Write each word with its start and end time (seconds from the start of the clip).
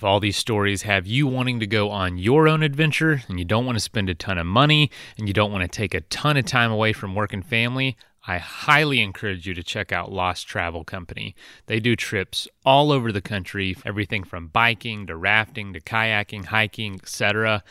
If 0.00 0.04
all 0.04 0.18
these 0.18 0.38
stories 0.38 0.80
have 0.84 1.06
you 1.06 1.26
wanting 1.26 1.60
to 1.60 1.66
go 1.66 1.90
on 1.90 2.16
your 2.16 2.48
own 2.48 2.62
adventure 2.62 3.22
and 3.28 3.38
you 3.38 3.44
don't 3.44 3.66
want 3.66 3.76
to 3.76 3.84
spend 3.84 4.08
a 4.08 4.14
ton 4.14 4.38
of 4.38 4.46
money 4.46 4.90
and 5.18 5.28
you 5.28 5.34
don't 5.34 5.52
want 5.52 5.60
to 5.60 5.68
take 5.68 5.92
a 5.92 6.00
ton 6.00 6.38
of 6.38 6.46
time 6.46 6.72
away 6.72 6.94
from 6.94 7.14
work 7.14 7.34
and 7.34 7.44
family, 7.44 7.98
I 8.26 8.38
highly 8.38 9.02
encourage 9.02 9.46
you 9.46 9.52
to 9.52 9.62
check 9.62 9.92
out 9.92 10.10
Lost 10.10 10.48
Travel 10.48 10.84
Company. 10.84 11.34
They 11.66 11.80
do 11.80 11.96
trips 11.96 12.48
all 12.64 12.92
over 12.92 13.12
the 13.12 13.20
country, 13.20 13.76
everything 13.84 14.24
from 14.24 14.46
biking 14.46 15.06
to 15.08 15.16
rafting 15.16 15.74
to 15.74 15.80
kayaking, 15.82 16.46
hiking, 16.46 16.94
etc. 16.94 17.62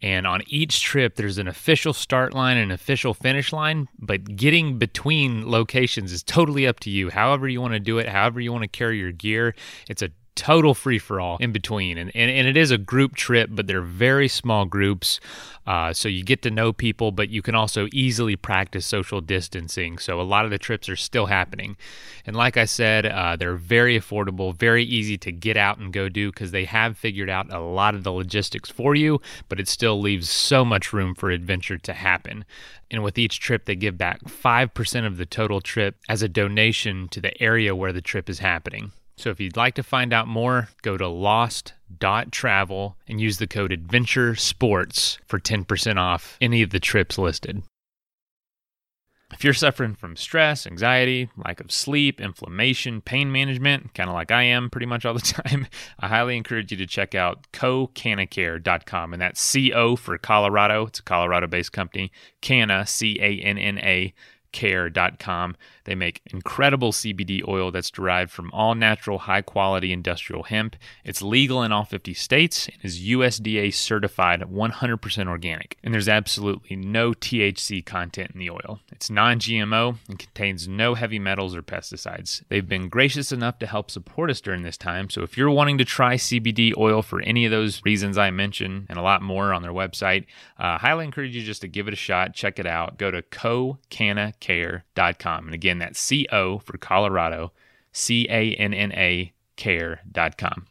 And 0.00 0.24
on 0.24 0.42
each 0.46 0.82
trip, 0.82 1.16
there's 1.16 1.38
an 1.38 1.48
official 1.48 1.92
start 1.92 2.32
line 2.32 2.58
and 2.58 2.70
an 2.70 2.74
official 2.74 3.12
finish 3.12 3.52
line, 3.52 3.88
but 3.98 4.36
getting 4.36 4.78
between 4.78 5.50
locations 5.50 6.12
is 6.12 6.22
totally 6.22 6.64
up 6.64 6.78
to 6.80 6.90
you. 6.90 7.10
However, 7.10 7.48
you 7.48 7.60
want 7.60 7.74
to 7.74 7.80
do 7.80 7.98
it, 7.98 8.08
however, 8.08 8.40
you 8.40 8.52
want 8.52 8.62
to 8.62 8.68
carry 8.68 9.00
your 9.00 9.10
gear, 9.10 9.56
it's 9.88 10.02
a 10.02 10.10
total 10.34 10.74
free 10.74 10.98
for 10.98 11.20
all 11.20 11.36
in 11.38 11.52
between. 11.52 11.98
And, 11.98 12.10
and, 12.14 12.30
and 12.30 12.48
it 12.48 12.56
is 12.56 12.70
a 12.70 12.78
group 12.78 13.14
trip, 13.14 13.50
but 13.52 13.66
they're 13.66 13.82
very 13.82 14.28
small 14.28 14.64
groups. 14.64 15.20
Uh, 15.66 15.92
so 15.92 16.08
you 16.08 16.24
get 16.24 16.42
to 16.42 16.50
know 16.50 16.72
people, 16.72 17.12
but 17.12 17.28
you 17.28 17.42
can 17.42 17.54
also 17.54 17.86
easily 17.92 18.34
practice 18.34 18.84
social 18.84 19.20
distancing. 19.20 19.98
So 19.98 20.20
a 20.20 20.22
lot 20.22 20.44
of 20.44 20.50
the 20.50 20.58
trips 20.58 20.88
are 20.88 20.96
still 20.96 21.26
happening. 21.26 21.76
And 22.26 22.34
like 22.34 22.56
I 22.56 22.64
said, 22.64 23.06
uh, 23.06 23.36
they're 23.36 23.56
very 23.56 23.98
affordable, 23.98 24.56
very 24.56 24.84
easy 24.84 25.16
to 25.18 25.30
get 25.30 25.56
out 25.56 25.78
and 25.78 25.92
go 25.92 26.08
do 26.08 26.30
because 26.30 26.50
they 26.50 26.64
have 26.64 26.98
figured 26.98 27.30
out 27.30 27.52
a 27.52 27.60
lot 27.60 27.94
of 27.94 28.02
the 28.02 28.12
logistics 28.12 28.70
for 28.70 28.94
you, 28.94 29.20
but 29.48 29.60
it 29.60 29.68
still 29.68 30.00
leaves 30.00 30.28
so 30.28 30.64
much 30.64 30.92
room 30.92 31.14
for 31.14 31.30
adventure 31.30 31.78
to 31.78 31.92
happen. 31.92 32.44
And 32.90 33.02
with 33.02 33.18
each 33.18 33.40
trip, 33.40 33.64
they 33.64 33.76
give 33.76 33.96
back 33.96 34.22
5% 34.24 35.06
of 35.06 35.16
the 35.16 35.26
total 35.26 35.60
trip 35.60 35.96
as 36.08 36.22
a 36.22 36.28
donation 36.28 37.08
to 37.08 37.20
the 37.20 37.40
area 37.42 37.74
where 37.74 37.92
the 37.92 38.02
trip 38.02 38.28
is 38.28 38.40
happening. 38.40 38.92
So 39.16 39.30
if 39.30 39.40
you'd 39.40 39.56
like 39.56 39.74
to 39.74 39.82
find 39.82 40.12
out 40.12 40.26
more, 40.26 40.68
go 40.82 40.96
to 40.96 41.08
lost.travel 41.08 42.96
and 43.06 43.20
use 43.20 43.38
the 43.38 43.46
code 43.46 43.72
Adventure 43.72 44.34
Sports 44.34 45.18
for 45.26 45.38
10% 45.38 45.96
off 45.96 46.36
any 46.40 46.62
of 46.62 46.70
the 46.70 46.80
trips 46.80 47.18
listed. 47.18 47.62
If 49.32 49.44
you're 49.44 49.54
suffering 49.54 49.94
from 49.94 50.16
stress, 50.16 50.66
anxiety, 50.66 51.30
lack 51.38 51.60
of 51.60 51.72
sleep, 51.72 52.20
inflammation, 52.20 53.00
pain 53.00 53.32
management, 53.32 53.94
kind 53.94 54.10
of 54.10 54.14
like 54.14 54.30
I 54.30 54.42
am 54.42 54.68
pretty 54.68 54.86
much 54.86 55.06
all 55.06 55.14
the 55.14 55.20
time, 55.20 55.66
I 55.98 56.08
highly 56.08 56.36
encourage 56.36 56.70
you 56.70 56.76
to 56.78 56.86
check 56.86 57.14
out 57.14 57.50
cocannacare.com. 57.52 59.12
And 59.12 59.22
that's 59.22 59.40
C 59.40 59.72
O 59.72 59.96
for 59.96 60.18
Colorado. 60.18 60.86
It's 60.86 60.98
a 60.98 61.02
Colorado 61.02 61.46
based 61.46 61.72
company. 61.72 62.12
Canna, 62.42 62.86
C 62.86 63.18
A 63.20 63.40
N 63.40 63.56
N 63.56 63.78
A 63.78 64.12
care.com. 64.52 65.56
They 65.84 65.94
make 65.94 66.20
incredible 66.26 66.92
CBD 66.92 67.46
oil 67.46 67.70
that's 67.70 67.90
derived 67.90 68.30
from 68.30 68.50
all 68.52 68.74
natural, 68.74 69.18
high 69.18 69.42
quality 69.42 69.92
industrial 69.92 70.44
hemp. 70.44 70.76
It's 71.04 71.22
legal 71.22 71.62
in 71.62 71.72
all 71.72 71.84
50 71.84 72.14
states 72.14 72.68
and 72.68 72.78
is 72.82 73.00
USDA 73.00 73.74
certified 73.74 74.42
100% 74.42 75.28
organic. 75.28 75.76
And 75.82 75.92
there's 75.92 76.08
absolutely 76.08 76.76
no 76.76 77.12
THC 77.12 77.84
content 77.84 78.32
in 78.34 78.40
the 78.40 78.50
oil. 78.50 78.80
It's 78.90 79.10
non 79.10 79.38
GMO 79.38 79.98
and 80.08 80.18
contains 80.18 80.68
no 80.68 80.94
heavy 80.94 81.18
metals 81.18 81.54
or 81.54 81.62
pesticides. 81.62 82.42
They've 82.48 82.68
been 82.68 82.88
gracious 82.88 83.32
enough 83.32 83.58
to 83.58 83.66
help 83.66 83.90
support 83.90 84.30
us 84.30 84.40
during 84.40 84.62
this 84.62 84.76
time. 84.76 85.10
So 85.10 85.22
if 85.22 85.36
you're 85.36 85.50
wanting 85.50 85.78
to 85.78 85.84
try 85.84 86.14
CBD 86.14 86.76
oil 86.76 87.02
for 87.02 87.20
any 87.20 87.44
of 87.44 87.50
those 87.50 87.82
reasons 87.84 88.18
I 88.18 88.30
mentioned 88.30 88.86
and 88.88 88.98
a 88.98 89.02
lot 89.02 89.22
more 89.22 89.52
on 89.52 89.62
their 89.62 89.72
website, 89.72 90.26
uh, 90.58 90.78
highly 90.78 91.04
encourage 91.04 91.34
you 91.34 91.42
just 91.42 91.62
to 91.62 91.68
give 91.68 91.88
it 91.88 91.94
a 91.94 91.96
shot, 91.96 92.34
check 92.34 92.58
it 92.58 92.66
out. 92.66 92.98
Go 92.98 93.10
to 93.10 93.22
cocannacare.com. 93.22 95.46
And 95.46 95.54
again, 95.54 95.71
that's 95.78 95.98
C 95.98 96.26
O 96.32 96.58
for 96.58 96.78
Colorado, 96.78 97.52
C 97.92 98.26
A 98.28 98.54
N 98.54 98.74
N 98.74 98.92
A 98.92 99.32
care.com. 99.56 100.66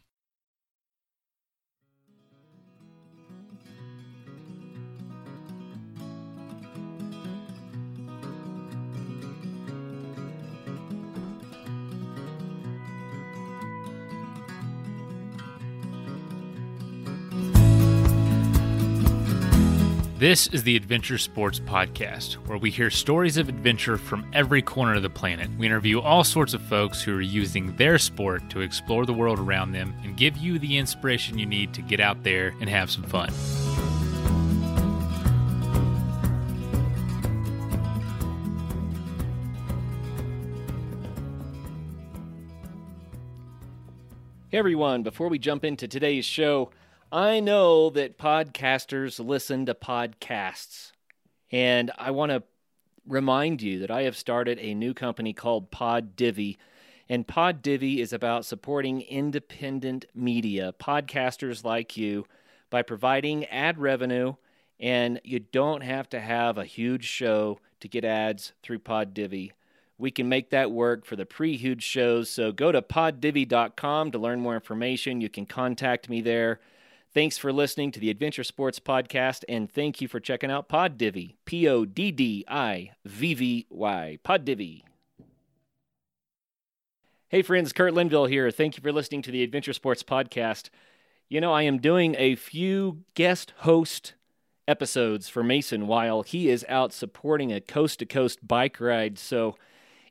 This 20.22 20.46
is 20.46 20.62
the 20.62 20.76
Adventure 20.76 21.18
Sports 21.18 21.58
Podcast, 21.58 22.34
where 22.46 22.56
we 22.56 22.70
hear 22.70 22.90
stories 22.90 23.38
of 23.38 23.48
adventure 23.48 23.98
from 23.98 24.24
every 24.32 24.62
corner 24.62 24.94
of 24.94 25.02
the 25.02 25.10
planet. 25.10 25.50
We 25.58 25.66
interview 25.66 25.98
all 25.98 26.22
sorts 26.22 26.54
of 26.54 26.62
folks 26.62 27.02
who 27.02 27.16
are 27.16 27.20
using 27.20 27.74
their 27.74 27.98
sport 27.98 28.48
to 28.50 28.60
explore 28.60 29.04
the 29.04 29.12
world 29.12 29.40
around 29.40 29.72
them 29.72 29.92
and 30.04 30.16
give 30.16 30.36
you 30.36 30.60
the 30.60 30.78
inspiration 30.78 31.38
you 31.38 31.46
need 31.46 31.74
to 31.74 31.82
get 31.82 31.98
out 31.98 32.22
there 32.22 32.54
and 32.60 32.70
have 32.70 32.88
some 32.88 33.02
fun. 33.02 33.32
Hey 44.50 44.58
everyone, 44.58 45.02
before 45.02 45.28
we 45.28 45.40
jump 45.40 45.64
into 45.64 45.88
today's 45.88 46.24
show, 46.24 46.70
I 47.14 47.40
know 47.40 47.90
that 47.90 48.16
podcasters 48.16 49.22
listen 49.22 49.66
to 49.66 49.74
podcasts, 49.74 50.92
and 51.50 51.90
I 51.98 52.10
want 52.10 52.32
to 52.32 52.42
remind 53.06 53.60
you 53.60 53.80
that 53.80 53.90
I 53.90 54.04
have 54.04 54.16
started 54.16 54.58
a 54.58 54.72
new 54.72 54.94
company 54.94 55.34
called 55.34 55.70
Pod. 55.70 56.18
And 57.10 57.28
Pod 57.28 57.66
is 57.66 58.14
about 58.14 58.46
supporting 58.46 59.02
independent 59.02 60.06
media, 60.14 60.72
podcasters 60.80 61.62
like 61.62 61.98
you, 61.98 62.24
by 62.70 62.80
providing 62.80 63.44
ad 63.44 63.78
revenue. 63.78 64.36
And 64.80 65.20
you 65.22 65.40
don't 65.40 65.82
have 65.82 66.08
to 66.08 66.18
have 66.20 66.56
a 66.56 66.64
huge 66.64 67.04
show 67.04 67.58
to 67.80 67.88
get 67.88 68.06
ads 68.06 68.54
through 68.62 68.78
Pod. 68.78 69.20
We 69.98 70.10
can 70.10 70.30
make 70.30 70.48
that 70.48 70.70
work 70.70 71.04
for 71.04 71.16
the 71.16 71.26
pre 71.26 71.58
huge 71.58 71.82
shows. 71.82 72.30
So 72.30 72.52
go 72.52 72.72
to 72.72 72.80
poddivvy.com 72.80 74.12
to 74.12 74.18
learn 74.18 74.40
more 74.40 74.54
information. 74.54 75.20
You 75.20 75.28
can 75.28 75.44
contact 75.44 76.08
me 76.08 76.22
there. 76.22 76.58
Thanks 77.14 77.36
for 77.36 77.52
listening 77.52 77.92
to 77.92 78.00
the 78.00 78.08
Adventure 78.08 78.42
Sports 78.42 78.80
Podcast, 78.80 79.44
and 79.46 79.70
thank 79.70 80.00
you 80.00 80.08
for 80.08 80.18
checking 80.18 80.50
out 80.50 80.66
Pod 80.66 80.96
Divvy. 80.96 81.36
P 81.44 81.68
O 81.68 81.84
D 81.84 82.10
D 82.10 82.42
I 82.48 82.92
V 83.04 83.34
V 83.34 83.66
Y. 83.68 84.18
Pod. 84.22 84.48
Hey, 87.28 87.42
friends, 87.42 87.74
Kurt 87.74 87.92
Linville 87.92 88.24
here. 88.24 88.50
Thank 88.50 88.78
you 88.78 88.82
for 88.82 88.92
listening 88.92 89.20
to 89.22 89.30
the 89.30 89.42
Adventure 89.42 89.74
Sports 89.74 90.02
Podcast. 90.02 90.70
You 91.28 91.42
know, 91.42 91.52
I 91.52 91.64
am 91.64 91.80
doing 91.80 92.16
a 92.18 92.34
few 92.34 93.04
guest 93.12 93.52
host 93.58 94.14
episodes 94.66 95.28
for 95.28 95.42
Mason 95.42 95.86
while 95.86 96.22
he 96.22 96.48
is 96.48 96.64
out 96.66 96.94
supporting 96.94 97.52
a 97.52 97.60
coast 97.60 97.98
to 97.98 98.06
coast 98.06 98.38
bike 98.48 98.80
ride. 98.80 99.18
So, 99.18 99.58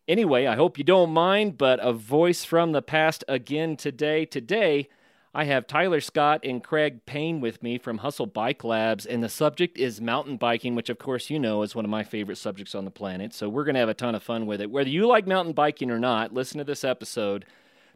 anyway, 0.08 0.46
I 0.46 0.54
hope 0.56 0.78
you 0.78 0.84
don't 0.84 1.12
mind, 1.12 1.58
but 1.58 1.80
a 1.80 1.94
voice 1.94 2.44
from 2.44 2.74
the 2.74 2.84
past 2.84 3.24
again 3.28 3.76
today. 3.76 4.24
Today, 4.26 4.88
I 5.34 5.46
have 5.46 5.66
Tyler 5.66 6.02
Scott 6.02 6.42
and 6.44 6.62
Craig 6.62 7.06
Payne 7.06 7.40
with 7.40 7.64
me 7.64 7.78
from 7.78 8.00
Hustle 8.00 8.26
Bike 8.26 8.66
Labs, 8.66 9.06
and 9.06 9.24
the 9.24 9.30
subject 9.30 9.78
is 9.78 10.02
mountain 10.02 10.36
biking, 10.36 10.76
which, 10.76 10.90
of 10.90 11.00
course, 11.00 11.30
you 11.30 11.40
know 11.40 11.62
is 11.64 11.74
one 11.74 11.86
of 11.86 11.92
my 11.92 12.04
favorite 12.04 12.38
subjects 12.38 12.76
on 12.76 12.84
the 12.84 12.92
planet. 12.92 13.34
So 13.34 13.48
we're 13.48 13.64
going 13.64 13.76
to 13.76 13.80
have 13.80 13.88
a 13.88 13.94
ton 13.94 14.14
of 14.14 14.22
fun 14.22 14.46
with 14.46 14.60
it. 14.60 14.70
Whether 14.70 14.90
you 14.90 15.08
like 15.08 15.26
mountain 15.26 15.54
biking 15.54 15.90
or 15.90 16.00
not, 16.00 16.34
listen 16.34 16.58
to 16.58 16.66
this 16.66 16.84
episode 16.84 17.46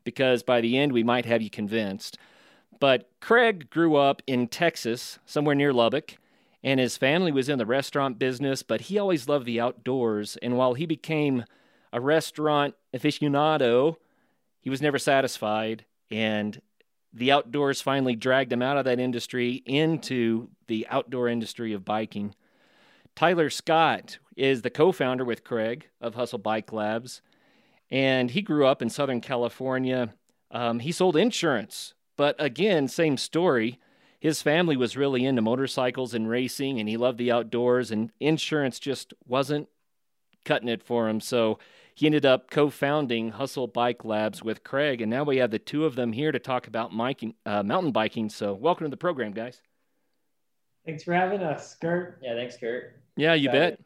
because 0.05 0.43
by 0.43 0.61
the 0.61 0.77
end 0.77 0.93
we 0.93 1.03
might 1.03 1.25
have 1.25 1.41
you 1.41 1.49
convinced. 1.49 2.17
But 2.79 3.09
Craig 3.19 3.69
grew 3.69 3.97
up 3.97 4.21
in 4.25 4.47
Texas, 4.47 5.19
somewhere 5.25 5.55
near 5.55 5.73
Lubbock, 5.73 6.15
and 6.63 6.79
his 6.79 6.95
family 6.95 7.33
was 7.33 7.49
in 7.49 7.57
the 7.57 7.65
restaurant 7.65 8.17
business, 8.17 8.63
but 8.63 8.81
he 8.81 8.97
always 8.97 9.27
loved 9.27 9.45
the 9.45 9.59
outdoors. 9.59 10.37
And 10.41 10.55
while 10.55 10.75
he 10.75 10.85
became 10.85 11.43
a 11.91 11.99
restaurant 11.99 12.75
aficionado, 12.93 13.97
he 14.61 14.69
was 14.69 14.81
never 14.81 14.97
satisfied. 14.97 15.83
And 16.09 16.61
the 17.15 17.31
outdoors 17.31 17.81
finally 17.81 18.15
dragged 18.15 18.51
him 18.51 18.61
out 18.61 18.77
of 18.77 18.83
that 18.85 18.99
industry 18.99 19.63
into 19.65 20.49
the 20.67 20.85
outdoor 20.89 21.29
industry 21.29 21.71
of 21.71 21.85
biking. 21.85 22.35
Tyler 23.15 23.49
Scott 23.49 24.19
is 24.35 24.61
the 24.61 24.69
co 24.69 24.91
founder 24.91 25.23
with 25.23 25.45
Craig 25.45 25.87
of 26.01 26.15
Hustle 26.15 26.39
Bike 26.39 26.73
Labs, 26.73 27.21
and 27.89 28.31
he 28.31 28.41
grew 28.41 28.67
up 28.67 28.81
in 28.81 28.89
Southern 28.89 29.21
California. 29.21 30.13
Um, 30.51 30.79
he 30.79 30.91
sold 30.91 31.15
insurance, 31.15 31.93
but 32.17 32.35
again, 32.37 32.89
same 32.89 33.15
story. 33.15 33.79
His 34.19 34.41
family 34.41 34.75
was 34.75 34.97
really 34.97 35.25
into 35.25 35.41
motorcycles 35.41 36.13
and 36.13 36.29
racing, 36.29 36.79
and 36.79 36.89
he 36.89 36.97
loved 36.97 37.17
the 37.17 37.31
outdoors, 37.31 37.91
and 37.91 38.11
insurance 38.19 38.77
just 38.77 39.13
wasn't 39.25 39.69
cutting 40.43 40.67
it 40.67 40.83
for 40.83 41.07
him. 41.07 41.21
So 41.21 41.59
he 41.95 42.05
ended 42.05 42.25
up 42.25 42.51
co 42.51 42.69
founding 42.69 43.29
Hustle 43.29 43.67
Bike 43.67 44.03
Labs 44.03 44.43
with 44.43 44.65
Craig, 44.65 45.01
and 45.01 45.09
now 45.09 45.23
we 45.23 45.37
have 45.37 45.49
the 45.49 45.59
two 45.59 45.85
of 45.85 45.95
them 45.95 46.11
here 46.11 46.31
to 46.31 46.39
talk 46.39 46.67
about 46.67 46.91
miking, 46.91 47.33
uh, 47.45 47.63
mountain 47.63 47.93
biking. 47.93 48.29
So, 48.29 48.53
welcome 48.53 48.85
to 48.85 48.89
the 48.89 48.97
program, 48.97 49.31
guys. 49.31 49.61
Thanks 50.85 51.03
for 51.03 51.13
having 51.13 51.41
us, 51.41 51.75
Kurt. 51.81 52.19
Yeah, 52.21 52.35
thanks, 52.35 52.57
Kurt. 52.57 52.99
Yeah, 53.15 53.33
you 53.33 53.49
bet. 53.49 53.79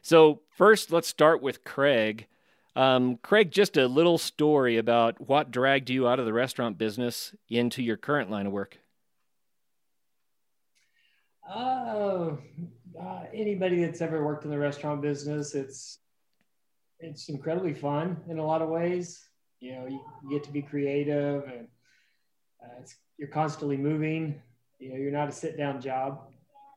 So, 0.00 0.42
first, 0.56 0.92
let's 0.92 1.08
start 1.08 1.42
with 1.42 1.64
Craig. 1.64 2.28
Um, 2.76 3.18
Craig, 3.20 3.50
just 3.50 3.76
a 3.76 3.88
little 3.88 4.16
story 4.16 4.76
about 4.78 5.20
what 5.20 5.50
dragged 5.50 5.90
you 5.90 6.06
out 6.06 6.20
of 6.20 6.26
the 6.26 6.32
restaurant 6.32 6.78
business 6.78 7.34
into 7.48 7.82
your 7.82 7.96
current 7.96 8.30
line 8.30 8.46
of 8.46 8.52
work. 8.52 8.78
Uh, 11.48 12.36
uh, 13.00 13.24
anybody 13.32 13.84
that's 13.84 14.00
ever 14.00 14.24
worked 14.24 14.44
in 14.44 14.50
the 14.50 14.58
restaurant 14.58 15.02
business, 15.02 15.54
it's 15.54 15.98
it's 17.00 17.28
incredibly 17.28 17.74
fun 17.74 18.16
in 18.28 18.38
a 18.38 18.44
lot 18.44 18.62
of 18.62 18.68
ways. 18.68 19.28
You 19.60 19.72
know, 19.72 19.86
you, 19.86 20.00
get 20.30 20.44
to 20.44 20.52
be 20.52 20.62
creative, 20.62 21.44
and 21.44 21.68
uh, 22.62 22.82
you're 23.18 23.28
constantly 23.28 23.76
moving. 23.76 24.40
You 24.78 24.90
know, 24.90 24.96
you're 24.96 25.12
not 25.12 25.28
a 25.28 25.32
sit 25.32 25.56
down 25.56 25.80
job, 25.80 26.28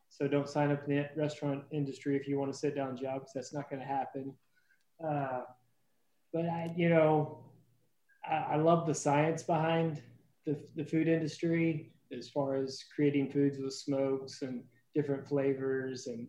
so 0.08 0.26
don't 0.26 0.48
sign 0.48 0.70
up 0.70 0.88
in 0.88 0.96
the 0.96 1.08
restaurant 1.20 1.64
industry 1.70 2.16
if 2.16 2.26
you 2.26 2.38
want 2.38 2.50
a 2.50 2.54
sit 2.54 2.74
down 2.74 2.96
job 2.96 3.20
because 3.20 3.32
that's 3.34 3.54
not 3.54 3.68
going 3.68 3.80
to 3.80 3.86
happen. 3.86 4.34
Uh, 5.06 5.42
but 6.32 6.46
I, 6.46 6.72
you 6.76 6.88
know, 6.88 7.44
I, 8.24 8.54
I 8.54 8.56
love 8.56 8.86
the 8.86 8.94
science 8.94 9.42
behind 9.42 10.02
the, 10.46 10.58
the 10.76 10.84
food 10.84 11.08
industry 11.08 11.92
as 12.16 12.28
far 12.28 12.56
as 12.56 12.84
creating 12.94 13.30
foods 13.30 13.58
with 13.58 13.74
smokes 13.74 14.42
and 14.42 14.62
different 14.94 15.28
flavors 15.28 16.06
and 16.06 16.26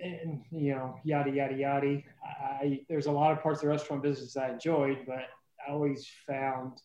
and 0.00 0.42
you 0.50 0.74
know 0.74 0.96
yada 1.04 1.30
yada 1.30 1.54
yada. 1.54 2.02
I 2.24 2.80
there's 2.88 3.06
a 3.06 3.12
lot 3.12 3.32
of 3.32 3.42
parts 3.42 3.58
of 3.58 3.62
the 3.62 3.68
restaurant 3.68 4.02
business 4.02 4.36
I 4.36 4.50
enjoyed, 4.50 4.98
but 5.06 5.28
I 5.66 5.72
always 5.72 6.08
found 6.26 6.80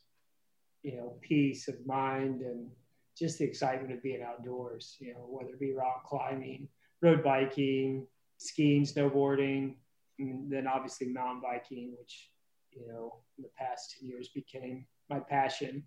you 0.83 0.97
know 0.97 1.17
peace 1.21 1.67
of 1.67 1.75
mind 1.85 2.41
and 2.41 2.69
just 3.17 3.39
the 3.39 3.45
excitement 3.45 3.93
of 3.93 4.01
being 4.01 4.23
outdoors. 4.23 4.97
You 4.99 5.13
know 5.13 5.27
whether 5.29 5.51
it 5.51 5.59
be 5.59 5.73
rock 5.73 6.05
climbing, 6.05 6.67
road 7.01 7.23
biking, 7.23 8.07
skiing, 8.37 8.83
snowboarding, 8.83 9.75
and 10.19 10.51
then 10.51 10.67
obviously 10.67 11.07
mountain 11.07 11.41
biking, 11.41 11.93
which 11.99 12.29
you 12.71 12.87
know 12.87 13.19
in 13.37 13.43
the 13.43 13.49
past 13.57 13.97
10 13.99 14.09
years 14.09 14.29
became 14.29 14.85
my 15.09 15.19
passion. 15.19 15.83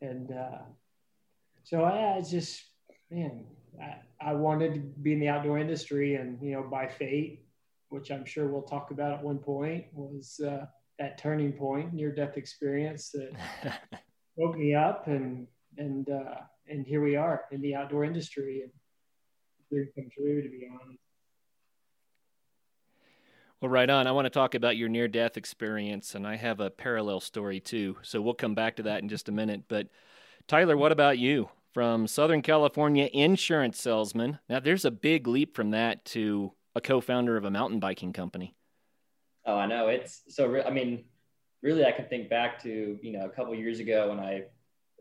And 0.00 0.30
uh, 0.30 0.62
so 1.64 1.84
I, 1.84 2.16
I 2.16 2.20
just 2.20 2.62
man, 3.10 3.44
I, 3.80 4.30
I 4.30 4.32
wanted 4.34 4.74
to 4.74 4.80
be 4.80 5.12
in 5.12 5.20
the 5.20 5.28
outdoor 5.28 5.58
industry, 5.58 6.16
and 6.16 6.40
you 6.42 6.52
know 6.52 6.62
by 6.62 6.86
fate, 6.86 7.44
which 7.88 8.10
I'm 8.10 8.24
sure 8.24 8.48
we'll 8.48 8.62
talk 8.62 8.90
about 8.90 9.12
at 9.12 9.22
one 9.22 9.38
point, 9.38 9.86
was 9.92 10.40
uh, 10.40 10.66
that 10.98 11.18
turning 11.18 11.52
point, 11.52 11.92
near 11.92 12.12
death 12.12 12.36
experience 12.36 13.10
that 13.10 13.32
woke 14.36 14.56
me 14.56 14.74
up, 14.74 15.06
and 15.06 15.46
and 15.76 16.08
uh, 16.10 16.36
and 16.68 16.86
here 16.86 17.02
we 17.02 17.16
are 17.16 17.44
in 17.50 17.60
the 17.60 17.74
outdoor 17.74 18.04
industry, 18.04 18.62
and 18.62 18.72
dream 19.70 19.88
come 19.94 20.08
true 20.16 20.42
to 20.42 20.48
be 20.48 20.68
honest. 20.70 20.98
Well, 23.60 23.70
right 23.70 23.90
on. 23.90 24.06
I 24.06 24.12
want 24.12 24.26
to 24.26 24.30
talk 24.30 24.54
about 24.54 24.76
your 24.76 24.88
near 24.88 25.08
death 25.08 25.36
experience, 25.36 26.14
and 26.14 26.26
I 26.26 26.36
have 26.36 26.60
a 26.60 26.70
parallel 26.70 27.18
story 27.18 27.58
too. 27.58 27.96
So 28.02 28.22
we'll 28.22 28.34
come 28.34 28.54
back 28.54 28.76
to 28.76 28.84
that 28.84 29.02
in 29.02 29.08
just 29.08 29.28
a 29.28 29.32
minute. 29.32 29.62
But 29.66 29.88
Tyler, 30.46 30.76
what 30.76 30.92
about 30.92 31.18
you? 31.18 31.50
From 31.74 32.06
Southern 32.06 32.42
California 32.42 33.08
insurance 33.12 33.80
salesman. 33.80 34.38
Now, 34.48 34.58
there's 34.58 34.84
a 34.84 34.90
big 34.90 35.28
leap 35.28 35.54
from 35.54 35.70
that 35.70 36.04
to 36.06 36.52
a 36.74 36.80
co 36.80 37.00
founder 37.00 37.36
of 37.36 37.44
a 37.44 37.50
mountain 37.50 37.78
biking 37.78 38.12
company. 38.12 38.56
Oh, 39.46 39.56
I 39.56 39.66
know. 39.66 39.88
It's 39.88 40.22
so, 40.28 40.62
I 40.62 40.70
mean, 40.70 41.04
really, 41.62 41.84
I 41.84 41.92
can 41.92 42.06
think 42.06 42.28
back 42.28 42.62
to, 42.62 42.98
you 43.00 43.12
know, 43.12 43.26
a 43.26 43.30
couple 43.30 43.54
years 43.54 43.80
ago 43.80 44.08
when 44.08 44.20
I 44.20 44.44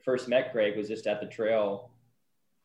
first 0.03 0.27
met 0.27 0.51
Craig 0.51 0.77
was 0.77 0.87
just 0.87 1.07
at 1.07 1.19
the 1.19 1.27
trail 1.27 1.91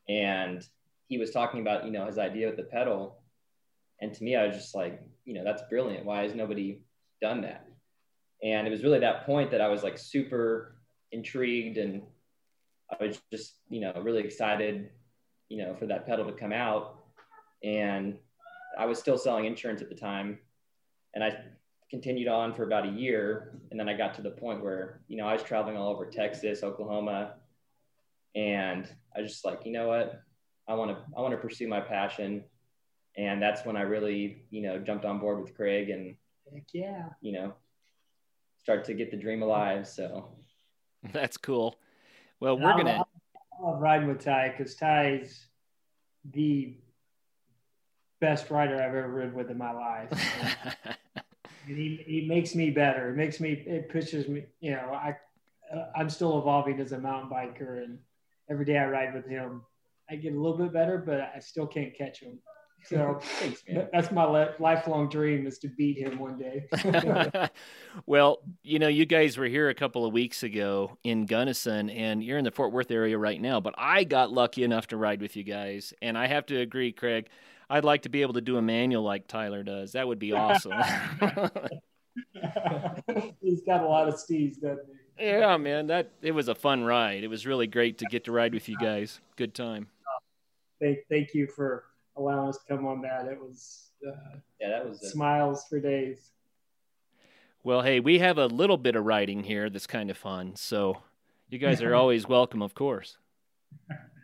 and 0.07 0.65
he 1.07 1.17
was 1.17 1.31
talking 1.31 1.61
about, 1.61 1.85
you 1.85 1.91
know, 1.91 2.05
his 2.05 2.17
idea 2.17 2.47
with 2.47 2.57
the 2.57 2.63
pedal 2.63 3.23
and 4.03 4.13
to 4.13 4.23
me, 4.23 4.35
I 4.35 4.45
was 4.45 4.57
just 4.57 4.75
like, 4.75 5.01
you 5.23 5.33
know, 5.33 5.45
that's 5.45 5.61
brilliant. 5.69 6.05
Why 6.05 6.23
has 6.23 6.35
nobody 6.35 6.81
done 7.21 7.41
that? 7.41 7.65
And 8.43 8.67
it 8.67 8.69
was 8.69 8.83
really 8.83 8.99
that 8.99 9.25
point 9.25 9.49
that 9.51 9.61
I 9.61 9.69
was 9.69 9.81
like 9.81 9.97
super 9.97 10.75
intrigued 11.13 11.77
and 11.77 12.01
I 12.91 13.03
was 13.03 13.21
just, 13.31 13.55
you 13.69 13.81
know, 13.81 13.93
really 14.01 14.23
excited, 14.23 14.89
you 15.49 15.57
know, 15.57 15.75
for 15.75 15.85
that 15.87 16.05
pedal 16.05 16.25
to 16.25 16.31
come 16.31 16.53
out. 16.53 16.99
And 17.63 18.17
I 18.77 18.85
was 18.85 18.99
still 18.99 19.17
selling 19.17 19.45
insurance 19.45 19.81
at 19.81 19.89
the 19.89 19.95
time. 19.95 20.39
And 21.13 21.23
I 21.23 21.37
continued 21.89 22.27
on 22.27 22.53
for 22.53 22.63
about 22.63 22.87
a 22.87 22.91
year. 22.91 23.59
And 23.71 23.79
then 23.79 23.87
I 23.87 23.95
got 23.95 24.13
to 24.15 24.21
the 24.21 24.31
point 24.31 24.63
where, 24.63 25.01
you 25.07 25.17
know, 25.17 25.25
I 25.25 25.33
was 25.33 25.43
traveling 25.43 25.77
all 25.77 25.89
over 25.89 26.05
Texas, 26.05 26.63
Oklahoma. 26.63 27.35
And 28.35 28.87
I 29.15 29.21
was 29.21 29.31
just 29.31 29.45
like, 29.45 29.65
you 29.65 29.71
know 29.71 29.87
what? 29.87 30.21
I 30.67 30.73
want 30.73 30.91
to, 30.91 30.97
I 31.15 31.21
want 31.21 31.33
to 31.33 31.37
pursue 31.37 31.67
my 31.67 31.81
passion 31.81 32.43
and 33.15 33.41
that's 33.41 33.65
when 33.65 33.77
I 33.77 33.81
really, 33.81 34.43
you 34.49 34.61
know, 34.61 34.79
jumped 34.79 35.05
on 35.05 35.19
board 35.19 35.39
with 35.39 35.55
Craig 35.55 35.89
and 35.89 36.15
Heck 36.51 36.65
yeah, 36.73 37.09
you 37.21 37.31
know, 37.31 37.53
start 38.61 38.83
to 38.85 38.93
get 38.93 39.11
the 39.11 39.17
dream 39.17 39.41
alive. 39.41 39.87
So 39.87 40.29
that's 41.11 41.37
cool. 41.37 41.77
Well, 42.39 42.57
we're 42.57 42.75
gonna. 42.77 43.03
I 43.59 43.63
love 43.63 43.79
riding 43.79 44.07
with 44.07 44.23
Ty 44.23 44.55
because 44.57 44.75
Ty's 44.75 45.47
the 46.31 46.75
best 48.19 48.49
rider 48.49 48.75
I've 48.75 48.95
ever 48.95 49.09
ridden 49.09 49.33
with 49.33 49.51
in 49.51 49.57
my 49.57 49.71
life. 49.71 50.09
and 51.67 51.77
he, 51.77 52.03
he 52.05 52.25
makes 52.27 52.55
me 52.55 52.69
better. 52.69 53.09
It 53.09 53.15
makes 53.15 53.39
me, 53.39 53.51
it 53.51 53.89
pushes 53.89 54.27
me, 54.27 54.45
you 54.59 54.71
know, 54.71 54.93
I, 54.93 55.15
uh, 55.73 55.87
I'm 55.95 56.09
still 56.09 56.39
evolving 56.39 56.79
as 56.79 56.91
a 56.91 56.99
mountain 56.99 57.29
biker 57.29 57.83
and 57.83 57.99
every 58.49 58.65
day 58.65 58.77
I 58.77 58.87
ride 58.87 59.13
with 59.13 59.27
him, 59.27 59.63
I 60.09 60.15
get 60.15 60.33
a 60.33 60.39
little 60.39 60.57
bit 60.57 60.73
better, 60.73 60.97
but 60.97 61.31
I 61.35 61.39
still 61.39 61.67
can't 61.67 61.95
catch 61.97 62.19
him. 62.19 62.39
So 62.85 63.19
Thanks, 63.21 63.63
that's 63.91 64.11
my 64.11 64.25
lifelong 64.59 65.09
dream 65.09 65.47
is 65.47 65.57
to 65.59 65.67
beat 65.69 65.97
him 65.97 66.19
one 66.19 66.37
day. 66.37 66.67
well, 68.05 68.39
you 68.61 68.79
know, 68.79 68.89
you 68.89 69.05
guys 69.05 69.37
were 69.37 69.45
here 69.45 69.69
a 69.69 69.73
couple 69.73 70.05
of 70.05 70.11
weeks 70.13 70.43
ago 70.43 70.97
in 71.03 71.25
Gunnison, 71.25 71.89
and 71.89 72.23
you're 72.23 72.37
in 72.37 72.43
the 72.43 72.51
Fort 72.51 72.71
Worth 72.73 72.91
area 72.91 73.17
right 73.17 73.39
now. 73.39 73.59
But 73.59 73.75
I 73.77 74.03
got 74.03 74.31
lucky 74.31 74.63
enough 74.63 74.87
to 74.87 74.97
ride 74.97 75.21
with 75.21 75.35
you 75.35 75.43
guys, 75.43 75.93
and 76.01 76.17
I 76.17 76.27
have 76.27 76.45
to 76.47 76.59
agree, 76.59 76.91
Craig. 76.91 77.29
I'd 77.69 77.85
like 77.85 78.01
to 78.03 78.09
be 78.09 78.21
able 78.21 78.33
to 78.33 78.41
do 78.41 78.57
a 78.57 78.61
manual 78.61 79.03
like 79.03 79.27
Tyler 79.27 79.63
does. 79.63 79.93
That 79.93 80.07
would 80.07 80.19
be 80.19 80.33
awesome. 80.33 80.73
He's 83.41 83.61
got 83.63 83.81
a 83.81 83.87
lot 83.87 84.07
of 84.07 84.19
steeds, 84.19 84.57
doesn't 84.57 84.85
he? 85.17 85.25
Yeah, 85.25 85.57
man. 85.57 85.87
That 85.87 86.11
it 86.21 86.31
was 86.31 86.49
a 86.49 86.55
fun 86.55 86.83
ride. 86.83 87.23
It 87.23 87.29
was 87.29 87.45
really 87.45 87.67
great 87.67 87.99
to 87.99 88.05
get 88.05 88.25
to 88.25 88.31
ride 88.31 88.53
with 88.53 88.67
you 88.67 88.77
guys. 88.77 89.21
Good 89.37 89.53
time. 89.53 89.87
Thank, 90.81 90.99
thank 91.09 91.33
you 91.33 91.47
for 91.47 91.85
allowing 92.15 92.49
us 92.49 92.57
to 92.57 92.75
come 92.75 92.85
on 92.85 93.01
that. 93.01 93.25
It 93.25 93.39
was 93.39 93.91
uh, 94.05 94.37
yeah, 94.59 94.69
that 94.69 94.87
was 94.87 94.99
smiles 95.11 95.65
for 95.69 95.79
days. 95.79 96.31
Well, 97.63 97.81
hey, 97.81 97.99
we 97.99 98.19
have 98.19 98.37
a 98.37 98.47
little 98.47 98.77
bit 98.77 98.95
of 98.95 99.05
writing 99.05 99.43
here 99.43 99.69
that's 99.69 99.87
kind 99.87 100.09
of 100.09 100.17
fun, 100.17 100.55
so 100.55 100.97
you 101.49 101.57
guys 101.57 101.81
are 101.81 101.95
always 102.01 102.27
welcome, 102.27 102.61
of 102.61 102.73
course. 102.73 103.17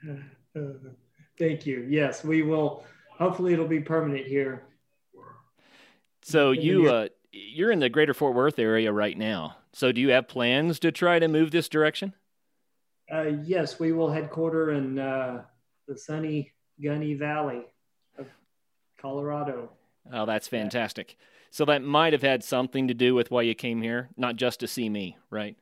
Thank 1.39 1.65
you. 1.65 1.85
Yes, 1.89 2.23
we 2.23 2.41
will. 2.41 2.83
Hopefully, 3.17 3.53
it'll 3.53 3.67
be 3.67 3.79
permanent 3.79 4.25
here. 4.25 4.63
So 6.21 6.51
you 6.51 6.89
uh, 6.89 7.07
you're 7.31 7.71
in 7.71 7.79
the 7.79 7.89
Greater 7.89 8.13
Fort 8.13 8.35
Worth 8.35 8.59
area 8.59 8.91
right 8.91 9.17
now. 9.17 9.55
So 9.71 9.91
do 9.91 10.01
you 10.01 10.09
have 10.09 10.27
plans 10.27 10.79
to 10.79 10.91
try 10.91 11.19
to 11.19 11.27
move 11.27 11.51
this 11.51 11.69
direction? 11.69 12.13
Uh, 13.11 13.31
yes, 13.43 13.79
we 13.79 13.91
will 13.91 14.11
headquarter 14.11 14.71
in 14.71 14.99
uh, 14.99 15.43
the 15.87 15.97
sunny 15.97 16.51
Gunny 16.81 17.13
Valley 17.13 17.57
of 17.57 17.63
Colorado. 19.01 19.71
Oh, 20.11 20.25
that's 20.25 20.47
fantastic. 20.47 21.17
So 21.51 21.65
that 21.65 21.83
might 21.83 22.13
have 22.13 22.21
had 22.21 22.43
something 22.43 22.87
to 22.87 22.93
do 22.93 23.15
with 23.15 23.31
why 23.31 23.43
you 23.43 23.55
came 23.55 23.81
here, 23.81 24.09
not 24.17 24.35
just 24.35 24.59
to 24.59 24.67
see 24.67 24.89
me, 24.89 25.17
right? 25.29 25.57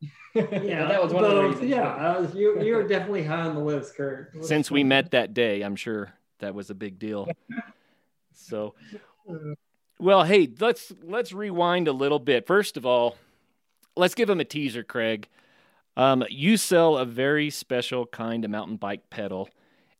yeah, 0.34 0.86
that 0.86 1.02
was 1.02 1.12
one 1.12 1.24
of 1.24 1.30
the 1.30 1.42
reasons. 1.42 1.70
Yeah, 1.70 2.18
was, 2.18 2.34
you 2.34 2.62
you 2.62 2.74
were 2.74 2.86
definitely 2.86 3.24
high 3.24 3.42
on 3.42 3.54
the 3.54 3.60
list, 3.60 3.96
Kurt. 3.96 4.44
Since 4.44 4.70
we 4.70 4.84
met 4.84 5.12
that 5.12 5.32
day, 5.32 5.62
I'm 5.62 5.76
sure 5.76 6.12
that 6.40 6.54
was 6.54 6.68
a 6.70 6.74
big 6.74 6.98
deal. 6.98 7.28
So, 8.38 8.74
well, 9.98 10.22
hey, 10.22 10.46
let's 10.60 10.92
let's 11.02 11.32
rewind 11.32 11.88
a 11.88 11.92
little 11.92 12.18
bit. 12.18 12.46
First 12.46 12.76
of 12.76 12.84
all, 12.84 13.16
let's 13.96 14.14
give 14.14 14.28
him 14.28 14.40
a 14.40 14.44
teaser, 14.44 14.84
Craig. 14.84 15.26
Um, 15.96 16.22
you 16.28 16.58
sell 16.58 16.98
a 16.98 17.06
very 17.06 17.48
special 17.48 18.04
kind 18.04 18.44
of 18.44 18.50
mountain 18.50 18.76
bike 18.76 19.08
pedal 19.08 19.48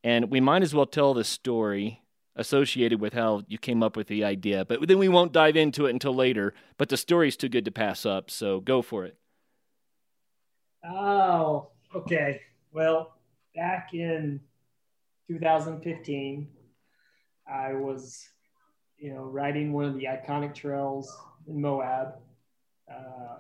and 0.07 0.31
we 0.31 0.41
might 0.41 0.63
as 0.63 0.73
well 0.73 0.87
tell 0.87 1.15
the 1.15 1.25
story 1.25 2.01
associated 2.37 3.01
with 3.01 3.15
how 3.15 3.43
you 3.49 3.59
came 3.59 3.83
up 3.83 3.97
with 3.97 4.07
the 4.07 4.23
idea, 4.23 4.65
but 4.65 4.87
then 4.87 4.99
we 4.99 5.09
won't 5.09 5.33
dive 5.33 5.57
into 5.57 5.87
it 5.87 5.91
until 5.91 6.15
later. 6.15 6.55
But 6.77 6.91
the 6.91 6.97
story's 6.97 7.37
too 7.37 7.49
good 7.49 7.65
to 7.65 7.71
pass 7.71 8.07
up, 8.07 8.31
so 8.31 8.61
go 8.61 8.83
for 8.83 9.05
it. 9.05 9.17
Oh, 10.85 11.69
okay. 11.95 12.43
Well, 12.73 13.15
back 13.55 13.95
in 13.95 14.41
2015, 15.29 16.49
I 17.51 17.73
was, 17.73 18.29
you 18.99 19.15
know, 19.15 19.23
riding 19.23 19.73
one 19.73 19.87
of 19.87 19.95
the 19.95 20.05
iconic 20.05 20.55
trails 20.55 21.17
in 21.49 21.61
Moab. 21.61 22.19
Uh, 22.91 23.39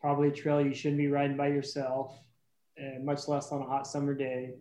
probably 0.00 0.28
a 0.28 0.32
trail 0.32 0.60
you 0.60 0.74
shouldn't 0.74 0.98
be 0.98 1.08
riding 1.08 1.36
by 1.36 1.48
yourself, 1.48 2.16
and 2.76 3.04
much 3.04 3.26
less 3.26 3.50
on 3.50 3.62
a 3.62 3.66
hot 3.66 3.86
summer 3.86 4.14
day. 4.14 4.54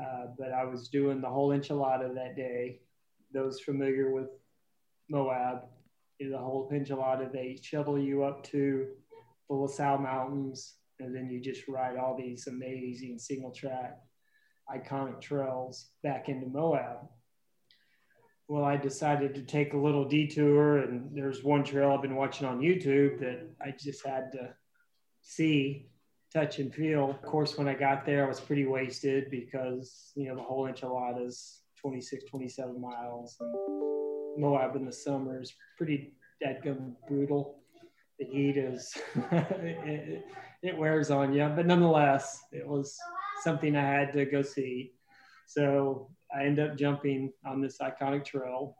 Uh, 0.00 0.26
but 0.38 0.52
I 0.52 0.64
was 0.64 0.88
doing 0.88 1.20
the 1.20 1.28
whole 1.28 1.50
enchilada 1.50 2.14
that 2.14 2.36
day. 2.36 2.80
Those 3.32 3.60
familiar 3.60 4.12
with 4.12 4.28
Moab, 5.10 5.64
you 6.18 6.30
know, 6.30 6.36
the 6.36 6.42
whole 6.42 6.70
enchilada. 6.72 7.30
They 7.32 7.58
shuttle 7.62 7.98
you 7.98 8.24
up 8.24 8.42
to 8.44 8.86
the 9.48 9.54
La 9.54 9.66
Sal 9.66 9.98
Mountains, 9.98 10.76
and 11.00 11.14
then 11.14 11.30
you 11.30 11.40
just 11.40 11.68
ride 11.68 11.96
all 11.96 12.16
these 12.16 12.46
amazing 12.46 13.18
single 13.18 13.50
track, 13.50 13.98
iconic 14.74 15.20
trails 15.20 15.90
back 16.02 16.28
into 16.28 16.46
Moab. 16.46 17.08
Well, 18.48 18.64
I 18.64 18.76
decided 18.76 19.34
to 19.34 19.42
take 19.42 19.72
a 19.72 19.78
little 19.78 20.04
detour, 20.04 20.78
and 20.78 21.10
there's 21.12 21.42
one 21.42 21.64
trail 21.64 21.90
I've 21.90 22.02
been 22.02 22.14
watching 22.14 22.46
on 22.46 22.60
YouTube 22.60 23.18
that 23.20 23.40
I 23.60 23.74
just 23.76 24.06
had 24.06 24.30
to 24.32 24.54
see, 25.20 25.90
touch, 26.32 26.60
and 26.60 26.72
feel. 26.72 27.10
Of 27.10 27.22
course, 27.22 27.58
when 27.58 27.66
I 27.66 27.74
got 27.74 28.06
there, 28.06 28.24
I 28.24 28.28
was 28.28 28.40
pretty 28.40 28.64
wasted 28.64 29.30
because, 29.30 30.12
you 30.14 30.28
know, 30.28 30.36
the 30.36 30.42
whole 30.42 30.68
enchiladas 30.68 31.62
26, 31.86 32.24
27 32.24 32.80
miles. 32.80 33.36
Moab 34.36 34.74
in 34.74 34.84
the 34.84 34.92
summer 34.92 35.40
is 35.40 35.54
pretty 35.78 36.14
dead 36.42 36.60
brutal. 37.06 37.60
The 38.18 38.24
heat 38.24 38.56
is, 38.56 38.92
it, 39.30 40.24
it 40.64 40.76
wears 40.76 41.12
on 41.12 41.32
you, 41.32 41.48
but 41.54 41.64
nonetheless, 41.64 42.40
it 42.50 42.66
was 42.66 42.98
something 43.44 43.76
I 43.76 43.88
had 43.88 44.12
to 44.14 44.24
go 44.24 44.42
see. 44.42 44.94
So 45.46 46.10
I 46.36 46.42
end 46.42 46.58
up 46.58 46.76
jumping 46.76 47.32
on 47.46 47.60
this 47.60 47.78
iconic 47.78 48.24
trail 48.24 48.76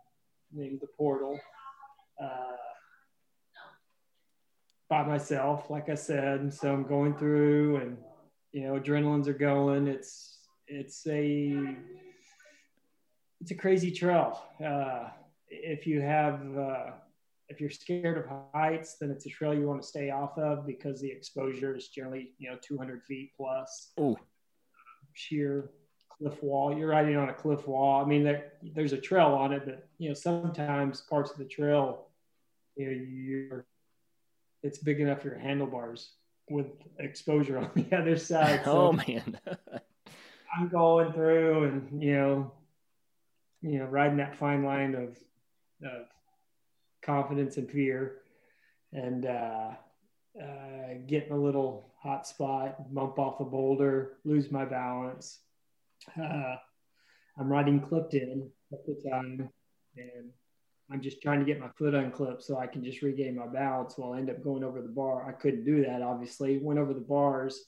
named 0.53 0.81
the 0.81 0.89
Portal 0.99 1.39
uh, 2.21 2.57
by 4.91 5.05
myself, 5.05 5.71
like 5.71 5.89
I 5.89 5.95
said. 5.95 6.53
So 6.53 6.73
I'm 6.73 6.83
going 6.83 7.17
through, 7.17 7.77
and 7.77 7.99
you 8.51 8.63
know, 8.63 8.81
adrenalines 8.81 9.29
are 9.29 9.33
going. 9.33 9.87
It's 9.87 10.41
it's 10.67 11.07
a 11.07 11.77
it's 13.47 13.53
a 13.53 13.55
crazy 13.55 13.93
trail. 13.93 14.43
Uh, 14.59 15.05
if 15.49 15.87
you 15.87 16.01
have 16.01 16.41
uh, 16.59 16.91
if 17.49 17.61
you're 17.61 17.71
scared 17.71 18.19
of 18.19 18.25
heights, 18.53 18.97
then 19.01 19.09
it's 19.09 19.25
a 19.25 19.29
trail 19.29 19.55
you 19.55 19.69
want 19.69 19.81
to 19.81 19.87
stay 19.87 20.11
off 20.11 20.37
of 20.37 20.67
because 20.67 21.01
the 21.01 21.09
exposure 21.09 21.77
is 21.77 21.87
generally 21.87 22.33
you 22.39 22.51
know 22.51 22.57
200 22.61 23.05
feet 23.05 23.31
plus. 23.37 23.93
Ooh. 24.01 24.17
Sheer 25.13 25.71
cliff 26.11 26.43
wall. 26.43 26.77
You're 26.77 26.89
riding 26.89 27.17
on 27.17 27.29
a 27.29 27.33
cliff 27.33 27.69
wall. 27.69 28.05
I 28.05 28.09
mean, 28.09 28.25
there, 28.25 28.55
there's 28.75 28.93
a 28.93 29.01
trail 29.01 29.29
on 29.29 29.53
it, 29.53 29.63
but 29.65 29.87
you 29.99 30.09
know 30.09 30.15
sometimes 30.15 31.03
parts 31.03 31.31
of 31.31 31.39
the 31.39 31.45
trail, 31.45 32.09
you 32.75 32.87
know, 32.87 32.93
you're 32.93 33.67
it's 34.65 34.79
big 34.79 34.99
enough 34.99 35.23
for 35.23 35.29
your 35.29 35.39
handlebars 35.39 36.15
with 36.51 36.67
exposure 36.99 37.59
on 37.59 37.71
the 37.77 37.97
other 37.97 38.17
side. 38.17 38.63
So 38.65 38.89
oh 38.89 38.93
man. 38.93 39.39
I'm 40.59 40.69
going 40.69 41.13
through, 41.13 41.65
and 41.65 42.03
you 42.03 42.15
know, 42.15 42.53
you 43.67 43.79
know, 43.79 43.87
riding 43.87 44.19
that 44.19 44.37
fine 44.37 44.63
line 44.63 44.95
of, 44.95 45.19
of 45.87 46.07
confidence 47.03 47.57
and 47.57 47.71
fear, 47.71 48.19
and 48.93 49.27
uh, 49.27 49.71
uh, 50.43 50.95
getting 51.07 51.33
a 51.33 51.37
little 51.37 51.93
hot 51.99 52.27
spot, 52.27 52.93
bump 52.95 53.19
off 53.19 53.41
a 53.41 53.45
boulder, 53.45 54.19
lose 54.25 54.51
my 54.51 54.65
balance, 54.65 55.41
uh, 56.21 56.57
I'm 57.39 57.49
riding 57.49 57.81
clipped 57.81 58.15
in 58.15 58.49
at 58.73 58.87
the 58.87 59.11
time, 59.11 59.49
and 59.97 60.31
I'm 60.91 61.01
just 61.01 61.21
trying 61.21 61.41
to 61.41 61.45
get 61.45 61.61
my 61.61 61.69
foot 61.77 61.95
unclipped 61.95 62.43
so 62.43 62.59
I 62.59 62.67
can 62.67 62.83
just 62.85 63.03
regain 63.03 63.37
my 63.37 63.47
balance. 63.47 63.97
Well, 63.99 64.13
I 64.13 64.19
end 64.19 64.31
up 64.31 64.43
going 64.43 64.65
over 64.65 64.81
the 64.81 64.89
bar. 64.89 65.29
I 65.29 65.33
couldn't 65.33 65.65
do 65.65 65.85
that, 65.85 66.03
obviously. 66.03 66.59
Went 66.59 66.79
over 66.79 66.95
the 66.95 67.01
bars. 67.01 67.65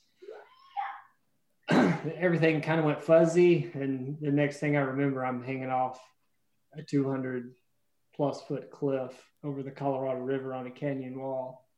Everything 2.16 2.60
kind 2.60 2.78
of 2.78 2.84
went 2.84 3.02
fuzzy, 3.02 3.70
and 3.74 4.16
the 4.20 4.30
next 4.30 4.58
thing 4.58 4.76
I 4.76 4.80
remember, 4.80 5.24
I'm 5.24 5.42
hanging 5.42 5.70
off 5.70 6.00
a 6.76 6.82
200 6.82 7.54
plus 8.14 8.42
foot 8.42 8.70
cliff 8.70 9.12
over 9.44 9.62
the 9.62 9.70
Colorado 9.70 10.20
River 10.20 10.54
on 10.54 10.66
a 10.66 10.70
canyon 10.70 11.18
wall, 11.18 11.68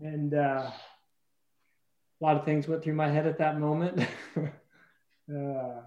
and 0.00 0.34
uh, 0.34 0.70
a 0.70 2.24
lot 2.24 2.36
of 2.36 2.44
things 2.44 2.68
went 2.68 2.82
through 2.82 2.94
my 2.94 3.08
head 3.08 3.26
at 3.26 3.38
that 3.38 3.58
moment. 3.58 4.06
Uh, 5.28 5.80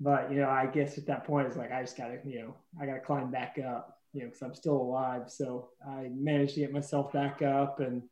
but 0.00 0.30
you 0.32 0.38
know, 0.38 0.48
I 0.48 0.64
guess 0.66 0.96
at 0.96 1.06
that 1.06 1.24
point 1.24 1.46
it's 1.46 1.56
like 1.56 1.72
I 1.72 1.82
just 1.82 1.96
gotta, 1.96 2.18
you 2.24 2.40
know, 2.40 2.56
I 2.80 2.86
gotta 2.86 3.00
climb 3.00 3.30
back 3.30 3.58
up, 3.58 3.98
you 4.12 4.22
know, 4.22 4.28
because 4.28 4.42
I'm 4.42 4.54
still 4.54 4.76
alive. 4.76 5.30
So 5.30 5.68
I 5.86 6.08
managed 6.10 6.54
to 6.54 6.60
get 6.60 6.72
myself 6.72 7.12
back 7.12 7.42
up, 7.42 7.80
and 7.80 8.02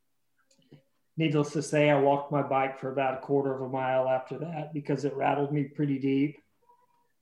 needless 1.17 1.53
to 1.53 1.63
say, 1.63 1.91
I 1.91 2.01
walked 2.01 2.33
my 2.33 2.43
bike 2.43 2.79
for 2.79 2.93
about 2.93 3.15
a 3.15 3.21
quarter 3.21 3.55
of 3.55 3.63
a 3.63 3.69
mile 3.69 4.09
after 4.09 4.39
that 4.39 4.73
because 4.73 5.05
it 5.05 5.15
rattled 5.15 5.53
me 5.53 5.65
pretty 5.65 5.99
deep. 5.99 6.39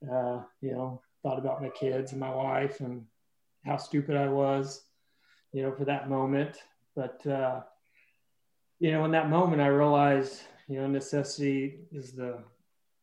Uh, 0.03 0.43
you 0.61 0.73
know, 0.73 1.03
thought 1.23 1.39
about 1.39 1.63
my 1.63 1.69
kids 1.71 2.13
and 2.13 2.21
my 2.21 2.33
wife 2.33 2.81
and 2.81 3.05
how 3.65 3.77
stupid 3.77 4.17
I 4.17 4.29
was, 4.29 4.83
you 5.53 5.63
know, 5.63 5.73
for 5.73 5.85
that 5.85 6.09
moment. 6.09 6.59
But 6.95 7.27
uh, 7.27 7.63
you 8.79 8.93
know, 8.93 9.05
in 9.05 9.11
that 9.11 9.29
moment, 9.29 9.61
I 9.61 9.67
realized, 9.67 10.43
you 10.69 10.81
know, 10.81 10.87
necessity 10.87 11.81
is 11.93 12.13
the 12.13 12.39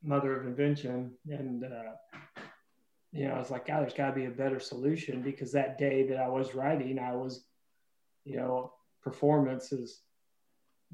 mother 0.03 0.35
of 0.39 0.45
invention. 0.45 1.11
And, 1.29 1.65
uh, 1.65 2.41
you 3.11 3.27
know, 3.27 3.33
I 3.33 3.39
was 3.39 3.51
like, 3.51 3.67
God, 3.67 3.81
there's 3.81 3.93
got 3.93 4.09
to 4.09 4.15
be 4.15 4.25
a 4.25 4.31
better 4.31 4.59
solution 4.59 5.21
because 5.21 5.51
that 5.51 5.77
day 5.77 6.07
that 6.07 6.17
I 6.17 6.27
was 6.27 6.55
writing, 6.55 6.99
I 6.99 7.13
was, 7.13 7.45
you 8.23 8.37
know, 8.37 8.73
performance 9.03 9.71
is 9.71 10.01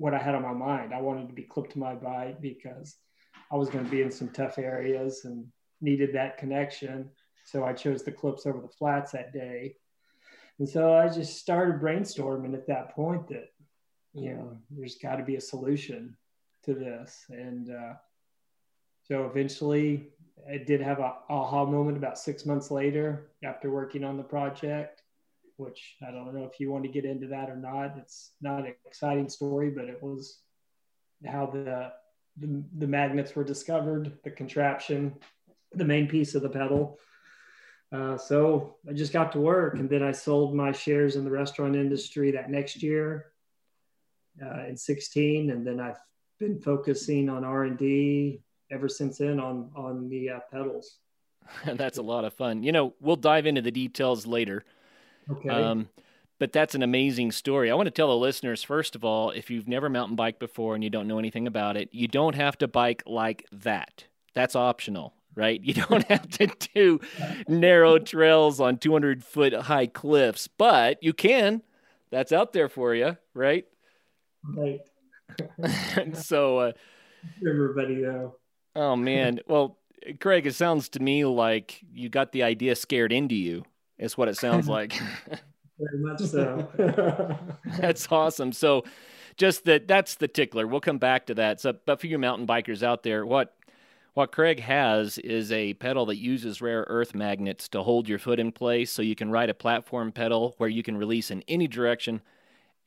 what 0.02 0.16
I 0.16 0.18
had 0.18 0.34
on 0.34 0.42
my 0.42 0.54
mind. 0.54 0.96
I 0.96 1.00
wanted 1.00 1.28
to 1.28 1.34
be 1.36 1.44
clipped 1.44 1.74
to 1.74 1.80
my 1.80 1.94
bike 1.94 2.42
because 2.42 2.98
I 3.52 3.56
was 3.56 3.70
going 3.70 3.86
to 3.86 3.92
be 3.92 4.02
in 4.02 4.10
some 4.10 4.30
tough 4.30 4.58
areas 4.58 5.26
and 5.26 5.46
needed 5.80 6.12
that 6.16 6.40
connection. 6.40 7.12
So 7.46 7.64
I 7.64 7.74
chose 7.74 8.02
the 8.02 8.12
clips 8.12 8.48
over 8.48 8.60
the 8.60 8.68
flats 8.68 9.12
that 9.12 9.32
day. 9.32 9.76
And 10.58 10.68
so 10.68 10.96
I 10.96 11.08
just 11.08 11.38
started 11.38 11.80
brainstorming 11.80 12.56
at 12.56 12.66
that 12.66 12.96
point 12.96 13.28
that, 13.28 13.50
you 14.14 14.34
know, 14.34 14.58
there's 14.72 14.96
got 14.96 15.18
to 15.18 15.24
be 15.24 15.36
a 15.36 15.42
solution 15.42 16.18
to 16.66 16.74
this. 16.74 17.24
And, 17.30 17.70
uh, 17.70 17.94
so 19.04 19.26
eventually, 19.26 20.10
I 20.52 20.58
did 20.58 20.82
have 20.82 20.98
a 20.98 21.14
aha 21.30 21.66
moment 21.66 21.98
about 21.98 22.18
six 22.18 22.44
months 22.44 22.72
later 22.72 23.30
after 23.44 23.70
working 23.70 24.04
on 24.04 24.18
the 24.18 24.24
project, 24.24 25.01
which 25.62 25.96
I 26.06 26.12
don't 26.12 26.34
know 26.34 26.44
if 26.44 26.60
you 26.60 26.72
want 26.72 26.84
to 26.84 26.90
get 26.90 27.06
into 27.06 27.28
that 27.28 27.50
or 27.50 27.56
not. 27.56 27.98
It's 27.98 28.32
not 28.42 28.66
an 28.66 28.74
exciting 28.86 29.30
story, 29.30 29.70
but 29.70 29.86
it 29.86 30.02
was 30.02 30.40
how 31.26 31.46
the 31.46 31.94
the, 32.38 32.64
the 32.78 32.88
magnets 32.88 33.36
were 33.36 33.44
discovered, 33.44 34.18
the 34.24 34.32
contraption, 34.32 35.14
the 35.74 35.86
main 35.86 36.08
piece 36.08 36.34
of 36.34 36.42
the 36.42 36.50
pedal. 36.50 36.98
Uh, 37.92 38.18
so 38.18 38.78
I 38.90 38.94
just 38.94 39.12
got 39.12 39.34
to 39.34 39.40
work, 39.40 39.78
and 39.78 39.90
then 39.90 40.02
I 40.02 40.14
sold 40.14 40.56
my 40.56 40.72
shares 40.72 41.18
in 41.18 41.26
the 41.26 41.32
restaurant 41.32 41.76
industry 41.76 42.32
that 42.32 42.50
next 42.50 42.82
year 42.82 43.34
uh, 44.42 44.66
in 44.68 44.78
16, 44.78 45.52
and 45.52 45.68
then 45.68 45.80
I've 45.80 46.00
been 46.40 46.60
focusing 46.60 47.30
on 47.30 47.44
R 47.44 47.66
and 47.66 47.78
D, 47.78 48.42
ever 48.72 48.88
since 48.88 49.18
then 49.18 49.40
on 49.40 49.72
on 49.76 50.10
the 50.10 50.30
uh, 50.30 50.40
pedals. 50.52 50.98
And 51.66 51.78
that's 51.78 51.98
a 51.98 52.02
lot 52.02 52.24
of 52.24 52.34
fun. 52.34 52.64
You 52.64 52.72
know, 52.72 52.94
we'll 53.02 53.18
dive 53.18 53.46
into 53.46 53.62
the 53.62 53.72
details 53.72 54.26
later. 54.26 54.64
Okay. 55.32 55.50
Um, 55.50 55.90
but 56.40 56.52
that's 56.52 56.74
an 56.74 56.82
amazing 56.82 57.32
story. 57.32 57.70
I 57.70 57.76
want 57.76 57.88
to 57.88 57.92
tell 57.92 58.08
the 58.08 58.18
listeners 58.18 58.64
first 58.64 58.96
of 58.96 59.06
all, 59.06 59.30
if 59.30 59.50
you've 59.50 59.68
never 59.68 59.90
mountain 59.90 60.16
biked 60.16 60.40
before 60.40 60.74
and 60.74 60.84
you 60.84 60.90
don't 60.90 61.08
know 61.08 61.20
anything 61.20 61.46
about 61.46 61.78
it, 61.78 61.90
you 61.92 62.08
don't 62.08 62.36
have 62.36 62.58
to 62.60 62.68
bike 62.68 63.04
like 63.06 63.46
that. 63.52 64.06
That's 64.34 64.56
optional, 64.56 65.14
right? 65.36 65.62
You 65.64 65.76
don't 65.76 66.08
have 66.08 66.28
to 66.30 66.48
do 66.74 67.00
narrow 67.48 68.00
trails 68.00 68.60
on 68.60 68.78
200 68.78 69.24
foot 69.24 69.54
high 69.54 69.88
cliffs, 69.88 70.48
but 70.48 70.98
you 71.04 71.14
can. 71.14 71.62
That's 72.10 72.32
out 72.32 72.54
there 72.54 72.70
for 72.70 72.94
you, 72.96 73.18
right? 73.34 73.66
Right. 74.44 74.82
so, 76.14 76.58
uh, 76.58 76.72
everybody 77.48 78.02
though. 78.02 78.36
Oh 78.76 78.96
man. 78.96 79.42
Well, 79.48 79.78
Craig, 80.20 80.48
it 80.48 80.56
sounds 80.56 80.90
to 80.90 81.00
me 81.00 81.26
like 81.26 81.80
you 81.94 82.10
got 82.10 82.32
the 82.32 82.44
idea 82.44 82.76
scared 82.76 83.14
into 83.14 83.36
you. 83.36 83.64
Is 84.02 84.18
what 84.18 84.28
it 84.28 84.36
sounds 84.36 84.68
like. 84.78 84.94
Very 85.80 86.00
much 86.00 86.20
so. 86.26 86.68
that's 87.80 88.12
awesome. 88.12 88.52
So, 88.52 88.84
just 89.38 89.64
that 89.66 89.88
that's 89.88 90.16
the 90.16 90.28
tickler. 90.28 90.68
We'll 90.68 90.82
come 90.82 90.98
back 90.98 91.28
to 91.28 91.36
that. 91.36 91.62
So, 91.62 91.74
but 91.86 92.02
for 92.02 92.08
you 92.08 92.18
mountain 92.20 92.46
bikers 92.46 92.84
out 92.84 93.04
there, 93.04 93.26
what 93.26 93.56
what 94.14 94.34
Craig 94.34 94.60
has 94.60 95.18
is 95.20 95.54
a 95.54 95.74
pedal 95.76 96.06
that 96.08 96.18
uses 96.18 96.62
rare 96.62 96.86
earth 96.90 97.16
magnets 97.16 97.70
to 97.70 97.84
hold 97.84 98.10
your 98.10 98.20
foot 98.20 98.40
in 98.40 98.52
place, 98.52 98.92
so 98.92 99.02
you 99.02 99.16
can 99.16 99.32
ride 99.32 99.50
a 99.50 99.54
platform 99.54 100.12
pedal 100.12 100.56
where 100.58 100.70
you 100.70 100.84
can 100.84 100.98
release 100.98 101.32
in 101.32 101.44
any 101.48 101.68
direction 101.68 102.22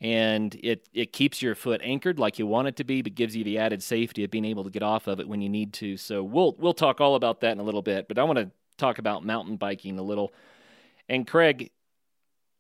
and 0.01 0.55
it 0.63 0.89
it 0.93 1.13
keeps 1.13 1.41
your 1.41 1.55
foot 1.55 1.81
anchored 1.83 2.19
like 2.19 2.39
you 2.39 2.47
want 2.47 2.69
it 2.69 2.77
to 2.77 2.85
be, 2.85 3.01
but 3.03 3.15
gives 3.15 3.35
you 3.35 3.43
the 3.43 3.59
added 3.59 3.83
safety 3.83 4.25
of 4.25 4.31
being 4.31 4.45
able 4.45 4.65
to 4.65 4.71
get 4.71 4.83
off 4.83 5.07
of 5.07 5.21
it 5.21 5.29
when 5.29 5.41
you 5.41 5.49
need 5.49 5.73
to. 5.75 5.97
So 5.97 6.23
we'll 6.23 6.55
we'll 6.59 6.75
talk 6.75 7.01
all 7.01 7.15
about 7.15 7.41
that 7.41 7.53
in 7.53 7.59
a 7.59 7.63
little 7.63 7.83
bit, 7.83 8.07
but 8.07 8.19
I 8.19 8.25
want 8.25 8.39
to 8.39 8.51
talk 8.77 8.99
about 8.99 9.25
mountain 9.25 9.57
biking 9.57 9.99
a 9.99 10.03
little. 10.03 10.33
And 11.09 11.27
Craig, 11.27 11.71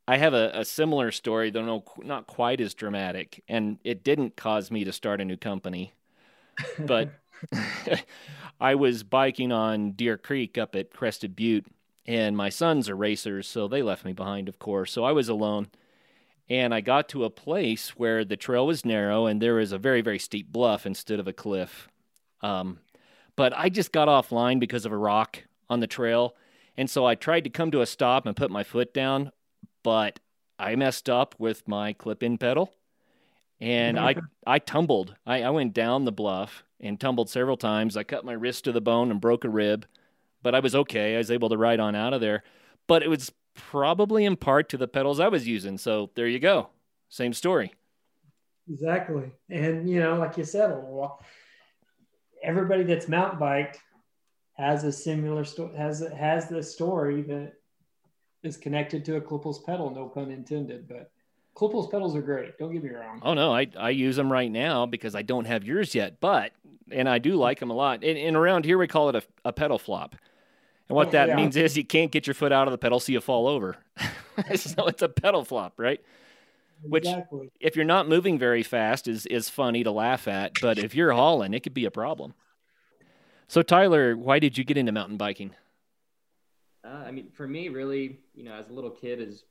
I 0.06 0.18
have 0.18 0.34
a, 0.34 0.50
a 0.54 0.64
similar 0.64 1.10
story, 1.10 1.50
though 1.50 1.64
no, 1.64 1.84
not 2.02 2.26
quite 2.26 2.60
as 2.60 2.74
dramatic, 2.74 3.42
and 3.48 3.78
it 3.84 4.04
didn't 4.04 4.36
cause 4.36 4.70
me 4.70 4.84
to 4.84 4.92
start 4.92 5.20
a 5.20 5.24
new 5.24 5.36
company, 5.36 5.94
but 6.78 7.10
I 8.60 8.74
was 8.74 9.02
biking 9.02 9.52
on 9.52 9.92
Deer 9.92 10.18
Creek 10.18 10.58
up 10.58 10.74
at 10.74 10.92
Crested 10.92 11.34
Butte, 11.34 11.66
and 12.06 12.36
my 12.36 12.50
sons 12.50 12.88
are 12.88 12.96
racers, 12.96 13.46
so 13.48 13.66
they 13.66 13.82
left 13.82 14.04
me 14.04 14.12
behind, 14.12 14.48
of 14.48 14.58
course. 14.58 14.92
So 14.92 15.04
I 15.04 15.12
was 15.12 15.28
alone. 15.28 15.68
And 16.50 16.74
I 16.74 16.82
got 16.82 17.08
to 17.08 17.24
a 17.24 17.30
place 17.30 17.90
where 17.96 18.22
the 18.22 18.36
trail 18.36 18.66
was 18.66 18.84
narrow 18.84 19.24
and 19.24 19.40
there 19.40 19.54
was 19.54 19.72
a 19.72 19.78
very, 19.78 20.02
very 20.02 20.18
steep 20.18 20.52
bluff 20.52 20.84
instead 20.84 21.18
of 21.18 21.26
a 21.26 21.32
cliff. 21.32 21.88
Um, 22.42 22.80
but 23.34 23.56
I 23.56 23.70
just 23.70 23.92
got 23.92 24.08
offline 24.08 24.60
because 24.60 24.84
of 24.84 24.92
a 24.92 24.96
rock 24.96 25.42
on 25.70 25.80
the 25.80 25.86
trail. 25.86 26.36
And 26.76 26.90
so 26.90 27.06
I 27.06 27.14
tried 27.14 27.44
to 27.44 27.50
come 27.50 27.70
to 27.70 27.80
a 27.80 27.86
stop 27.86 28.26
and 28.26 28.36
put 28.36 28.50
my 28.50 28.64
foot 28.64 28.92
down, 28.92 29.30
but 29.82 30.18
I 30.58 30.76
messed 30.76 31.08
up 31.08 31.34
with 31.38 31.66
my 31.68 31.92
clip 31.92 32.22
in 32.22 32.38
pedal 32.38 32.74
and 33.60 33.98
I, 33.98 34.16
I 34.46 34.58
tumbled. 34.58 35.14
I, 35.26 35.42
I 35.42 35.50
went 35.50 35.72
down 35.72 36.04
the 36.04 36.12
bluff 36.12 36.64
and 36.80 37.00
tumbled 37.00 37.30
several 37.30 37.56
times. 37.56 37.96
I 37.96 38.02
cut 38.02 38.24
my 38.24 38.32
wrist 38.32 38.64
to 38.64 38.72
the 38.72 38.80
bone 38.80 39.10
and 39.10 39.20
broke 39.20 39.44
a 39.44 39.48
rib, 39.48 39.86
but 40.42 40.54
I 40.54 40.60
was 40.60 40.74
okay. 40.74 41.14
I 41.14 41.18
was 41.18 41.30
able 41.30 41.48
to 41.48 41.56
ride 41.56 41.80
on 41.80 41.94
out 41.94 42.12
of 42.12 42.20
there. 42.20 42.42
But 42.86 43.02
it 43.02 43.08
was 43.08 43.32
probably 43.54 44.24
in 44.24 44.36
part 44.36 44.68
to 44.70 44.76
the 44.76 44.88
pedals 44.88 45.20
I 45.20 45.28
was 45.28 45.46
using. 45.46 45.78
So 45.78 46.10
there 46.14 46.26
you 46.26 46.40
go. 46.40 46.70
Same 47.08 47.32
story. 47.32 47.72
Exactly. 48.68 49.30
And, 49.48 49.88
you 49.88 50.00
know, 50.00 50.18
like 50.18 50.36
you 50.36 50.44
said, 50.44 50.76
everybody 52.42 52.82
that's 52.82 53.08
mountain 53.08 53.38
biked 53.38 53.80
has 54.54 54.84
a 54.84 54.92
similar 54.92 55.44
story, 55.44 55.76
has, 55.76 56.04
has 56.16 56.48
the 56.48 56.62
story 56.62 57.22
that 57.22 57.54
is 58.42 58.56
connected 58.56 59.04
to 59.04 59.16
a 59.16 59.20
clipless 59.20 59.64
pedal, 59.64 59.90
no 59.90 60.06
pun 60.06 60.30
intended. 60.30 60.88
But 60.88 61.10
clipless 61.56 61.90
pedals 61.90 62.14
are 62.16 62.22
great. 62.22 62.56
Don't 62.58 62.72
get 62.72 62.82
me 62.82 62.90
wrong. 62.90 63.20
Oh, 63.22 63.34
no, 63.34 63.54
I, 63.54 63.68
I 63.76 63.90
use 63.90 64.16
them 64.16 64.32
right 64.32 64.50
now 64.50 64.86
because 64.86 65.14
I 65.14 65.22
don't 65.22 65.46
have 65.46 65.64
yours 65.64 65.94
yet. 65.94 66.20
But, 66.20 66.52
and 66.90 67.08
I 67.08 67.18
do 67.18 67.36
like 67.36 67.60
them 67.60 67.70
a 67.70 67.74
lot. 67.74 68.04
And, 68.04 68.18
and 68.18 68.36
around 68.36 68.64
here, 68.64 68.78
we 68.78 68.86
call 68.86 69.08
it 69.08 69.16
a, 69.16 69.22
a 69.44 69.52
pedal 69.52 69.78
flop. 69.78 70.14
And 70.88 70.96
what 70.96 71.08
oh, 71.08 71.12
that 71.12 71.28
yeah. 71.28 71.36
means 71.36 71.56
is 71.56 71.76
you 71.76 71.84
can't 71.84 72.12
get 72.12 72.26
your 72.26 72.34
foot 72.34 72.52
out 72.52 72.68
of 72.68 72.72
the 72.72 72.78
pedal 72.78 73.00
so 73.00 73.10
you 73.10 73.20
fall 73.20 73.48
over. 73.48 73.76
so 74.54 74.86
it's 74.86 75.02
a 75.02 75.08
pedal 75.08 75.44
flop, 75.44 75.74
right? 75.78 76.00
Which, 76.82 77.06
exactly. 77.06 77.50
if 77.60 77.76
you're 77.76 77.84
not 77.86 78.08
moving 78.08 78.38
very 78.38 78.62
fast, 78.62 79.08
is 79.08 79.24
is 79.26 79.48
funny 79.48 79.84
to 79.84 79.90
laugh 79.90 80.28
at. 80.28 80.52
But 80.60 80.78
if 80.78 80.94
you're 80.94 81.12
hauling, 81.12 81.54
it 81.54 81.60
could 81.60 81.72
be 81.72 81.86
a 81.86 81.90
problem. 81.90 82.34
So 83.48 83.62
Tyler, 83.62 84.16
why 84.16 84.38
did 84.38 84.56
you 84.56 84.64
get 84.64 84.76
into 84.76 84.92
mountain 84.92 85.16
biking? 85.16 85.54
Uh, 86.84 87.04
I 87.06 87.10
mean, 87.10 87.30
for 87.32 87.46
me, 87.46 87.68
really, 87.68 88.18
you 88.34 88.44
know, 88.44 88.54
as 88.54 88.68
a 88.68 88.72
little 88.72 88.90
kid, 88.90 89.20
as 89.20 89.44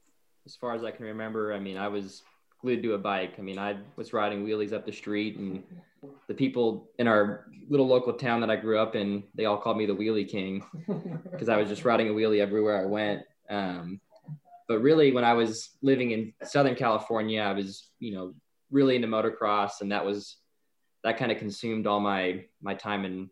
as 0.46 0.56
far 0.56 0.76
as 0.76 0.84
I 0.84 0.92
can 0.92 1.06
remember, 1.06 1.54
I 1.54 1.60
mean, 1.60 1.78
I 1.78 1.88
was 1.88 2.22
glued 2.62 2.84
to 2.84 2.94
a 2.94 2.98
bike. 2.98 3.36
I 3.38 3.42
mean, 3.42 3.58
I 3.58 3.78
was 3.96 4.14
riding 4.14 4.46
wheelies 4.46 4.74
up 4.74 4.86
the 4.86 4.92
street, 4.92 5.38
and 5.38 5.64
the 6.28 6.34
people 6.34 6.90
in 7.00 7.08
our 7.08 7.46
little 7.70 7.88
local 7.88 8.14
town 8.14 8.42
that 8.42 8.50
I 8.50 8.56
grew 8.56 8.78
up 8.78 8.96
in, 8.96 9.24
they 9.36 9.46
all 9.46 9.58
called 9.58 9.78
me 9.78 9.86
the 9.86 9.96
wheelie 9.96 10.28
king 10.28 10.64
because 11.32 11.50
I 11.50 11.58
was 11.58 11.70
just 11.70 11.86
riding 11.86 12.10
a 12.10 12.12
wheelie 12.12 12.40
everywhere 12.40 12.82
I 12.82 12.86
went. 12.86 13.24
Um, 13.50 14.02
but 14.68 14.80
really, 14.80 15.12
when 15.12 15.24
I 15.24 15.34
was 15.34 15.72
living 15.82 16.12
in 16.12 16.34
Southern 16.44 16.76
California, 16.76 17.42
I 17.42 17.54
was, 17.54 17.88
you 18.00 18.14
know, 18.14 18.34
really 18.70 18.96
into 18.96 19.08
motocross, 19.08 19.82
and 19.82 19.92
that 19.92 20.06
was 20.06 20.38
that 21.04 21.18
kind 21.18 21.32
of 21.32 21.38
consumed 21.38 21.88
all 21.88 22.00
my 22.00 22.46
my 22.62 22.74
time 22.74 23.06
and 23.06 23.30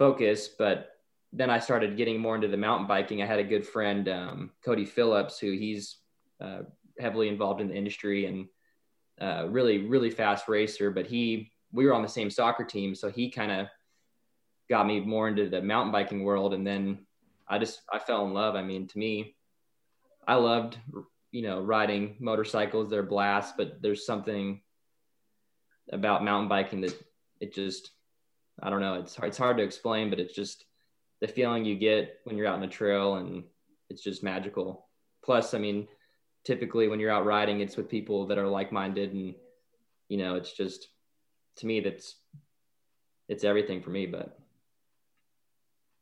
focus. 0.00 0.48
But 0.48 0.96
then 1.30 1.50
I 1.50 1.60
started 1.60 1.98
getting 1.98 2.18
more 2.18 2.34
into 2.34 2.48
the 2.48 2.56
mountain 2.56 2.88
biking. 2.88 3.22
I 3.22 3.26
had 3.26 3.38
a 3.38 3.44
good 3.44 3.66
friend, 3.66 4.08
um, 4.08 4.50
Cody 4.64 4.86
Phillips, 4.86 5.38
who 5.38 5.52
he's 5.52 5.98
uh, 6.40 6.62
heavily 6.98 7.28
involved 7.28 7.60
in 7.60 7.68
the 7.68 7.76
industry 7.76 8.24
and 8.24 8.48
uh, 9.20 9.46
really, 9.48 9.78
really 9.86 10.10
fast 10.10 10.48
racer. 10.48 10.90
But 10.90 11.06
he, 11.06 11.52
we 11.70 11.84
were 11.84 11.94
on 11.94 12.02
the 12.02 12.08
same 12.08 12.30
soccer 12.30 12.64
team, 12.64 12.94
so 12.94 13.10
he 13.10 13.30
kind 13.30 13.52
of 13.52 13.66
got 14.70 14.86
me 14.86 15.00
more 15.00 15.28
into 15.28 15.50
the 15.50 15.60
mountain 15.60 15.92
biking 15.92 16.24
world. 16.24 16.54
And 16.54 16.66
then 16.66 17.06
I 17.46 17.58
just, 17.58 17.82
I 17.92 17.98
fell 17.98 18.24
in 18.26 18.32
love. 18.32 18.54
I 18.56 18.62
mean, 18.62 18.88
to 18.88 18.98
me, 18.98 19.36
I 20.26 20.36
loved, 20.36 20.78
you 21.30 21.42
know, 21.42 21.60
riding 21.60 22.16
motorcycles. 22.20 22.88
They're 22.88 23.02
blast, 23.02 23.56
but 23.58 23.82
there's 23.82 24.06
something 24.06 24.62
about 25.92 26.24
mountain 26.24 26.48
biking 26.48 26.80
that 26.80 26.96
it 27.38 27.52
just, 27.52 27.90
I 28.62 28.70
don't 28.70 28.80
know. 28.80 28.94
It's 28.94 29.16
hard, 29.16 29.28
it's 29.28 29.38
hard 29.38 29.56
to 29.56 29.62
explain, 29.62 30.10
but 30.10 30.20
it's 30.20 30.34
just 30.34 30.64
the 31.20 31.28
feeling 31.28 31.64
you 31.64 31.76
get 31.76 32.20
when 32.24 32.36
you're 32.36 32.46
out 32.46 32.54
on 32.54 32.60
the 32.60 32.66
trail 32.66 33.14
and 33.16 33.44
it's 33.88 34.02
just 34.02 34.22
magical. 34.22 34.86
Plus, 35.22 35.54
I 35.54 35.58
mean, 35.58 35.86
typically 36.44 36.88
when 36.88 37.00
you're 37.00 37.10
out 37.10 37.26
riding, 37.26 37.60
it's 37.60 37.76
with 37.76 37.88
people 37.88 38.26
that 38.26 38.38
are 38.38 38.48
like-minded, 38.48 39.12
and 39.12 39.34
you 40.08 40.18
know, 40.18 40.36
it's 40.36 40.52
just 40.52 40.88
to 41.56 41.66
me 41.66 41.80
that's 41.80 42.16
it's 43.28 43.44
everything 43.44 43.82
for 43.82 43.90
me. 43.90 44.06
But 44.06 44.38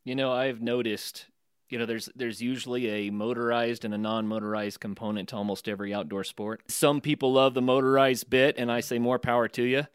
you 0.04 0.14
know, 0.14 0.32
I've 0.32 0.62
noticed, 0.62 1.26
you 1.68 1.78
know, 1.78 1.86
there's 1.86 2.08
there's 2.14 2.40
usually 2.40 2.88
a 2.88 3.10
motorized 3.10 3.84
and 3.84 3.92
a 3.92 3.98
non-motorized 3.98 4.80
component 4.80 5.30
to 5.30 5.36
almost 5.36 5.68
every 5.68 5.92
outdoor 5.92 6.24
sport. 6.24 6.62
Some 6.68 7.00
people 7.00 7.32
love 7.32 7.54
the 7.54 7.62
motorized 7.62 8.30
bit, 8.30 8.56
and 8.56 8.70
I 8.70 8.80
say 8.80 8.98
more 8.98 9.18
power 9.18 9.48
to 9.48 9.62
you. 9.62 9.86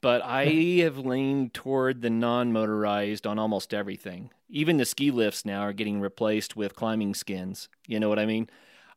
But 0.00 0.22
I 0.24 0.44
have 0.82 0.98
leaned 0.98 1.54
toward 1.54 2.02
the 2.02 2.10
non-motorized 2.10 3.26
on 3.26 3.38
almost 3.38 3.74
everything. 3.74 4.30
Even 4.48 4.76
the 4.76 4.84
ski 4.84 5.10
lifts 5.10 5.44
now 5.44 5.60
are 5.60 5.72
getting 5.72 6.00
replaced 6.00 6.56
with 6.56 6.74
climbing 6.74 7.14
skins. 7.14 7.68
You 7.86 8.00
know 8.00 8.08
what 8.08 8.18
I 8.18 8.26
mean? 8.26 8.48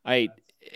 I 0.06 0.30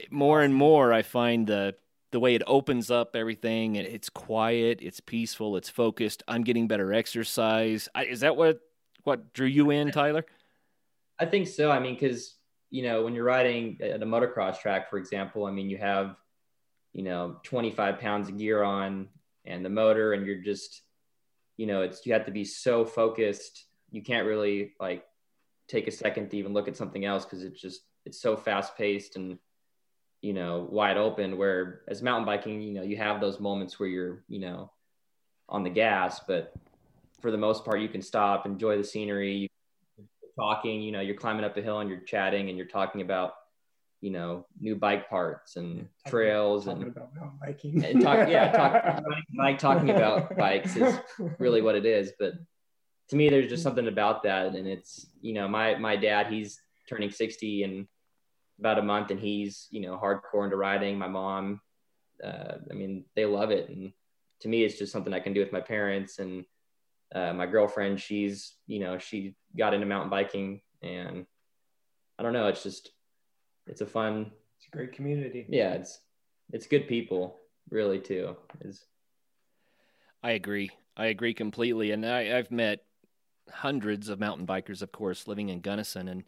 more 0.09 0.41
and 0.41 0.53
more 0.55 0.93
I 0.93 1.01
find 1.01 1.47
the 1.47 1.75
the 2.11 2.19
way 2.19 2.35
it 2.35 2.43
opens 2.45 2.91
up 2.91 3.15
everything 3.15 3.75
it's 3.75 4.09
quiet 4.09 4.79
it's 4.81 4.99
peaceful 4.99 5.55
it's 5.55 5.69
focused 5.69 6.23
i'm 6.27 6.43
getting 6.43 6.67
better 6.67 6.93
exercise 6.93 7.89
I, 7.95 8.05
is 8.05 8.19
that 8.19 8.35
what 8.35 8.59
what 9.03 9.33
drew 9.33 9.47
you 9.47 9.71
in 9.71 9.91
tyler 9.91 10.25
i 11.19 11.25
think 11.25 11.47
so 11.47 11.71
i 11.71 11.79
mean 11.79 11.95
because 11.95 12.35
you 12.69 12.83
know 12.83 13.03
when 13.03 13.15
you're 13.15 13.23
riding 13.23 13.77
at 13.81 14.03
a 14.03 14.05
motocross 14.05 14.59
track 14.59 14.89
for 14.89 14.97
example 14.97 15.45
i 15.45 15.51
mean 15.51 15.69
you 15.69 15.77
have 15.77 16.17
you 16.93 17.03
know 17.03 17.37
25 17.43 17.99
pounds 17.99 18.29
of 18.29 18.37
gear 18.37 18.61
on 18.61 19.07
and 19.45 19.63
the 19.65 19.69
motor 19.69 20.13
and 20.13 20.25
you're 20.25 20.41
just 20.41 20.83
you 21.57 21.65
know 21.65 21.81
it's 21.81 22.05
you 22.05 22.13
have 22.13 22.25
to 22.25 22.31
be 22.31 22.45
so 22.45 22.85
focused 22.85 23.65
you 23.91 24.01
can't 24.01 24.27
really 24.27 24.73
like 24.79 25.03
take 25.67 25.87
a 25.87 25.91
second 25.91 26.29
to 26.29 26.37
even 26.37 26.53
look 26.53 26.67
at 26.67 26.77
something 26.77 27.05
else 27.05 27.25
because 27.25 27.43
it's 27.43 27.61
just 27.61 27.81
it's 28.05 28.21
so 28.21 28.35
fast 28.35 28.77
paced 28.77 29.15
and 29.15 29.37
you 30.21 30.33
know, 30.33 30.67
wide 30.69 30.97
open. 30.97 31.37
Where 31.37 31.81
as 31.87 32.01
mountain 32.01 32.25
biking, 32.25 32.61
you 32.61 32.73
know, 32.73 32.83
you 32.83 32.97
have 32.97 33.19
those 33.19 33.39
moments 33.39 33.79
where 33.79 33.89
you're, 33.89 34.23
you 34.27 34.39
know, 34.39 34.71
on 35.49 35.63
the 35.63 35.69
gas, 35.69 36.21
but 36.27 36.53
for 37.21 37.31
the 37.31 37.37
most 37.37 37.65
part, 37.65 37.81
you 37.81 37.89
can 37.89 38.01
stop, 38.01 38.45
enjoy 38.45 38.77
the 38.77 38.83
scenery, 38.83 39.49
you're 39.97 40.07
talking. 40.39 40.81
You 40.81 40.91
know, 40.91 41.01
you're 41.01 41.15
climbing 41.15 41.43
up 41.43 41.57
a 41.57 41.61
hill 41.61 41.79
and 41.79 41.89
you're 41.89 41.99
chatting 41.99 42.49
and 42.49 42.57
you're 42.57 42.67
talking 42.67 43.01
about, 43.01 43.33
you 44.01 44.09
know, 44.09 44.45
new 44.59 44.75
bike 44.75 45.09
parts 45.09 45.55
and 45.55 45.87
trails 46.07 46.65
talking 46.65 46.83
and 46.83 46.91
about 46.91 47.15
mountain 47.15 47.39
biking. 47.39 47.85
and 47.85 48.01
talk, 48.01 48.27
yeah, 48.27 48.51
talk, 48.51 49.03
like 49.37 49.59
talking 49.59 49.91
about 49.91 50.35
bikes 50.35 50.75
is 50.75 50.99
really 51.39 51.61
what 51.61 51.75
it 51.75 51.85
is. 51.85 52.11
But 52.19 52.33
to 53.09 53.15
me, 53.15 53.29
there's 53.29 53.49
just 53.49 53.63
something 53.63 53.87
about 53.87 54.23
that, 54.23 54.55
and 54.55 54.67
it's 54.67 55.07
you 55.21 55.33
know, 55.33 55.47
my 55.47 55.75
my 55.75 55.95
dad, 55.95 56.27
he's 56.27 56.59
turning 56.89 57.11
60 57.11 57.63
in 57.63 57.87
about 58.59 58.77
a 58.77 58.83
month 58.83 59.09
and 59.09 59.19
he's 59.19 59.67
you 59.71 59.81
know 59.81 59.97
hardcore 59.97 60.43
into 60.43 60.55
riding 60.55 60.97
my 60.97 61.07
mom 61.07 61.59
uh, 62.23 62.53
i 62.69 62.73
mean 62.73 63.03
they 63.15 63.25
love 63.25 63.49
it 63.49 63.69
and 63.69 63.91
to 64.39 64.47
me 64.47 64.63
it's 64.63 64.77
just 64.77 64.91
something 64.91 65.13
i 65.13 65.19
can 65.19 65.33
do 65.33 65.39
with 65.39 65.51
my 65.51 65.59
parents 65.59 66.19
and 66.19 66.45
uh, 67.15 67.33
my 67.33 67.47
girlfriend 67.47 67.99
she's 67.99 68.55
you 68.67 68.79
know 68.79 68.99
she 68.99 69.35
got 69.57 69.73
into 69.73 69.87
mountain 69.87 70.11
biking 70.11 70.61
and 70.83 71.25
i 72.19 72.23
don't 72.23 72.33
know 72.33 72.47
it's 72.47 72.63
just 72.63 72.91
it's 73.67 73.81
a 73.81 73.85
fun 73.85 74.31
it's 74.57 74.67
a 74.67 74.75
great 74.75 74.93
community 74.93 75.45
yeah 75.49 75.73
it's 75.73 75.99
it's 76.51 76.67
good 76.67 76.87
people 76.87 77.37
really 77.69 77.99
too 77.99 78.35
is 78.61 78.85
i 80.23 80.31
agree 80.31 80.69
i 80.97 81.05
agree 81.07 81.33
completely 81.33 81.91
and 81.91 82.05
I, 82.05 82.37
i've 82.37 82.51
met 82.51 82.83
hundreds 83.51 84.09
of 84.09 84.19
mountain 84.19 84.45
bikers 84.45 84.81
of 84.81 84.91
course 84.91 85.27
living 85.27 85.49
in 85.49 85.61
gunnison 85.61 86.07
and 86.07 86.23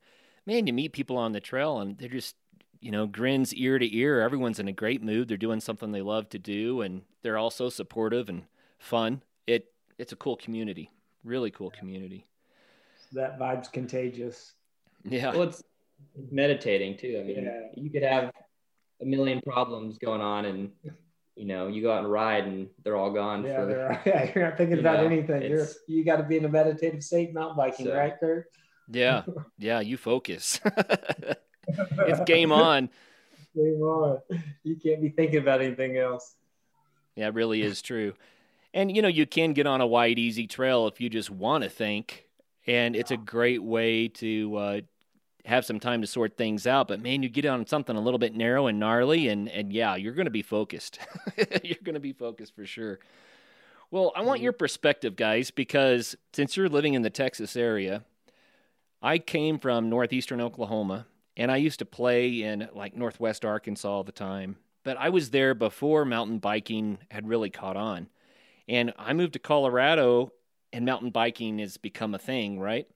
man, 0.46 0.67
you 0.67 0.74
meet 0.74 0.93
people 0.93 1.17
on 1.17 1.32
the 1.32 1.39
trail 1.39 1.80
and 1.80 1.98
they're 1.98 2.10
just, 2.10 2.36
you 2.82 2.91
know, 2.91 3.08
grins 3.08 3.54
ear 3.54 3.80
to 3.80 3.96
ear. 3.96 4.22
Everyone's 4.22 4.60
in 4.60 4.67
a 4.67 4.74
great 4.74 5.02
mood. 5.02 5.28
They're 5.28 5.38
doing 5.38 5.60
something 5.60 5.91
they 5.91 6.02
love 6.02 6.30
to 6.30 6.39
do, 6.39 6.82
and 6.82 7.04
they're 7.22 7.38
also 7.38 7.69
supportive 7.69 8.30
and 8.30 8.43
fun. 8.78 9.22
It 9.48 9.72
it's 9.98 10.12
a 10.12 10.17
cool 10.17 10.36
community, 10.36 10.91
really 11.24 11.52
cool 11.52 11.72
community. 11.72 12.28
That 13.13 13.39
vibe's 13.39 13.69
contagious. 13.69 14.54
Yeah. 15.06 15.32
Well, 15.32 15.43
it's 15.43 15.63
meditating 16.32 16.97
too. 16.97 17.17
I 17.19 17.23
mean, 17.23 17.45
yeah. 17.45 17.67
you 17.76 17.89
could 17.89 18.04
have 18.04 18.32
a 19.02 19.06
million 19.06 19.41
problems 19.41 19.97
going 19.97 20.21
on, 20.21 20.45
and 20.45 20.71
you 21.36 21.45
know, 21.45 21.67
you 21.67 21.82
go 21.82 21.91
out 21.91 22.04
and 22.04 22.12
ride, 22.12 22.45
and 22.45 22.69
they're 22.84 22.95
all 22.95 23.12
gone. 23.12 23.43
Yeah, 23.43 23.56
for, 23.56 24.02
yeah 24.10 24.32
you're 24.34 24.45
not 24.45 24.58
thinking 24.58 24.80
about 24.80 24.99
know, 24.99 25.06
anything. 25.06 25.43
You're 25.43 25.67
you 25.88 26.04
got 26.04 26.17
to 26.17 26.23
be 26.23 26.38
in 26.38 26.45
a 26.45 26.49
meditative 26.49 27.04
state, 27.04 27.34
mountain 27.34 27.58
biking, 27.58 27.88
so, 27.88 27.95
right, 27.95 28.13
Kurt? 28.19 28.49
Yeah, 28.89 29.23
yeah, 29.58 29.80
you 29.80 29.97
focus. 29.97 30.60
it's 31.67 32.19
game 32.26 32.52
on. 32.52 32.89
Game 33.56 33.82
on. 33.82 34.19
You 34.63 34.76
can't 34.76 35.02
be 35.02 35.10
thinking 35.10 35.39
about 35.39 35.62
anything 35.62 35.97
else. 35.97 36.36
Yeah, 37.15 37.28
it 37.28 37.34
really 37.36 37.62
is 37.62 37.82
true. 37.82 38.13
And 38.73 38.95
you 38.95 39.02
know, 39.02 39.08
you 39.08 39.26
can 39.26 39.54
get 39.54 39.67
on 39.67 39.82
a 39.82 39.88
wide, 39.88 40.17
easy 40.17 40.47
trail 40.47 40.88
if 40.88 40.99
you 40.99 41.10
just 41.10 41.30
want 41.30 41.63
to 41.63 41.69
think, 41.69 42.26
and 42.65 42.95
it's 42.95 43.12
a 43.12 43.17
great 43.17 43.62
way 43.62 44.08
to 44.08 44.56
uh, 44.56 44.82
have 45.46 45.66
some 45.66 45.80
time 45.80 46.02
to 46.02 46.08
sort 46.08 46.38
things 46.38 46.66
out. 46.66 46.88
But 46.88 47.02
man, 47.02 47.24
you 47.24 47.30
get 47.30 47.46
on 47.46 47.66
something 47.68 47.96
a 47.96 48.02
little 48.02 48.18
bit 48.18 48.36
narrow 48.36 48.68
and 48.68 48.80
gnarly, 48.80 49.28
and 49.28 49.50
and 49.50 49.74
yeah, 49.74 49.96
you're 49.96 50.14
going 50.14 50.26
to 50.26 50.32
be 50.32 50.42
focused. 50.42 51.00
you're 51.64 51.78
going 51.84 51.96
to 51.96 52.00
be 52.00 52.14
focused 52.14 52.56
for 52.56 52.66
sure. 52.66 53.00
Well, 53.92 54.12
I 54.16 54.22
want 54.22 54.38
mm-hmm. 54.38 54.46
your 54.46 54.54
perspective, 54.54 55.16
guys, 55.16 55.52
because 55.52 56.16
since 56.34 56.58
you're 56.58 56.70
living 56.70 56.94
in 56.96 57.04
the 57.04 57.10
Texas 57.10 57.56
area, 57.56 58.04
I 59.02 59.20
came 59.20 59.60
from 59.60 59.90
northeastern 59.90 60.42
Oklahoma, 60.42 61.06
and 61.38 61.52
I 61.52 61.58
used 61.58 61.80
to 61.80 61.86
play 61.86 62.42
in 62.42 62.70
like 62.74 62.96
northwest 62.96 63.46
Arkansas 63.46 63.90
all 63.90 64.04
the 64.04 64.12
time. 64.12 64.58
But 64.84 64.98
I 64.98 65.10
was 65.10 65.30
there 65.30 65.54
before 65.54 66.06
mountain 66.06 66.40
biking 66.40 66.98
had 67.12 67.28
really 67.28 67.50
caught 67.50 67.78
on. 67.78 68.10
And 68.68 68.94
I 68.98 69.14
moved 69.14 69.34
to 69.34 69.40
Colorado, 69.40 70.32
and 70.72 70.86
mountain 70.86 71.10
biking 71.10 71.60
has 71.60 71.78
become 71.78 72.16
a 72.16 72.20
thing, 72.20 72.60
right? 72.60 72.88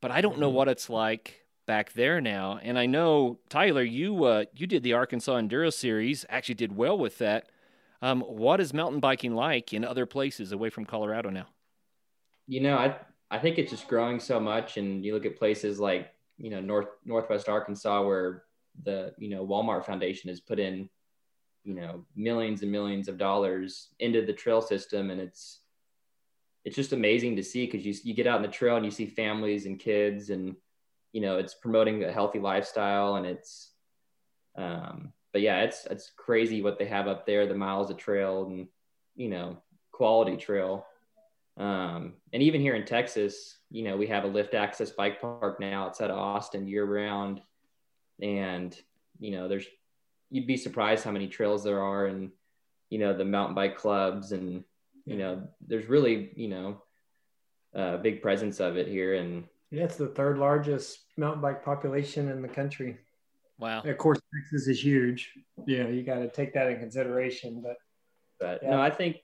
But 0.00 0.10
I 0.10 0.20
don't 0.20 0.38
know 0.38 0.48
mm-hmm. 0.48 0.56
what 0.56 0.68
it's 0.68 0.90
like 0.90 1.45
back 1.66 1.92
there 1.92 2.20
now. 2.20 2.58
And 2.62 2.78
I 2.78 2.86
know 2.86 3.38
Tyler, 3.48 3.82
you 3.82 4.24
uh, 4.24 4.44
you 4.54 4.66
did 4.66 4.82
the 4.82 4.94
Arkansas 4.94 5.36
Enduro 5.36 5.72
Series, 5.72 6.24
actually 6.28 6.54
did 6.54 6.76
well 6.76 6.96
with 6.96 7.18
that. 7.18 7.48
Um, 8.02 8.20
what 8.22 8.60
is 8.60 8.72
mountain 8.72 9.00
biking 9.00 9.34
like 9.34 9.72
in 9.72 9.84
other 9.84 10.06
places 10.06 10.52
away 10.52 10.70
from 10.70 10.84
Colorado 10.84 11.30
now? 11.30 11.46
You 12.46 12.60
know, 12.60 12.76
I 12.76 12.96
I 13.30 13.38
think 13.38 13.58
it's 13.58 13.70
just 13.70 13.88
growing 13.88 14.20
so 14.20 14.38
much, 14.38 14.76
and 14.76 15.04
you 15.04 15.12
look 15.14 15.26
at 15.26 15.36
places 15.36 15.78
like 15.80 16.12
you 16.38 16.50
know 16.50 16.60
north 16.60 16.88
northwest 17.04 17.48
Arkansas 17.48 18.02
where 18.02 18.44
the 18.84 19.14
you 19.18 19.28
know 19.28 19.46
Walmart 19.46 19.84
Foundation 19.84 20.28
has 20.28 20.40
put 20.40 20.58
in 20.58 20.88
you 21.64 21.74
know 21.74 22.04
millions 22.14 22.62
and 22.62 22.70
millions 22.70 23.08
of 23.08 23.18
dollars 23.18 23.88
into 23.98 24.24
the 24.24 24.32
trail 24.32 24.62
system, 24.62 25.10
and 25.10 25.20
it's 25.20 25.60
it's 26.64 26.76
just 26.76 26.92
amazing 26.92 27.36
to 27.36 27.42
see 27.42 27.66
because 27.66 27.84
you 27.84 27.94
you 28.04 28.14
get 28.14 28.26
out 28.26 28.36
in 28.36 28.42
the 28.42 28.48
trail 28.48 28.76
and 28.76 28.84
you 28.84 28.90
see 28.90 29.06
families 29.06 29.66
and 29.66 29.80
kids, 29.80 30.30
and 30.30 30.54
you 31.16 31.22
know 31.22 31.38
it's 31.38 31.54
promoting 31.54 32.04
a 32.04 32.12
healthy 32.12 32.38
lifestyle, 32.38 33.16
and 33.16 33.24
it's 33.24 33.70
um, 34.54 35.14
but 35.32 35.40
yeah, 35.40 35.62
it's 35.62 35.86
it's 35.86 36.12
crazy 36.14 36.60
what 36.60 36.78
they 36.78 36.84
have 36.84 37.08
up 37.08 37.24
there, 37.24 37.46
the 37.46 37.54
miles 37.54 37.88
of 37.88 37.96
trail 37.96 38.44
and 38.44 38.68
you 39.14 39.30
know 39.30 39.56
quality 39.92 40.36
trail. 40.36 40.84
Um, 41.56 42.12
and 42.34 42.42
even 42.42 42.60
here 42.60 42.74
in 42.74 42.84
Texas, 42.84 43.56
you 43.70 43.82
know, 43.84 43.96
we 43.96 44.06
have 44.08 44.24
a 44.24 44.28
lift 44.28 44.52
access 44.52 44.90
bike 44.90 45.18
park 45.18 45.58
now 45.58 45.86
outside 45.86 46.10
of 46.10 46.18
Austin 46.18 46.68
year 46.68 46.84
round, 46.84 47.40
and 48.20 48.78
you 49.18 49.30
know, 49.30 49.48
there's 49.48 49.64
you'd 50.30 50.46
be 50.46 50.58
surprised 50.58 51.02
how 51.02 51.12
many 51.12 51.28
trails 51.28 51.64
there 51.64 51.82
are, 51.82 52.08
and 52.08 52.30
you 52.90 52.98
know, 52.98 53.16
the 53.16 53.24
mountain 53.24 53.54
bike 53.54 53.78
clubs, 53.78 54.32
and 54.32 54.64
you 55.06 55.16
know, 55.16 55.48
there's 55.66 55.86
really 55.86 56.32
you 56.36 56.48
know 56.48 56.82
a 57.72 57.96
big 57.96 58.20
presence 58.20 58.60
of 58.60 58.76
it 58.76 58.86
here, 58.86 59.14
and 59.14 59.44
yeah, 59.70 59.84
it's 59.84 59.96
the 59.96 60.08
third 60.08 60.38
largest 60.38 61.00
mountain 61.16 61.42
bike 61.42 61.64
population 61.64 62.28
in 62.28 62.42
the 62.42 62.48
country. 62.48 62.98
Wow. 63.58 63.82
Of 63.82 63.98
course, 63.98 64.20
Texas 64.34 64.68
is 64.68 64.84
huge. 64.84 65.32
Yeah, 65.66 65.88
you 65.88 66.02
got 66.02 66.18
to 66.18 66.28
take 66.28 66.52
that 66.54 66.68
in 66.68 66.78
consideration. 66.78 67.62
But, 67.62 67.76
but 68.38 68.60
yeah. 68.62 68.70
no, 68.70 68.80
I 68.80 68.90
think, 68.90 69.16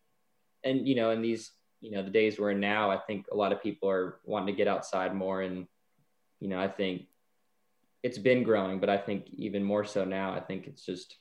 and 0.64 0.86
you 0.88 0.94
know, 0.94 1.10
in 1.10 1.22
these, 1.22 1.52
you 1.80 1.90
know, 1.90 2.02
the 2.02 2.10
days 2.10 2.38
we're 2.38 2.52
in 2.52 2.60
now, 2.60 2.90
I 2.90 2.96
think 2.96 3.26
a 3.30 3.36
lot 3.36 3.52
of 3.52 3.62
people 3.62 3.90
are 3.90 4.20
wanting 4.24 4.54
to 4.54 4.56
get 4.56 4.68
outside 4.68 5.14
more, 5.14 5.42
and 5.42 5.66
you 6.40 6.48
know, 6.48 6.60
I 6.60 6.68
think 6.68 7.02
it's 8.02 8.18
been 8.18 8.42
growing, 8.42 8.80
but 8.80 8.88
I 8.88 8.96
think 8.96 9.28
even 9.30 9.62
more 9.62 9.84
so 9.84 10.04
now. 10.04 10.32
I 10.32 10.40
think 10.40 10.66
it's 10.66 10.84
just, 10.84 11.16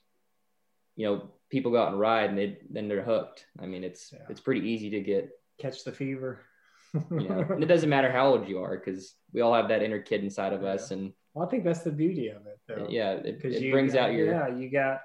you 0.95 1.05
know, 1.05 1.31
people 1.49 1.71
go 1.71 1.81
out 1.81 1.91
and 1.91 1.99
ride, 1.99 2.29
and 2.29 2.37
they 2.37 2.59
then 2.69 2.87
they're 2.87 3.03
hooked. 3.03 3.45
I 3.59 3.65
mean, 3.65 3.83
it's 3.83 4.11
yeah. 4.13 4.25
it's 4.29 4.41
pretty 4.41 4.67
easy 4.69 4.89
to 4.91 5.01
get 5.01 5.29
catch 5.59 5.83
the 5.83 5.91
fever. 5.91 6.45
You 6.93 7.01
know, 7.29 7.45
and 7.49 7.63
it 7.63 7.67
doesn't 7.67 7.89
matter 7.89 8.11
how 8.11 8.27
old 8.27 8.47
you 8.47 8.59
are 8.59 8.77
because 8.77 9.15
we 9.33 9.41
all 9.41 9.53
have 9.53 9.69
that 9.69 9.81
inner 9.81 9.99
kid 9.99 10.23
inside 10.23 10.53
of 10.53 10.63
yeah. 10.63 10.69
us, 10.69 10.91
and 10.91 11.13
well, 11.33 11.45
I 11.45 11.49
think 11.49 11.63
that's 11.63 11.81
the 11.81 11.91
beauty 11.91 12.27
of 12.27 12.45
it, 12.45 12.59
though. 12.67 12.87
Yeah, 12.89 13.11
it, 13.13 13.43
it 13.43 13.71
brings 13.71 13.95
out 13.95 14.13
your. 14.13 14.27
Yeah, 14.27 14.47
you 14.49 14.69
got, 14.69 15.01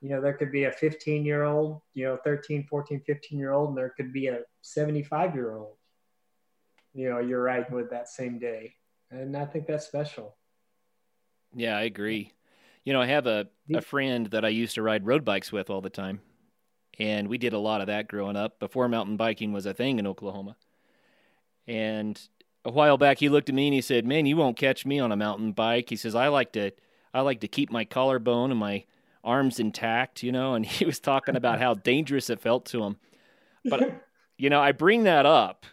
you 0.00 0.10
know, 0.10 0.20
there 0.20 0.34
could 0.34 0.52
be 0.52 0.64
a 0.64 0.72
15 0.72 1.24
year 1.24 1.44
old, 1.44 1.80
you 1.94 2.04
know, 2.04 2.18
13, 2.24 2.66
14, 2.68 3.00
15 3.06 3.38
year 3.38 3.52
old, 3.52 3.70
and 3.70 3.78
there 3.78 3.94
could 3.96 4.12
be 4.12 4.26
a 4.26 4.40
75 4.62 5.34
year 5.34 5.56
old. 5.56 5.76
You 6.92 7.08
know, 7.08 7.18
you're 7.20 7.42
riding 7.42 7.74
with 7.74 7.90
that 7.90 8.08
same 8.08 8.38
day, 8.38 8.74
and 9.10 9.36
I 9.36 9.46
think 9.46 9.66
that's 9.66 9.86
special. 9.86 10.36
Yeah, 11.54 11.76
I 11.76 11.82
agree. 11.82 12.32
You 12.84 12.92
know, 12.92 13.00
I 13.00 13.06
have 13.06 13.26
a, 13.26 13.46
a 13.74 13.80
friend 13.80 14.26
that 14.28 14.44
I 14.44 14.48
used 14.48 14.74
to 14.74 14.82
ride 14.82 15.06
road 15.06 15.24
bikes 15.24 15.52
with 15.52 15.70
all 15.70 15.80
the 15.80 15.90
time. 15.90 16.20
And 16.98 17.28
we 17.28 17.38
did 17.38 17.52
a 17.52 17.58
lot 17.58 17.80
of 17.80 17.86
that 17.86 18.08
growing 18.08 18.36
up 18.36 18.58
before 18.58 18.88
mountain 18.88 19.16
biking 19.16 19.52
was 19.52 19.66
a 19.66 19.74
thing 19.74 19.98
in 19.98 20.06
Oklahoma. 20.06 20.56
And 21.70 22.20
a 22.64 22.70
while 22.72 22.98
back 22.98 23.18
he 23.18 23.28
looked 23.28 23.48
at 23.48 23.54
me 23.54 23.68
and 23.68 23.74
he 23.74 23.80
said, 23.80 24.04
"Man, 24.04 24.26
you 24.26 24.36
won't 24.36 24.56
catch 24.56 24.84
me 24.84 24.98
on 24.98 25.12
a 25.12 25.16
mountain 25.16 25.52
bike." 25.52 25.88
He 25.88 25.96
says, 25.96 26.16
"I 26.16 26.26
like 26.26 26.50
to 26.52 26.72
I 27.14 27.20
like 27.20 27.40
to 27.40 27.48
keep 27.48 27.70
my 27.70 27.84
collarbone 27.84 28.50
and 28.50 28.58
my 28.58 28.84
arms 29.22 29.60
intact, 29.60 30.24
you 30.24 30.32
know." 30.32 30.54
And 30.54 30.66
he 30.66 30.84
was 30.84 30.98
talking 30.98 31.36
about 31.36 31.60
how 31.60 31.74
dangerous 31.74 32.28
it 32.28 32.40
felt 32.40 32.64
to 32.66 32.82
him. 32.82 32.96
But 33.64 34.04
you 34.36 34.50
know, 34.50 34.60
I 34.60 34.72
bring 34.72 35.04
that 35.04 35.26
up 35.26 35.64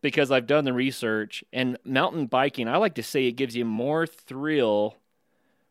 because 0.00 0.30
I've 0.30 0.46
done 0.46 0.64
the 0.64 0.72
research 0.72 1.44
and 1.52 1.76
mountain 1.84 2.26
biking, 2.26 2.66
I 2.66 2.78
like 2.78 2.94
to 2.94 3.02
say 3.02 3.26
it 3.26 3.32
gives 3.32 3.54
you 3.54 3.66
more 3.66 4.06
thrill 4.06 4.96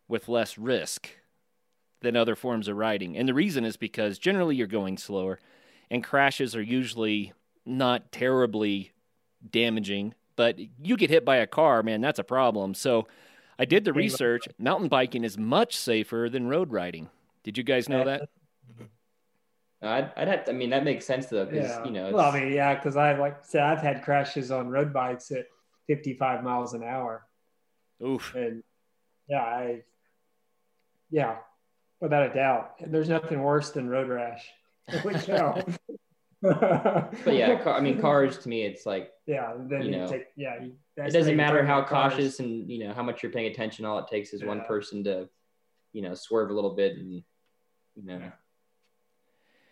with 0.08 0.30
less 0.30 0.60
risk 0.60 1.10
than 2.02 2.16
other 2.16 2.36
forms 2.36 2.68
of 2.68 2.78
riding. 2.78 3.18
And 3.18 3.28
the 3.28 3.34
reason 3.34 3.66
is 3.66 3.78
because 3.78 4.20
generally 4.20 4.56
you're 4.56 4.68
going 4.68 4.98
slower 4.98 5.40
and 5.90 6.04
crashes 6.04 6.56
are 6.56 6.62
usually 6.62 7.34
not 7.66 8.12
terribly 8.12 8.92
damaging 9.50 10.14
but 10.36 10.58
you 10.84 10.98
get 10.98 11.12
hit 11.12 11.24
by 11.26 11.38
a 11.38 11.46
car, 11.46 11.84
man, 11.84 12.02
that's 12.02 12.18
a 12.18 12.24
problem. 12.24 12.74
So 12.74 13.08
I 13.60 13.66
did 13.66 13.86
the 13.86 13.94
research. 13.94 14.48
Mountain 14.58 14.88
biking 14.88 15.24
is 15.24 15.38
much 15.38 15.78
safer 15.78 16.30
than 16.32 16.48
road 16.48 16.72
riding. 16.72 17.10
Did 17.44 17.60
you 17.60 17.64
guys 17.64 17.88
know 17.88 18.04
that? 18.06 18.30
I'd, 19.84 20.12
I'd 20.18 20.28
have 20.28 20.46
to, 20.46 20.52
I 20.52 20.54
mean, 20.56 20.72
that 20.72 20.84
makes 20.84 21.06
sense 21.06 21.28
though, 21.28 21.46
because, 21.46 21.70
yeah. 21.70 21.84
you 21.86 21.92
know, 21.92 22.12
well, 22.12 22.32
I 22.32 22.40
mean, 22.40 22.54
yeah, 22.54 22.74
because 22.74 22.98
I 22.98 23.14
like 23.14 23.44
said, 23.44 23.62
I've 23.62 23.82
had 23.82 24.04
crashes 24.04 24.50
on 24.52 24.70
road 24.70 24.94
bikes 24.94 25.32
at 25.32 25.46
55 25.86 26.44
miles 26.44 26.74
an 26.74 26.84
hour. 26.84 27.28
Oof. 28.04 28.34
And 28.36 28.64
yeah, 29.28 29.42
I, 29.42 29.82
yeah, 31.12 31.38
without 32.00 32.32
a 32.32 32.34
doubt. 32.34 32.76
There's 32.86 33.10
nothing 33.10 33.42
worse 33.42 33.70
than 33.72 33.90
road 33.90 34.10
rash. 34.10 34.48
but 36.42 37.14
yeah, 37.28 37.62
car, 37.64 37.76
I 37.76 37.82
mean, 37.82 38.02
cars 38.02 38.40
to 38.40 38.50
me, 38.50 38.64
it's 38.64 38.86
like 38.86 39.12
yeah, 39.28 39.54
then 39.58 39.84
you, 39.84 39.92
know, 39.92 40.08
take 40.08 40.28
yeah. 40.36 40.58
it 40.98 41.14
doesn't 41.14 41.38
matter 41.38 41.64
how 41.64 41.84
cautious 41.84 42.40
and 42.40 42.70
you 42.70 42.88
know 42.88 42.94
how 42.94 43.04
much 43.04 43.22
you're 43.22 43.32
paying 43.32 43.52
attention. 43.52 43.86
All 43.86 44.00
it 44.00 44.08
takes 44.08 44.34
is 44.34 44.42
yeah. 44.42 44.48
one 44.48 44.62
person 44.62 45.04
to, 45.04 45.30
you 45.94 46.02
know, 46.02 46.16
swerve 46.16 46.50
a 46.50 46.54
little 46.54 46.76
bit 46.76 46.98
and 46.98 47.24
you 47.96 48.04
know. 48.04 48.32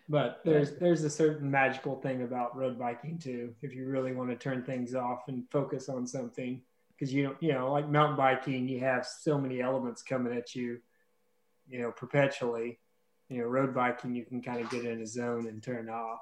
But 0.08 0.40
there's 0.44 0.76
there's 0.76 1.02
a 1.02 1.10
certain 1.10 1.50
magical 1.50 1.96
thing 2.00 2.22
about 2.22 2.56
road 2.56 2.78
biking 2.78 3.18
too. 3.18 3.54
If 3.62 3.74
you 3.74 3.86
really 3.86 4.12
want 4.12 4.30
to 4.30 4.36
turn 4.36 4.64
things 4.64 4.94
off 4.94 5.22
and 5.26 5.48
focus 5.50 5.88
on 5.88 6.06
something, 6.06 6.62
because 6.92 7.12
you 7.12 7.24
know 7.24 7.36
you 7.40 7.52
know 7.52 7.72
like 7.72 7.88
mountain 7.88 8.16
biking, 8.16 8.68
you 8.68 8.78
have 8.80 9.06
so 9.06 9.38
many 9.38 9.60
elements 9.60 10.02
coming 10.02 10.36
at 10.36 10.54
you, 10.54 10.78
you 11.68 11.80
know, 11.80 11.90
perpetually. 11.90 12.78
You 13.28 13.38
know, 13.38 13.44
road 13.44 13.72
biking, 13.72 14.14
you 14.14 14.24
can 14.24 14.42
kind 14.42 14.60
of 14.60 14.70
get 14.70 14.84
in 14.84 15.00
a 15.00 15.06
zone 15.06 15.46
and 15.46 15.62
turn 15.62 15.88
off. 15.88 16.20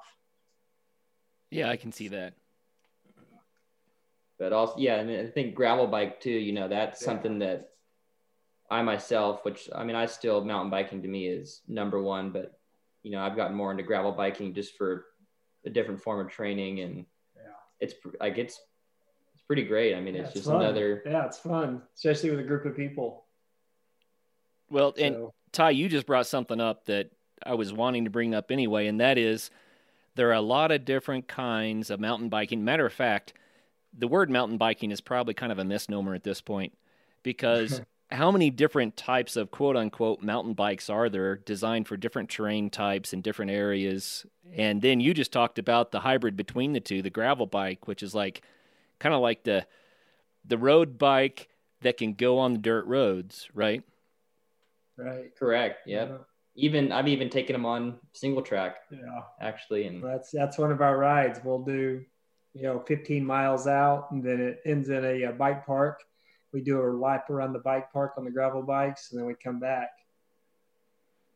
Yeah, 1.51 1.69
I 1.69 1.77
can 1.77 1.91
see 1.91 2.09
that. 2.09 2.33
But 4.37 4.53
also, 4.53 4.75
yeah, 4.77 4.95
and 4.95 5.11
I 5.11 5.27
think 5.27 5.55
gravel 5.55 5.87
bike 5.87 6.21
too. 6.21 6.31
You 6.31 6.53
know, 6.53 6.67
that's 6.67 7.01
yeah. 7.01 7.05
something 7.05 7.39
that 7.39 7.71
I 8.69 8.81
myself, 8.83 9.43
which 9.43 9.69
I 9.75 9.83
mean, 9.83 9.95
I 9.95 10.05
still 10.05 10.43
mountain 10.43 10.71
biking 10.71 11.01
to 11.01 11.07
me 11.07 11.27
is 11.27 11.61
number 11.67 12.01
one, 12.01 12.31
but 12.31 12.57
you 13.03 13.11
know, 13.11 13.19
I've 13.19 13.35
gotten 13.35 13.55
more 13.55 13.71
into 13.71 13.83
gravel 13.83 14.11
biking 14.11 14.53
just 14.53 14.77
for 14.77 15.05
a 15.65 15.69
different 15.69 16.01
form 16.01 16.25
of 16.25 16.31
training, 16.31 16.79
and 16.79 17.05
yeah. 17.35 17.51
it's 17.81 17.95
like 18.19 18.37
it's 18.37 18.61
it's 19.33 19.43
pretty 19.43 19.63
great. 19.63 19.95
I 19.95 19.99
mean, 19.99 20.15
yeah, 20.15 20.21
it's, 20.21 20.29
it's, 20.29 20.39
just 20.39 20.47
fun. 20.47 20.61
another. 20.61 21.03
Yeah, 21.05 21.25
it's 21.25 21.39
fun, 21.39 21.81
especially 21.95 22.31
with 22.31 22.39
a 22.39 22.43
group 22.43 22.65
of 22.65 22.75
people. 22.75 23.25
Well, 24.69 24.93
and. 24.97 25.27
Ty, 25.51 25.71
you 25.71 25.89
just 25.89 26.05
brought 26.05 26.27
something 26.27 26.61
up 26.61 26.85
that 26.85 27.09
I 27.43 27.55
was 27.55 27.73
wanting 27.73 28.03
to 28.03 28.11
bring 28.11 28.35
up 28.35 28.51
anyway, 28.51 28.87
and 28.87 29.01
that 29.01 29.17
is 29.17 29.49
there 30.15 30.29
are 30.29 30.33
a 30.33 30.41
lot 30.41 30.71
of 30.71 30.85
different 30.85 31.27
kinds 31.27 31.89
of 31.89 31.99
mountain 31.99 32.29
biking. 32.29 32.63
Matter 32.63 32.85
of 32.85 32.93
fact, 32.93 33.33
the 33.97 34.07
word 34.07 34.29
mountain 34.29 34.57
biking 34.57 34.91
is 34.91 35.01
probably 35.01 35.33
kind 35.33 35.51
of 35.51 35.59
a 35.59 35.63
misnomer 35.63 36.13
at 36.13 36.23
this 36.23 36.41
point 36.41 36.77
because 37.23 37.81
how 38.11 38.31
many 38.31 38.49
different 38.49 38.97
types 38.97 39.35
of 39.35 39.51
quote 39.51 39.75
unquote 39.75 40.21
mountain 40.21 40.53
bikes 40.53 40.89
are 40.89 41.09
there 41.09 41.37
designed 41.37 41.87
for 41.87 41.97
different 41.97 42.29
terrain 42.29 42.69
types 42.69 43.13
and 43.13 43.23
different 43.23 43.51
areas? 43.51 44.25
And 44.55 44.81
then 44.81 44.99
you 44.99 45.13
just 45.13 45.31
talked 45.31 45.59
about 45.59 45.91
the 45.91 45.99
hybrid 45.99 46.35
between 46.35 46.73
the 46.73 46.79
two, 46.79 47.01
the 47.01 47.09
gravel 47.09 47.45
bike, 47.45 47.87
which 47.87 48.03
is 48.03 48.15
like 48.15 48.41
kind 48.99 49.13
of 49.13 49.21
like 49.21 49.43
the 49.43 49.65
the 50.45 50.57
road 50.57 50.97
bike 50.97 51.49
that 51.81 51.97
can 51.97 52.13
go 52.13 52.39
on 52.39 52.53
the 52.53 52.59
dirt 52.59 52.85
roads, 52.85 53.47
right? 53.53 53.83
Right. 54.97 55.33
Correct. 55.37 55.87
Yep. 55.87 56.25
Yeah 56.55 56.63
even 56.63 56.91
I've 56.91 57.07
even 57.07 57.29
taken 57.29 57.53
them 57.53 57.65
on 57.65 57.99
single 58.13 58.41
track. 58.41 58.77
Yeah, 58.91 59.21
actually, 59.39 59.87
and 59.87 60.03
that's 60.03 60.31
that's 60.31 60.57
one 60.57 60.71
of 60.71 60.81
our 60.81 60.97
rides. 60.97 61.39
We'll 61.43 61.63
do, 61.63 62.03
you 62.53 62.63
know, 62.63 62.79
15 62.79 63.25
miles 63.25 63.65
out, 63.65 64.11
and 64.11 64.23
then 64.23 64.41
it 64.41 64.61
ends 64.65 64.89
in 64.89 65.05
a, 65.05 65.23
a 65.23 65.31
bike 65.31 65.65
park, 65.65 66.01
we 66.51 66.61
do 66.61 66.81
a 66.81 66.89
lap 66.89 67.29
around 67.29 67.53
the 67.53 67.59
bike 67.59 67.91
park 67.91 68.13
on 68.17 68.25
the 68.25 68.31
gravel 68.31 68.61
bikes, 68.61 69.11
and 69.11 69.19
then 69.19 69.27
we 69.27 69.35
come 69.35 69.59
back. 69.59 69.89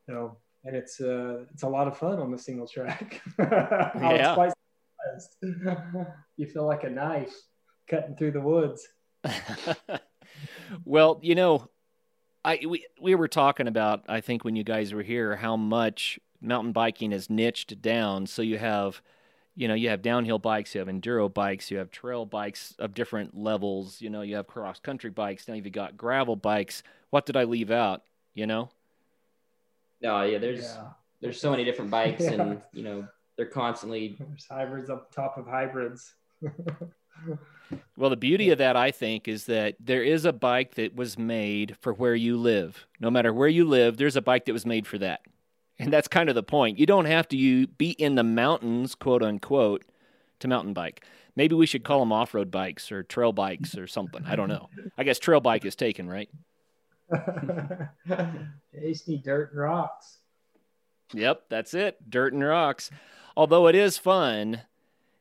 So, 0.07 0.37
and 0.63 0.75
it's 0.75 0.99
uh, 0.99 1.45
it's 1.53 1.63
a 1.63 1.67
lot 1.67 1.87
of 1.87 1.97
fun 1.97 2.19
on 2.19 2.31
the 2.31 2.37
single 2.37 2.67
track. 2.67 3.21
yeah. 3.39 4.33
quite 4.33 4.53
you 6.37 6.47
feel 6.47 6.65
like 6.65 6.83
a 6.83 6.89
knife 6.89 7.35
cutting 7.87 8.15
through 8.15 8.31
the 8.31 8.41
woods. 8.41 8.87
well, 10.85 11.19
you 11.21 11.35
know, 11.35 11.69
I 12.45 12.59
we 12.67 12.85
we 13.01 13.15
were 13.15 13.27
talking 13.27 13.67
about 13.67 14.03
I 14.07 14.21
think 14.21 14.43
when 14.43 14.55
you 14.55 14.63
guys 14.63 14.93
were 14.93 15.03
here 15.03 15.35
how 15.35 15.55
much 15.55 16.19
mountain 16.43 16.73
biking 16.73 17.11
is 17.11 17.29
niched 17.29 17.81
down. 17.81 18.27
So 18.27 18.41
you 18.41 18.57
have, 18.57 19.01
you 19.55 19.67
know, 19.67 19.73
you 19.73 19.89
have 19.89 20.01
downhill 20.01 20.39
bikes, 20.39 20.75
you 20.75 20.79
have 20.79 20.87
enduro 20.87 21.33
bikes, 21.33 21.71
you 21.71 21.77
have 21.77 21.89
trail 21.89 22.25
bikes 22.25 22.75
of 22.79 22.93
different 22.93 23.37
levels. 23.37 24.01
You 24.01 24.09
know, 24.09 24.21
you 24.21 24.35
have 24.35 24.47
cross 24.47 24.79
country 24.79 25.09
bikes. 25.09 25.47
Now 25.47 25.55
you've 25.55 25.71
got 25.71 25.97
gravel 25.97 26.35
bikes. 26.35 26.83
What 27.09 27.25
did 27.25 27.37
I 27.37 27.45
leave 27.45 27.71
out? 27.71 28.03
You 28.33 28.45
know? 28.45 28.69
No, 30.01 30.21
yeah. 30.23 30.37
There's 30.37 30.63
yeah. 30.63 30.87
there's 31.21 31.39
so 31.39 31.49
many 31.49 31.63
different 31.63 31.91
bikes, 31.99 32.23
yeah. 32.23 32.33
and 32.33 32.61
you 32.73 32.83
know 32.83 33.07
they're 33.37 33.45
constantly 33.45 34.17
there's 34.19 34.45
hybrids 34.45 34.89
up 34.89 35.11
top 35.11 35.37
of 35.37 35.47
hybrids. 35.47 36.13
Well, 37.97 38.09
the 38.09 38.17
beauty 38.17 38.49
of 38.49 38.57
that, 38.57 38.75
I 38.75 38.91
think, 38.91 39.27
is 39.27 39.45
that 39.45 39.75
there 39.79 40.03
is 40.03 40.25
a 40.25 40.33
bike 40.33 40.75
that 40.75 40.95
was 40.95 41.17
made 41.17 41.75
for 41.79 41.93
where 41.93 42.15
you 42.15 42.37
live. 42.37 42.85
No 42.99 43.09
matter 43.09 43.33
where 43.33 43.47
you 43.47 43.65
live, 43.65 43.97
there's 43.97 44.15
a 44.15 44.21
bike 44.21 44.45
that 44.45 44.53
was 44.53 44.65
made 44.65 44.87
for 44.87 44.97
that. 44.99 45.21
And 45.79 45.91
that's 45.91 46.07
kind 46.07 46.29
of 46.29 46.35
the 46.35 46.43
point. 46.43 46.77
You 46.79 46.85
don't 46.85 47.05
have 47.05 47.27
to 47.29 47.37
you 47.37 47.67
be 47.67 47.91
in 47.91 48.15
the 48.15 48.23
mountains, 48.23 48.95
quote 48.95 49.23
unquote, 49.23 49.83
to 50.39 50.47
mountain 50.47 50.73
bike. 50.73 51.05
Maybe 51.35 51.55
we 51.55 51.65
should 51.65 51.83
call 51.83 51.99
them 51.99 52.11
off 52.11 52.33
road 52.33 52.51
bikes 52.51 52.91
or 52.91 53.01
trail 53.03 53.31
bikes 53.31 53.75
or 53.77 53.87
something. 53.87 54.23
I 54.25 54.35
don't 54.35 54.49
know. 54.49 54.69
I 54.97 55.03
guess 55.03 55.17
trail 55.17 55.39
bike 55.39 55.65
is 55.65 55.75
taken, 55.75 56.07
right? 56.07 56.29
need 58.73 59.23
dirt 59.23 59.51
and 59.51 59.59
rocks. 59.59 60.19
Yep, 61.13 61.45
that's 61.49 61.73
it. 61.73 62.09
Dirt 62.09 62.33
and 62.33 62.43
rocks. 62.43 62.91
Although 63.35 63.67
it 63.67 63.75
is 63.75 63.97
fun 63.97 64.61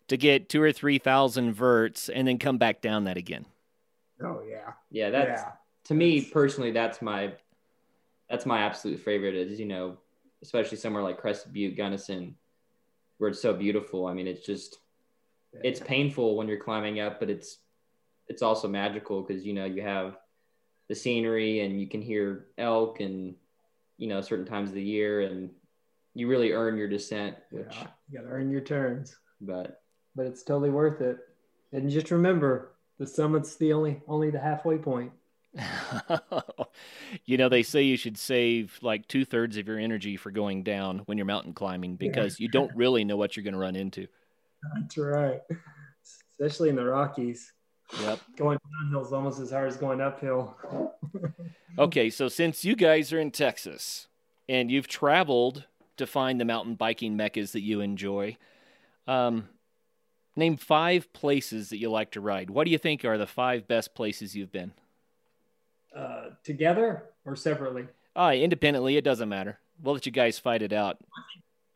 to 0.08 0.16
get 0.16 0.48
two 0.48 0.62
or 0.62 0.72
three 0.72 0.98
thousand 0.98 1.52
verts 1.54 2.08
and 2.08 2.26
then 2.26 2.38
come 2.38 2.58
back 2.58 2.80
down 2.80 3.04
that 3.04 3.16
again. 3.16 3.46
Oh 4.22 4.42
yeah, 4.48 4.72
yeah. 4.90 5.10
That's 5.10 5.42
yeah. 5.42 5.52
to 5.84 5.94
me 5.94 6.22
personally. 6.22 6.70
That's 6.70 7.02
my 7.02 7.32
that's 8.28 8.46
my 8.46 8.60
absolute 8.60 9.00
favorite. 9.00 9.34
Is 9.34 9.58
you 9.58 9.66
know, 9.66 9.98
especially 10.42 10.78
somewhere 10.78 11.02
like 11.02 11.18
Crested 11.18 11.52
Butte, 11.52 11.76
Gunnison, 11.76 12.36
where 13.18 13.30
it's 13.30 13.42
so 13.42 13.52
beautiful. 13.52 14.06
I 14.06 14.14
mean, 14.14 14.26
it's 14.26 14.46
just 14.46 14.78
yeah. 15.52 15.60
it's 15.64 15.80
painful 15.80 16.36
when 16.36 16.48
you're 16.48 16.58
climbing 16.58 17.00
up, 17.00 17.20
but 17.20 17.30
it's 17.30 17.58
it's 18.28 18.42
also 18.42 18.68
magical 18.68 19.22
because 19.22 19.44
you 19.44 19.52
know 19.52 19.64
you 19.64 19.82
have 19.82 20.16
the 20.88 20.94
scenery 20.94 21.60
and 21.60 21.80
you 21.80 21.86
can 21.86 22.02
hear 22.02 22.46
elk 22.58 23.00
and 23.00 23.34
you 23.98 24.08
know 24.08 24.20
certain 24.20 24.46
times 24.46 24.70
of 24.70 24.74
the 24.74 24.82
year 24.82 25.20
and 25.22 25.50
you 26.14 26.28
really 26.28 26.52
earn 26.52 26.76
your 26.76 26.88
descent 26.88 27.36
which 27.50 27.66
yeah, 27.70 27.86
you 28.10 28.18
gotta 28.18 28.30
earn 28.30 28.50
your 28.50 28.60
turns 28.60 29.16
but 29.40 29.81
but 30.14 30.26
it's 30.26 30.42
totally 30.42 30.70
worth 30.70 31.00
it. 31.00 31.18
And 31.72 31.90
just 31.90 32.10
remember, 32.10 32.72
the 32.98 33.06
summit's 33.06 33.56
the 33.56 33.72
only 33.72 34.00
only 34.06 34.30
the 34.30 34.40
halfway 34.40 34.78
point. 34.78 35.12
you 37.26 37.36
know, 37.36 37.48
they 37.48 37.62
say 37.62 37.82
you 37.82 37.96
should 37.96 38.16
save 38.16 38.78
like 38.82 39.06
two 39.08 39.24
thirds 39.24 39.56
of 39.56 39.68
your 39.68 39.78
energy 39.78 40.16
for 40.16 40.30
going 40.30 40.62
down 40.62 41.00
when 41.00 41.18
you're 41.18 41.26
mountain 41.26 41.52
climbing 41.52 41.96
because 41.96 42.38
yeah. 42.38 42.44
you 42.44 42.48
don't 42.50 42.74
really 42.74 43.04
know 43.04 43.16
what 43.16 43.36
you're 43.36 43.44
going 43.44 43.54
to 43.54 43.60
run 43.60 43.76
into. 43.76 44.06
That's 44.74 44.96
right, 44.96 45.40
especially 46.38 46.68
in 46.68 46.76
the 46.76 46.84
Rockies. 46.84 47.52
Yep, 48.00 48.20
going 48.36 48.58
downhill 48.80 49.04
is 49.04 49.12
almost 49.12 49.40
as 49.40 49.50
hard 49.50 49.68
as 49.68 49.76
going 49.76 50.00
uphill. 50.00 50.56
okay, 51.78 52.08
so 52.08 52.28
since 52.28 52.64
you 52.64 52.74
guys 52.74 53.12
are 53.12 53.18
in 53.18 53.30
Texas 53.30 54.08
and 54.48 54.70
you've 54.70 54.88
traveled 54.88 55.66
to 55.98 56.06
find 56.06 56.40
the 56.40 56.44
mountain 56.44 56.74
biking 56.74 57.16
meccas 57.16 57.52
that 57.52 57.60
you 57.60 57.80
enjoy, 57.80 58.38
um, 59.06 59.48
Name 60.34 60.56
five 60.56 61.12
places 61.12 61.68
that 61.70 61.78
you 61.78 61.90
like 61.90 62.12
to 62.12 62.20
ride. 62.20 62.48
What 62.48 62.64
do 62.64 62.70
you 62.70 62.78
think 62.78 63.04
are 63.04 63.18
the 63.18 63.26
five 63.26 63.68
best 63.68 63.94
places 63.94 64.34
you've 64.34 64.52
been? 64.52 64.72
Uh, 65.94 66.30
together 66.42 67.04
or 67.26 67.36
separately? 67.36 67.86
Uh, 68.16 68.32
independently, 68.34 68.96
it 68.96 69.04
doesn't 69.04 69.28
matter. 69.28 69.58
We'll 69.82 69.94
let 69.94 70.06
you 70.06 70.12
guys 70.12 70.38
fight 70.38 70.62
it 70.62 70.72
out. 70.72 70.98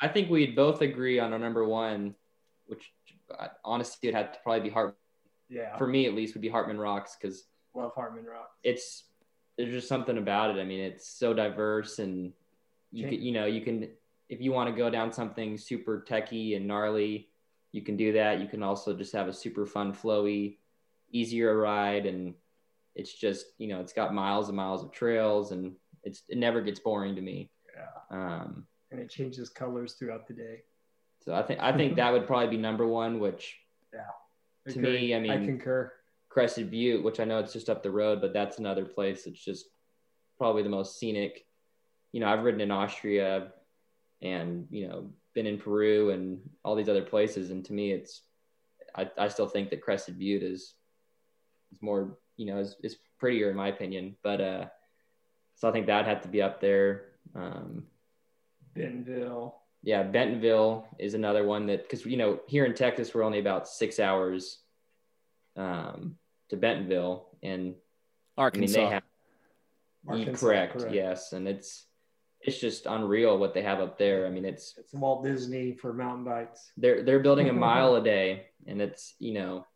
I 0.01 0.09
think 0.09 0.31
we'd 0.31 0.57
both 0.57 0.81
agree 0.81 1.19
on 1.19 1.33
our 1.33 1.39
number 1.39 1.65
one, 1.65 2.15
which 2.67 2.93
uh, 3.39 3.49
honestly 3.65 4.09
would 4.09 4.15
have 4.15 4.33
to 4.33 4.39
probably 4.43 4.69
be 4.69 4.71
Hart. 4.71 4.97
Yeah. 5.49 5.77
For 5.77 5.87
me, 5.87 6.07
at 6.07 6.15
least, 6.15 6.35
would 6.35 6.43
be 6.43 6.49
Hartman 6.49 6.79
Rocks 6.79 7.17
because 7.21 7.45
love 7.75 7.93
Hartman 7.95 8.25
Rocks. 8.25 8.53
It's 8.63 9.05
there's 9.57 9.73
just 9.73 9.89
something 9.89 10.19
about 10.19 10.57
it. 10.57 10.61
I 10.61 10.65
mean, 10.65 10.81
it's 10.81 11.09
so 11.09 11.33
diverse, 11.33 11.99
and 11.99 12.33
you 12.91 13.09
can, 13.09 13.23
you 13.23 13.33
know 13.33 13.47
you 13.47 13.61
can 13.61 13.89
if 14.29 14.41
you 14.41 14.53
want 14.53 14.71
to 14.71 14.77
go 14.77 14.91
down 14.91 15.13
something 15.13 15.57
super 15.57 16.05
techy 16.07 16.55
and 16.55 16.67
gnarly, 16.67 17.29
you 17.77 17.83
can 17.83 17.97
do 17.97 18.13
that. 18.15 18.41
You 18.41 18.49
can 18.49 18.63
also 18.63 18.97
just 18.97 19.13
have 19.13 19.29
a 19.29 19.33
super 19.33 19.67
fun, 19.67 19.93
flowy, 19.93 20.57
easier 21.11 21.59
ride, 21.59 22.07
and 22.07 22.35
it's 22.95 23.13
just 23.13 23.49
you 23.59 23.69
know 23.69 23.81
it's 23.81 23.93
got 23.93 24.15
miles 24.15 24.49
and 24.49 24.57
miles 24.57 24.83
of 24.83 24.91
trails, 24.93 25.53
and 25.53 25.77
it's 26.03 26.23
it 26.29 26.39
never 26.39 26.63
gets 26.63 26.81
boring 26.81 27.15
to 27.15 27.21
me. 27.21 27.51
Yeah. 27.77 28.19
Um, 28.19 28.67
and 28.91 28.99
it 28.99 29.11
changes 29.11 29.51
colors 29.51 29.93
throughout 29.93 30.27
the 30.27 30.33
day. 30.33 30.63
So 31.23 31.35
I 31.35 31.43
think 31.43 31.61
I 31.61 31.77
think 31.77 31.97
that 31.97 32.11
would 32.13 32.27
probably 32.27 32.49
be 32.49 32.57
number 32.57 32.87
one. 32.87 33.21
Which 33.21 33.55
yeah, 33.93 34.73
to 34.73 34.79
me, 34.79 35.15
I 35.15 35.21
mean, 35.21 35.31
I 35.31 35.45
concur. 35.45 35.93
Crested 36.31 36.71
Butte, 36.71 37.05
which 37.05 37.21
I 37.21 37.25
know 37.25 37.39
it's 37.39 37.53
just 37.53 37.69
up 37.69 37.83
the 37.83 37.91
road, 37.91 38.21
but 38.23 38.33
that's 38.33 38.59
another 38.59 38.87
place. 38.87 39.27
It's 39.27 39.43
just 39.43 39.67
probably 40.39 40.63
the 40.63 40.71
most 40.71 40.99
scenic. 40.99 41.45
You 42.13 42.21
know, 42.21 42.29
I've 42.29 42.43
ridden 42.43 42.63
in 42.63 42.71
Austria, 42.71 43.53
and 44.23 44.67
you 44.71 44.89
know 44.89 45.11
been 45.37 45.47
in 45.47 45.59
Peru 45.59 46.11
and 46.11 46.41
all 46.65 46.75
these 46.75 46.89
other 46.89 47.03
places. 47.03 47.51
And 47.51 47.65
to 47.67 47.73
me, 47.73 47.93
it's 47.93 48.23
I, 48.97 49.09
I 49.17 49.29
still 49.29 49.47
think 49.47 49.71
that 49.71 49.83
Crested 49.83 50.19
Butte 50.19 50.43
is 50.43 50.75
is 51.73 51.83
more 51.83 52.19
you 52.37 52.47
know 52.47 52.59
is, 52.59 52.75
is 52.83 52.97
prettier 53.21 53.51
in 53.51 53.57
my 53.57 53.69
opinion. 53.69 54.17
But 54.25 54.41
uh, 54.41 54.65
so 55.55 55.69
I 55.69 55.73
think 55.73 55.87
that 55.87 56.07
had 56.07 56.23
to 56.23 56.29
be 56.29 56.43
up 56.43 56.61
there. 56.61 57.13
Um, 57.37 57.85
Bentonville. 58.75 59.55
Yeah, 59.83 60.03
Bentonville 60.03 60.89
is 60.99 61.15
another 61.15 61.45
one 61.45 61.67
that 61.67 61.83
because 61.83 62.05
you 62.05 62.17
know 62.17 62.41
here 62.49 62.65
in 62.65 62.75
Texas 62.75 63.15
we're 63.15 63.23
only 63.23 63.39
about 63.39 63.69
six 63.69 64.01
hours 64.01 64.59
um, 65.55 66.17
to 66.49 66.57
Bentonville 66.57 67.29
and 67.43 67.75
Arkansas. 68.39 68.79
I 68.79 68.83
mean, 68.83 68.89
they 68.89 68.95
have, 68.95 69.03
Arkansas, 70.09 70.47
correct, 70.47 70.79
correct, 70.79 70.95
yes, 70.95 71.33
and 71.35 71.47
it's 71.47 71.87
it's 72.47 72.61
just 72.61 72.87
unreal 72.87 73.39
what 73.39 73.53
they 73.53 73.63
have 73.63 73.81
up 73.81 73.99
there. 73.99 74.25
I 74.25 74.31
mean, 74.31 74.45
it's 74.45 74.75
it's 74.79 74.93
Walt 74.95 75.25
Disney 75.25 75.73
for 75.73 75.93
mountain 75.93 76.25
bikes. 76.25 76.71
They're 76.77 77.03
they're 77.03 77.19
building 77.19 77.49
a 77.49 77.53
mile 77.69 77.97
a 77.97 78.03
day, 78.03 78.47
and 78.67 78.81
it's 78.81 79.15
you 79.19 79.35
know, 79.35 79.67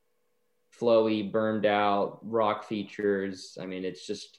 flowy, 0.80 1.30
burned 1.30 1.66
out 1.66 2.20
rock 2.22 2.64
features. 2.64 3.58
I 3.60 3.66
mean, 3.66 3.84
it's 3.84 4.06
just 4.06 4.38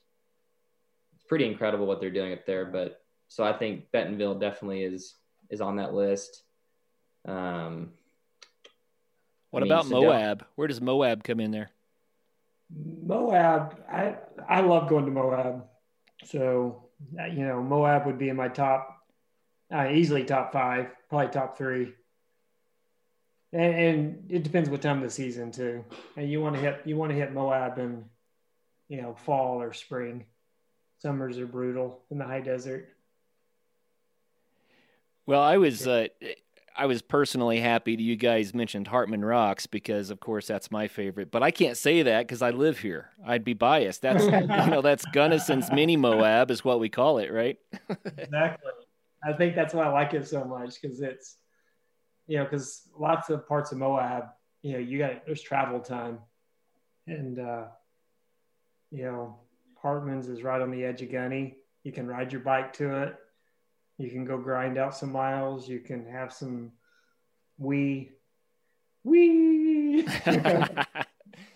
it's 1.14 1.26
pretty 1.26 1.46
incredible 1.46 1.86
what 1.86 2.00
they're 2.00 2.10
doing 2.10 2.32
up 2.32 2.46
there. 2.46 2.64
But 2.66 3.02
so 3.28 3.44
I 3.44 3.52
think 3.52 3.92
Bentonville 3.92 4.40
definitely 4.40 4.84
is 4.84 5.16
is 5.50 5.60
on 5.60 5.76
that 5.76 5.94
list. 5.94 6.44
Um, 7.28 7.92
what 9.50 9.62
I 9.62 9.66
mean, 9.66 9.74
about 9.74 9.88
Moab? 9.88 10.46
Where 10.56 10.70
does 10.70 10.80
Moab 10.80 11.26
come 11.26 11.42
in 11.42 11.52
there? 11.52 11.70
Moab, 13.06 13.78
I 13.92 14.16
I 14.48 14.62
love 14.62 14.88
going 14.88 15.04
to 15.04 15.12
Moab. 15.12 15.66
So 16.24 16.86
you 17.32 17.46
know, 17.46 17.62
Moab 17.62 18.06
would 18.06 18.18
be 18.18 18.30
in 18.30 18.36
my 18.36 18.48
top, 18.48 18.98
uh, 19.74 19.90
easily 19.92 20.24
top 20.24 20.52
five, 20.54 20.88
probably 21.10 21.28
top 21.30 21.58
three. 21.58 21.94
And, 23.54 23.76
and, 23.76 24.32
it 24.32 24.44
depends 24.44 24.70
what 24.70 24.82
time 24.82 24.98
of 24.98 25.04
the 25.04 25.10
season 25.10 25.52
too. 25.52 25.84
And 26.16 26.32
you 26.32 26.42
want 26.42 26.56
to 26.56 26.62
hit 26.62 26.82
you 26.86 26.96
want 26.96 27.12
to 27.12 27.18
hit 27.18 27.34
Moab 27.34 27.78
in, 27.80 28.06
you 28.88 29.02
know, 29.02 29.14
fall 29.14 29.62
or 29.62 29.74
spring. 29.74 30.26
Summers 31.00 31.38
are 31.38 31.48
brutal 31.48 32.02
in 32.12 32.18
the 32.18 32.26
high 32.26 32.42
desert. 32.42 32.90
Well, 35.26 35.42
I 35.42 35.58
was 35.58 35.88
uh, 35.88 36.08
I 36.82 36.86
was 36.86 37.04
personally 37.04 37.60
happy 37.60 37.96
that 37.96 38.02
you 38.02 38.16
guys 38.16 38.56
mentioned 38.56 38.88
Hartman 38.88 39.24
Rocks 39.24 39.68
because, 39.68 40.10
of 40.10 40.20
course, 40.20 40.48
that's 40.48 40.72
my 40.72 40.88
favorite. 40.88 41.30
But 41.30 41.44
I 41.44 41.52
can't 41.52 41.78
say 41.78 42.02
that 42.02 42.26
because 42.26 42.42
I 42.42 42.50
live 42.50 42.80
here. 42.80 43.12
I'd 43.24 43.44
be 43.44 43.54
biased. 43.54 44.02
That's 44.02 44.24
you 44.26 44.48
know 44.48 44.82
that's 44.82 45.06
Gunnison's 45.14 45.72
mini 45.72 45.96
Moab 45.96 46.50
is 46.50 46.66
what 46.66 46.80
we 46.80 46.90
call 46.90 47.20
it, 47.20 47.32
right? 47.32 47.60
exactly. 48.18 48.72
I 49.24 49.34
think 49.34 49.54
that's 49.54 49.76
why 49.76 49.86
I 49.86 49.90
like 49.90 50.16
it 50.16 50.28
so 50.28 50.44
much 50.44 50.82
because 50.82 51.02
it's 51.02 51.38
you 52.26 52.40
know 52.40 52.46
because 52.46 52.90
lots 52.98 53.30
of 53.30 53.48
parts 53.48 53.72
of 53.72 53.78
Moab, 53.78 54.30
you 54.64 54.74
know, 54.74 54.80
you 54.80 54.98
got 54.98 55.24
there's 55.28 55.44
travel 55.44 55.82
time, 55.82 56.18
and 57.06 57.38
uh, 57.38 57.66
you 58.90 59.04
know 59.04 59.38
Hartman's 59.80 60.28
is 60.30 60.42
right 60.42 60.60
on 60.64 60.72
the 60.72 60.84
edge 60.84 61.04
of 61.04 61.12
Gunny. 61.12 61.58
You 61.84 61.92
can 61.92 62.08
ride 62.08 62.32
your 62.32 62.42
bike 62.42 62.74
to 62.74 63.04
it 63.04 63.16
you 64.02 64.10
can 64.10 64.26
go 64.26 64.38
grind 64.38 64.78
out 64.78 64.96
some 64.96 65.12
miles. 65.12 65.68
You 65.68 65.80
can 65.80 66.06
have 66.06 66.34
some 66.34 66.72
wee, 67.58 68.12
wee. 69.04 70.06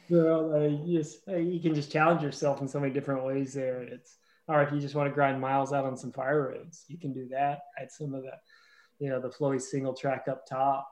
so 0.10 0.54
uh, 0.54 0.86
you 0.86 0.98
just 1.00 1.28
you 1.28 1.60
can 1.60 1.74
just 1.74 1.92
challenge 1.92 2.22
yourself 2.22 2.62
in 2.62 2.68
so 2.68 2.80
many 2.80 2.94
different 2.94 3.26
ways 3.26 3.54
there. 3.54 3.82
It's 3.82 4.18
or 4.48 4.62
if 4.62 4.72
you 4.72 4.80
just 4.80 4.96
want 4.96 5.10
to 5.10 5.14
grind 5.14 5.42
miles 5.42 5.74
out 5.74 5.86
on 5.86 5.98
some 5.98 6.12
fire 6.12 6.50
roads, 6.50 6.86
you 6.88 6.98
can 6.98 7.14
do 7.14 7.28
that. 7.30 7.62
at 7.80 7.92
some 7.92 8.14
of 8.14 8.24
the, 8.24 8.32
you 9.00 9.10
know, 9.10 9.20
the 9.20 9.30
flowy 9.30 9.60
single 9.60 9.94
track 9.94 10.28
up 10.30 10.46
top. 10.46 10.88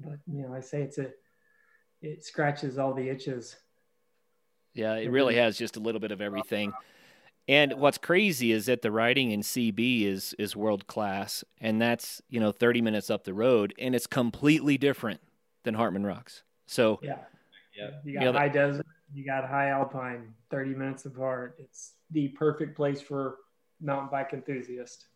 But 0.00 0.18
you 0.26 0.42
know, 0.42 0.54
I 0.54 0.60
say 0.60 0.82
it's 0.82 0.98
a, 0.98 1.10
it 2.00 2.24
scratches 2.24 2.78
all 2.78 2.94
the 2.94 3.08
itches. 3.08 3.56
Yeah, 4.74 4.94
it 4.94 5.10
really 5.10 5.34
has 5.36 5.58
just 5.58 5.76
a 5.76 5.80
little 5.80 6.00
bit 6.00 6.12
of 6.12 6.20
everything. 6.20 6.72
And 7.48 7.72
what's 7.74 7.98
crazy 7.98 8.52
is 8.52 8.66
that 8.66 8.82
the 8.82 8.90
riding 8.92 9.30
in 9.30 9.40
CB 9.40 10.04
is 10.04 10.34
is 10.38 10.54
world 10.54 10.86
class, 10.86 11.42
and 11.60 11.80
that's 11.80 12.20
you 12.28 12.40
know 12.40 12.52
30 12.52 12.82
minutes 12.82 13.10
up 13.10 13.24
the 13.24 13.34
road, 13.34 13.74
and 13.78 13.94
it's 13.94 14.06
completely 14.06 14.76
different 14.76 15.20
than 15.64 15.74
Hartman 15.74 16.04
Rocks. 16.04 16.42
So 16.66 17.00
yeah, 17.02 17.16
Yeah. 17.74 17.90
you 18.04 18.14
got 18.14 18.20
You 18.22 18.32
know, 18.32 18.38
high 18.38 18.48
desert, 18.48 18.86
you 19.14 19.24
got 19.24 19.48
high 19.48 19.70
alpine, 19.70 20.34
30 20.50 20.74
minutes 20.74 21.06
apart. 21.06 21.56
It's 21.58 21.94
the 22.10 22.28
perfect 22.28 22.76
place 22.76 23.00
for 23.00 23.38
mountain 23.80 24.08
bike 24.10 24.32
enthusiast. 24.34 25.06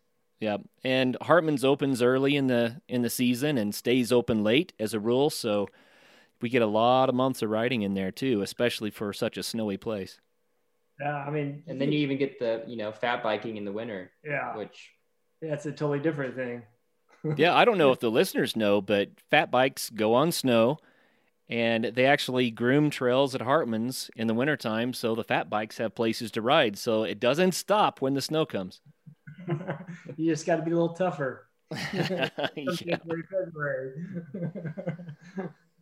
Yeah, 0.41 0.57
and 0.83 1.17
Hartman's 1.23 1.65
opens 1.65 2.03
early 2.03 2.35
in 2.37 2.49
the 2.49 2.81
in 2.89 3.03
the 3.03 3.11
season 3.11 3.59
and 3.59 3.75
stays 3.75 4.11
open 4.11 4.43
late 4.43 4.73
as 4.79 4.93
a 4.95 5.01
rule, 5.01 5.31
so 5.31 5.69
we 6.41 6.49
get 6.49 6.63
a 6.63 6.67
lot 6.67 7.09
of 7.09 7.15
months 7.15 7.43
of 7.43 7.51
riding 7.51 7.83
in 7.83 7.95
there 7.95 8.13
too, 8.13 8.43
especially 8.43 8.91
for 8.91 9.13
such 9.13 9.37
a 9.39 9.43
snowy 9.43 9.77
place. 9.77 10.21
Yeah, 11.01 11.17
I 11.17 11.31
mean, 11.31 11.63
And 11.67 11.81
then 11.81 11.91
you 11.91 11.99
even 12.01 12.19
get 12.19 12.39
the, 12.39 12.63
you 12.67 12.77
know, 12.77 12.93
fat 12.93 13.23
biking 13.23 13.57
in 13.57 13.65
the 13.65 13.73
winter, 13.73 14.11
yeah, 14.25 14.57
which 14.57 14.91
that's 15.41 15.67
a 15.67 15.73
totally 15.73 15.99
different 15.99 16.37
thing. 16.37 16.63
yeah, 17.37 17.55
I 17.55 17.65
don't 17.65 17.79
know 17.79 17.93
if 17.93 18.01
the 18.01 18.11
listeners 18.11 18.57
know, 18.57 18.81
but 18.81 19.11
fat 19.31 19.51
bikes 19.51 19.91
go 19.91 20.15
on 20.15 20.33
snow 20.33 20.79
and 21.49 21.85
they 21.85 22.07
actually 22.07 22.51
groom 22.51 22.91
trails 22.91 23.35
at 23.35 23.43
Hartman's 23.43 24.11
in 24.17 24.27
the 24.27 24.35
wintertime 24.35 24.93
so 24.93 25.15
the 25.15 25.25
fat 25.25 25.51
bikes 25.51 25.79
have 25.79 25.95
places 25.95 26.31
to 26.33 26.43
ride. 26.43 26.79
So 26.79 27.05
it 27.05 27.21
doesn't 27.21 27.53
stop 27.53 28.01
when 28.01 28.15
the 28.15 28.23
snow 28.23 28.47
comes. 28.47 28.81
you 30.17 30.31
just 30.31 30.47
got 30.47 30.57
to 30.57 30.63
be 30.63 30.71
a 30.71 30.75
little 30.75 30.95
tougher. 30.95 31.49
yeah. 31.93 32.29
February. 32.37 33.93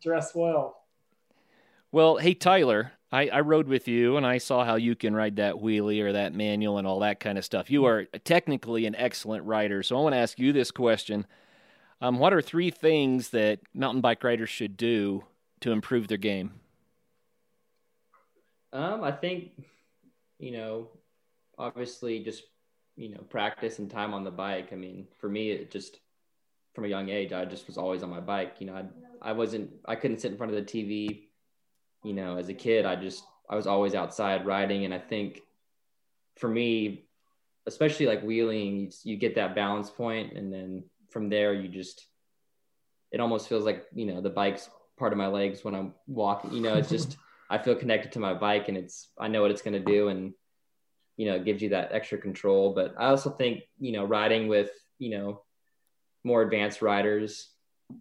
Dress 0.03 0.35
well. 0.35 0.85
Well, 1.93 2.17
hey 2.17 2.35
Tyler, 2.35 2.93
I, 3.13 3.29
I 3.29 3.41
rode 3.41 3.67
with 3.67 3.89
you 3.89 4.17
and 4.17 4.25
I 4.25 4.39
saw 4.39 4.65
how 4.65 4.77
you 4.77 4.95
can 4.95 5.15
ride 5.15 5.37
that 5.37 5.57
wheelie 5.57 6.01
or 6.01 6.13
that 6.13 6.33
manual 6.33 6.79
and 6.79 6.87
all 6.87 7.01
that 7.01 7.19
kind 7.19 7.39
of 7.39 7.45
stuff. 7.45 7.71
You 7.71 7.85
are 7.87 8.05
technically 8.25 8.87
an 8.87 8.95
excellent 8.95 9.45
rider. 9.45 9.83
So 9.83 9.99
I 9.99 10.03
want 10.03 10.15
to 10.15 10.19
ask 10.19 10.39
you 10.39 10.53
this 10.53 10.71
question. 10.71 11.27
Um, 12.01 12.19
what 12.19 12.33
are 12.33 12.41
three 12.41 12.71
things 12.71 13.31
that 13.31 13.61
mountain 13.75 14.01
bike 14.01 14.23
riders 14.23 14.49
should 14.49 14.77
do 14.77 15.25
to 15.61 15.73
improve 15.73 16.09
their 16.09 16.19
game? 16.19 16.53
Um, 18.73 19.03
I 19.03 19.11
think, 19.11 19.51
you 20.39 20.53
know, 20.53 20.89
obviously 21.59 22.21
just, 22.21 22.45
you 22.97 23.09
know, 23.09 23.21
practice 23.29 23.81
and 23.81 23.91
time 23.91 24.15
on 24.15 24.23
the 24.23 24.31
bike. 24.31 24.69
I 24.73 24.77
mean, 24.77 25.09
for 25.19 25.29
me, 25.29 25.51
it 25.51 25.73
just 25.73 25.99
from 26.75 26.85
a 26.85 26.89
young 26.89 27.09
age, 27.09 27.33
I 27.33 27.45
just 27.45 27.67
was 27.67 27.77
always 27.77 28.05
on 28.05 28.11
my 28.11 28.21
bike. 28.21 28.57
You 28.61 28.69
know, 28.69 28.75
I 28.75 28.85
I 29.23 29.33
wasn't, 29.33 29.71
I 29.85 29.97
couldn't 29.97 30.21
sit 30.21 30.31
in 30.31 30.39
front 30.39 30.55
of 30.55 30.65
the 30.65 30.71
TV. 30.73 31.30
You 32.03 32.15
know, 32.15 32.37
as 32.37 32.49
a 32.49 32.55
kid, 32.55 32.87
I 32.87 32.97
just, 32.97 33.25
I 33.49 33.57
was 33.57 33.67
always 33.67 33.95
outside 33.95 34.47
riding. 34.47 34.85
And 34.85 34.95
I 34.95 34.99
think 34.99 35.41
for 36.39 36.49
me, 36.49 37.07
especially 37.67 38.07
like 38.07 38.23
wheeling, 38.23 38.77
you, 38.77 38.91
you 39.05 39.17
get 39.17 39.35
that 39.35 39.55
balance 39.55 39.91
point, 39.91 40.33
and 40.33 40.53
then 40.53 40.85
from 41.11 41.29
there, 41.29 41.53
you 41.53 41.69
just, 41.69 42.07
it 43.13 43.21
almost 43.21 43.49
feels 43.49 43.65
like 43.65 43.87
you 43.93 44.07
know 44.07 44.21
the 44.21 44.31
bike's 44.31 44.71
part 44.99 45.13
of 45.13 45.19
my 45.19 45.27
legs 45.27 45.65
when 45.65 45.75
I'm 45.75 45.95
walking. 46.07 46.53
You 46.53 46.61
know, 46.61 46.75
it's 46.75 46.89
just. 46.89 47.17
I 47.51 47.59
feel 47.59 47.75
connected 47.75 48.13
to 48.13 48.21
my 48.21 48.33
bike 48.33 48.69
and 48.69 48.77
it's 48.77 49.09
I 49.19 49.27
know 49.27 49.43
what 49.43 49.51
it's 49.51 49.61
going 49.61 49.75
to 49.75 49.81
do 49.81 50.09
and 50.09 50.33
you 51.17 51.27
know 51.27 51.35
it 51.35 51.45
gives 51.45 51.61
you 51.61 51.71
that 51.71 51.91
extra 51.93 52.17
control 52.17 52.73
but 52.73 52.95
I 52.97 53.07
also 53.07 53.31
think 53.31 53.65
you 53.81 53.93
know 53.93 54.05
riding 54.05 54.47
with 54.47 54.71
you 54.99 55.11
know 55.11 55.43
more 56.23 56.43
advanced 56.43 56.81
riders 56.81 57.50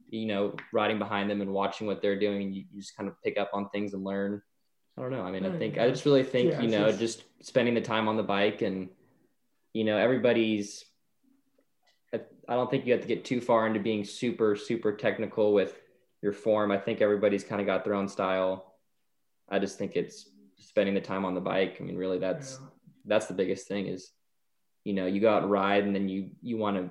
you 0.10 0.25
know 0.25 0.56
riding 0.73 0.99
behind 0.99 1.30
them 1.30 1.41
and 1.41 1.52
watching 1.52 1.88
what 1.88 2.02
they're 2.02 2.19
doing 2.19 2.54
you, 2.54 2.63
you 2.71 2.82
just 2.82 2.95
kind 2.95 3.10
of 3.10 3.15
pick 3.23 3.38
up 3.38 3.52
on 3.54 3.69
things 3.69 3.93
and 3.93 4.04
learn. 4.04 4.41
I 4.97 5.02
don't 5.02 5.12
know. 5.12 5.23
I 5.23 5.32
mean 5.32 5.45
I 5.45 5.49
hmm. 5.49 5.58
think 5.58 5.78
I 5.78 5.89
just 5.89 6.06
really 6.06 6.23
think 6.23 6.52
Yeah, 6.52 6.62
you 6.62 6.69
know 6.69 6.88
just- 6.91 6.99
just 6.99 7.23
spending 7.41 7.73
the 7.73 7.82
time 7.82 8.08
on 8.08 8.17
the 8.17 8.23
bike 8.23 8.62
and 8.62 8.89
you 9.73 9.84
know 9.84 9.97
everybody's 9.97 10.86
I 12.13 12.21
I 12.47 12.56
don't 12.56 12.69
think 12.69 12.86
you 12.86 12.93
have 12.93 13.02
to 13.02 13.08
get 13.08 13.25
too 13.25 13.41
far 13.41 13.67
into 13.67 13.80
being 13.80 14.04
super 14.04 14.56
super 14.56 14.91
technical 14.93 15.54
with 15.54 15.80
your 16.21 16.34
form. 16.34 16.71
I 16.71 16.78
think 16.78 17.02
everybody's 17.02 17.43
kind 17.43 17.62
of 17.62 17.67
got 17.67 17.84
their 17.86 17.93
own 17.93 18.08
style. 18.08 18.75
I 19.49 19.60
just 19.60 19.78
think 19.78 19.95
it's 19.95 20.30
spending 20.58 20.95
the 20.95 21.02
time 21.02 21.25
on 21.25 21.34
the 21.34 21.41
bike. 21.41 21.78
I 21.80 21.84
mean, 21.84 21.95
really, 21.95 22.19
that's 22.19 22.60
Yeah. 22.60 22.67
that's 23.06 23.28
the 23.28 23.34
biggest 23.34 23.67
thing 23.67 23.88
is, 23.88 24.12
you 24.84 24.93
know, 24.93 25.06
you 25.06 25.21
go 25.21 25.34
out 25.34 25.43
and 25.43 25.52
ride, 25.52 25.84
and 25.84 25.95
then 25.95 26.10
you 26.10 26.32
you 26.41 26.58
want 26.58 26.78
to 26.78 26.89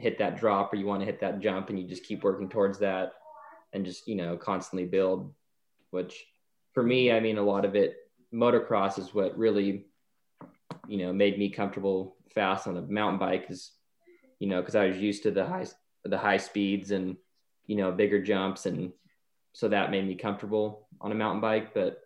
hit 0.00 0.18
that 0.18 0.38
drop 0.38 0.72
or 0.72 0.76
you 0.76 0.86
want 0.86 1.00
to 1.00 1.06
hit 1.06 1.20
that 1.20 1.40
jump, 1.40 1.70
and 1.70 1.78
you 1.78 1.86
just 1.86 2.04
keep 2.04 2.22
working 2.22 2.48
towards 2.48 2.78
that, 2.78 3.12
and 3.72 3.84
just 3.84 4.06
you 4.08 4.16
know 4.16 4.36
constantly 4.36 4.86
build. 4.86 5.32
Which, 5.90 6.24
for 6.72 6.82
me, 6.82 7.12
I 7.12 7.20
mean, 7.20 7.38
a 7.38 7.42
lot 7.42 7.64
of 7.64 7.74
it, 7.74 7.96
motocross 8.32 8.98
is 8.98 9.12
what 9.12 9.36
really, 9.36 9.86
you 10.86 10.98
know, 10.98 11.12
made 11.12 11.38
me 11.38 11.50
comfortable 11.50 12.16
fast 12.32 12.68
on 12.68 12.76
a 12.76 12.82
mountain 12.82 13.18
bike, 13.18 13.46
is, 13.48 13.72
you 14.38 14.46
know, 14.46 14.60
because 14.60 14.76
I 14.76 14.86
was 14.86 14.98
used 14.98 15.24
to 15.24 15.32
the 15.32 15.44
high 15.44 15.66
the 16.04 16.18
high 16.18 16.36
speeds 16.36 16.90
and 16.90 17.16
you 17.66 17.76
know 17.76 17.92
bigger 17.92 18.22
jumps 18.22 18.66
and 18.66 18.92
so 19.52 19.68
that 19.68 19.90
made 19.90 20.06
me 20.06 20.14
comfortable 20.14 20.88
on 21.00 21.12
a 21.12 21.14
mountain 21.14 21.40
bike 21.40 21.74
but 21.74 22.00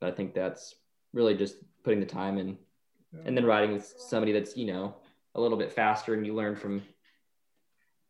but 0.00 0.12
i 0.12 0.14
think 0.14 0.34
that's 0.34 0.74
really 1.12 1.34
just 1.34 1.56
putting 1.82 2.00
the 2.00 2.06
time 2.06 2.38
in 2.38 2.58
and 3.24 3.36
then 3.36 3.44
riding 3.44 3.72
with 3.72 3.94
somebody 3.98 4.32
that's 4.32 4.56
you 4.56 4.66
know 4.66 4.94
a 5.36 5.40
little 5.40 5.58
bit 5.58 5.72
faster 5.72 6.14
and 6.14 6.26
you 6.26 6.34
learn 6.34 6.56
from 6.56 6.82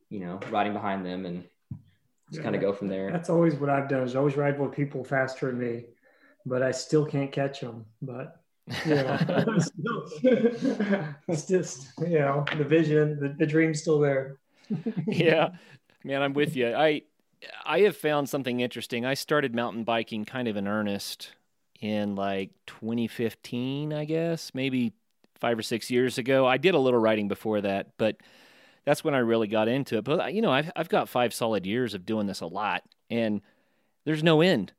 you 0.09 0.21
know 0.21 0.41
riding 0.51 0.73
behind 0.73 1.05
them 1.05 1.27
and 1.27 1.45
just 2.31 2.39
Yeah. 2.39 2.45
kind 2.45 2.55
of 2.57 2.63
go 2.63 2.73
from 2.73 2.89
there 2.89 3.11
That's 3.13 3.29
always 3.31 3.55
what 3.57 3.69
I've 3.69 3.89
done 3.89 4.03
is 4.03 4.17
always 4.17 4.37
ride 4.37 4.59
with 4.59 4.73
people 4.73 5.05
faster 5.05 5.47
than 5.47 5.59
me, 5.59 5.85
but 6.47 6.63
I 6.63 6.71
still 6.71 7.05
can't 7.05 7.31
catch 7.31 7.61
them. 7.61 7.85
But 8.01 8.41
you 8.85 8.95
know, 8.97 9.17
it's 11.29 11.47
just 11.47 11.93
you 12.01 12.19
know 12.19 12.45
the 12.57 12.65
vision, 12.65 13.21
the, 13.21 13.35
the 13.39 13.47
dream's 13.47 13.81
still 13.81 14.01
there. 14.01 14.39
yeah, 15.07 15.51
man, 16.03 16.23
I'm 16.23 16.33
with 16.33 16.57
you. 16.57 16.75
I 16.75 17.03
I 17.65 17.81
have 17.81 17.97
found 17.97 18.29
something 18.29 18.61
interesting. 18.61 19.05
I 19.05 19.15
started 19.15 19.55
mountain 19.55 19.85
biking 19.85 20.25
kind 20.25 20.49
of 20.49 20.57
in 20.57 20.67
earnest 20.67 21.33
in 21.81 22.17
like 22.17 22.51
2015, 22.67 23.93
I 23.93 24.05
guess, 24.05 24.53
maybe 24.55 24.95
five 25.41 25.59
or 25.59 25.63
six 25.63 25.91
years 25.91 26.19
ago. 26.19 26.47
I 26.47 26.57
did 26.57 26.75
a 26.75 26.79
little 26.79 27.01
riding 27.01 27.29
before 27.29 27.61
that, 27.61 27.89
but 27.99 28.17
that's 28.85 29.05
when 29.05 29.15
I 29.15 29.19
really 29.19 29.49
got 29.49 29.69
into 29.69 29.99
it. 29.99 30.05
But 30.05 30.33
you 30.35 30.43
know, 30.43 30.53
I've 30.53 30.71
I've 30.77 30.89
got 30.89 31.09
five 31.09 31.35
solid 31.35 31.67
years 31.67 31.95
of 31.95 32.07
doing 32.07 32.27
this 32.27 32.41
a 32.41 32.47
lot, 32.47 32.83
and 33.11 33.41
there's 34.05 34.23
no 34.23 34.41
end. 34.41 34.73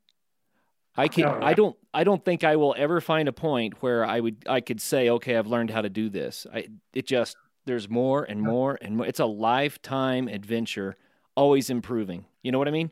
I 0.96 1.06
can 1.06 1.26
I 1.26 1.54
don't 1.54 1.76
I 1.94 2.02
don't 2.02 2.24
think 2.24 2.42
I 2.42 2.56
will 2.56 2.74
ever 2.76 3.00
find 3.00 3.28
a 3.28 3.32
point 3.32 3.82
where 3.82 4.04
I 4.04 4.18
would 4.18 4.44
I 4.48 4.60
could 4.60 4.80
say 4.80 5.10
okay 5.10 5.36
I've 5.36 5.46
learned 5.46 5.70
how 5.70 5.82
to 5.82 5.88
do 5.88 6.08
this. 6.08 6.44
I 6.52 6.66
it 6.92 7.06
just 7.06 7.36
there's 7.66 7.88
more 7.88 8.24
and 8.24 8.40
more 8.40 8.78
and 8.82 8.96
more. 8.96 9.06
It's 9.06 9.20
a 9.20 9.26
lifetime 9.26 10.26
adventure, 10.26 10.96
always 11.36 11.70
improving. 11.70 12.24
You 12.42 12.50
know 12.50 12.58
what 12.58 12.66
I 12.66 12.72
mean? 12.72 12.90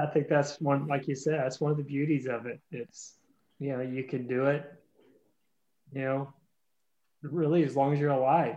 I 0.00 0.06
think 0.06 0.28
that's 0.28 0.60
one, 0.60 0.86
like 0.86 1.08
you 1.08 1.14
said, 1.14 1.40
that's 1.40 1.60
one 1.60 1.70
of 1.70 1.78
the 1.78 1.82
beauties 1.82 2.26
of 2.26 2.46
it. 2.46 2.60
It's 2.70 3.14
you 3.58 3.72
know 3.72 3.80
you 3.80 4.04
can 4.04 4.28
do 4.28 4.46
it, 4.46 4.64
you 5.92 6.02
know, 6.02 6.32
really 7.22 7.64
as 7.64 7.76
long 7.76 7.92
as 7.92 8.00
you're 8.00 8.10
alive, 8.10 8.56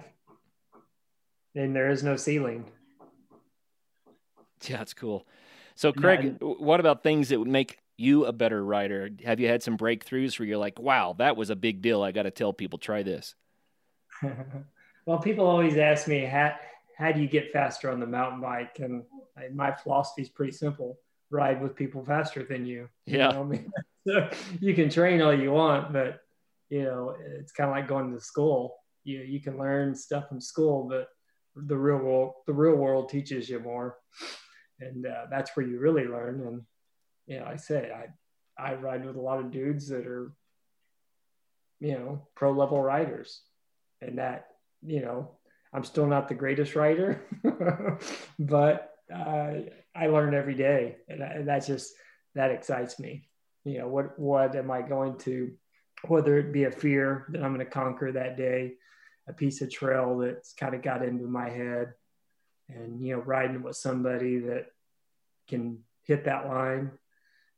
and 1.55 1.75
there 1.75 1.89
is 1.89 2.03
no 2.03 2.15
ceiling. 2.15 2.65
Yeah, 4.63 4.77
that's 4.77 4.93
cool. 4.93 5.25
So 5.75 5.91
Craig, 5.91 6.39
w- 6.39 6.63
what 6.63 6.79
about 6.79 7.03
things 7.03 7.29
that 7.29 7.39
would 7.39 7.47
make 7.47 7.79
you 7.97 8.25
a 8.25 8.31
better 8.33 8.63
rider? 8.63 9.09
Have 9.25 9.39
you 9.39 9.47
had 9.47 9.63
some 9.63 9.77
breakthroughs 9.77 10.37
where 10.37 10.47
you're 10.47 10.57
like, 10.57 10.79
wow, 10.79 11.15
that 11.17 11.35
was 11.35 11.49
a 11.49 11.55
big 11.55 11.81
deal. 11.81 12.03
I 12.03 12.11
got 12.11 12.23
to 12.23 12.31
tell 12.31 12.53
people 12.53 12.77
try 12.77 13.01
this. 13.03 13.35
well, 15.05 15.19
people 15.19 15.45
always 15.47 15.77
ask 15.77 16.07
me 16.07 16.25
how 16.25 16.55
how 16.97 17.11
do 17.11 17.19
you 17.19 17.27
get 17.27 17.51
faster 17.51 17.89
on 17.89 17.99
the 17.99 18.05
mountain 18.05 18.41
bike, 18.41 18.77
and 18.79 19.03
I, 19.35 19.47
my 19.53 19.71
philosophy 19.71 20.21
is 20.21 20.29
pretty 20.29 20.51
simple: 20.51 20.99
ride 21.31 21.59
with 21.61 21.75
people 21.75 22.05
faster 22.05 22.43
than 22.43 22.65
you. 22.65 22.87
You 23.07 23.17
Yeah. 23.17 23.31
know, 23.31 23.41
I 23.41 23.45
mean, 23.45 23.71
so 24.07 24.29
you 24.59 24.75
can 24.75 24.89
train 24.89 25.21
all 25.21 25.33
you 25.33 25.51
want, 25.51 25.91
but 25.91 26.21
you 26.71 26.83
know 26.83 27.15
it's 27.39 27.51
kind 27.51 27.69
of 27.69 27.75
like 27.75 27.87
going 27.87 28.11
to 28.13 28.19
school. 28.19 28.75
You 29.03 29.19
you 29.19 29.39
can 29.39 29.57
learn 29.57 29.93
stuff 29.95 30.27
from 30.27 30.41
school, 30.41 30.87
but 30.89 31.07
the 31.55 31.77
real 31.77 31.97
world 31.97 32.33
the 32.47 32.53
real 32.53 32.75
world 32.75 33.09
teaches 33.09 33.49
you 33.49 33.59
more, 33.59 33.97
and 34.79 35.05
uh, 35.05 35.25
that's 35.29 35.55
where 35.55 35.65
you 35.65 35.79
really 35.79 36.05
learn. 36.05 36.41
And 36.47 36.61
you 37.27 37.39
know, 37.39 37.45
I 37.45 37.57
say 37.57 37.91
I 37.91 38.71
I 38.71 38.75
ride 38.75 39.05
with 39.05 39.15
a 39.15 39.21
lot 39.21 39.39
of 39.39 39.51
dudes 39.51 39.89
that 39.89 40.07
are 40.07 40.31
you 41.79 41.93
know 41.93 42.27
pro 42.35 42.51
level 42.51 42.81
riders 42.81 43.41
and 44.01 44.19
that 44.19 44.47
you 44.83 45.01
know 45.01 45.31
i'm 45.73 45.83
still 45.83 46.05
not 46.05 46.27
the 46.27 46.35
greatest 46.35 46.75
rider 46.75 47.23
but 48.39 48.91
uh, 49.11 49.53
i 49.95 50.05
learn 50.05 50.35
every 50.35 50.53
day 50.53 50.97
and, 51.09 51.23
I, 51.23 51.27
and 51.27 51.47
that's 51.47 51.65
just 51.65 51.91
that 52.35 52.51
excites 52.51 52.99
me. 52.99 53.27
You 53.63 53.79
know, 53.79 53.87
what 53.87 54.17
what 54.17 54.55
am 54.55 54.71
I 54.71 54.81
going 54.81 55.17
to, 55.19 55.51
whether 56.07 56.37
it 56.37 56.51
be 56.51 56.65
a 56.65 56.71
fear 56.71 57.25
that 57.29 57.43
I'm 57.43 57.53
going 57.53 57.65
to 57.65 57.71
conquer 57.71 58.11
that 58.11 58.37
day, 58.37 58.73
a 59.27 59.33
piece 59.33 59.61
of 59.61 59.71
trail 59.71 60.17
that's 60.17 60.53
kind 60.53 60.73
of 60.73 60.81
got 60.81 61.03
into 61.03 61.27
my 61.27 61.49
head, 61.49 61.93
and 62.69 63.01
you 63.01 63.15
know, 63.15 63.21
riding 63.21 63.63
with 63.63 63.75
somebody 63.75 64.39
that 64.39 64.67
can 65.47 65.79
hit 66.03 66.25
that 66.25 66.47
line, 66.47 66.91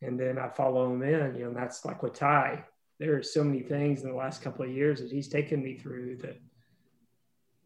and 0.02 0.20
then 0.20 0.38
I 0.38 0.50
follow 0.50 0.89
them 0.89 1.04
in. 1.04 1.36
You 1.36 1.46
know, 1.46 1.54
that's 1.54 1.86
like 1.86 2.04
with 2.04 2.14
Ty. 2.14 2.66
There 3.00 3.18
are 3.18 3.24
so 3.24 3.44
many 3.44 3.62
things 3.62 4.04
in 4.04 4.10
the 4.10 4.16
last 4.16 4.41
couple 4.41 4.66
of 4.66 4.72
years 4.72 5.02
that 5.02 5.12
he's 5.12 5.28
taken 5.28 5.64
me 5.64 5.76
through 5.76 6.18
that 6.18 6.39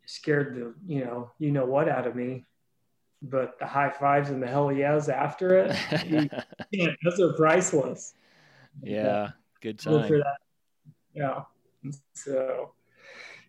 scared 0.06 0.56
the 0.56 0.74
you 0.88 1.04
know 1.04 1.30
you 1.38 1.52
know 1.52 1.66
what 1.66 1.90
out 1.90 2.08
of 2.08 2.16
me 2.16 2.46
but 3.22 3.58
the 3.60 3.66
high 3.66 3.90
fives 3.90 4.30
and 4.30 4.42
the 4.42 4.48
hell 4.48 4.72
yes 4.72 5.10
after 5.10 5.58
it, 5.58 5.76
yeah, 6.72 6.90
those 7.04 7.20
are 7.20 7.34
priceless. 7.34 8.14
Yeah, 8.84 9.32
good 9.62 9.80
time. 9.80 10.08
For 10.08 10.18
that. 10.18 10.38
Yeah. 11.18 11.42
So, 12.14 12.74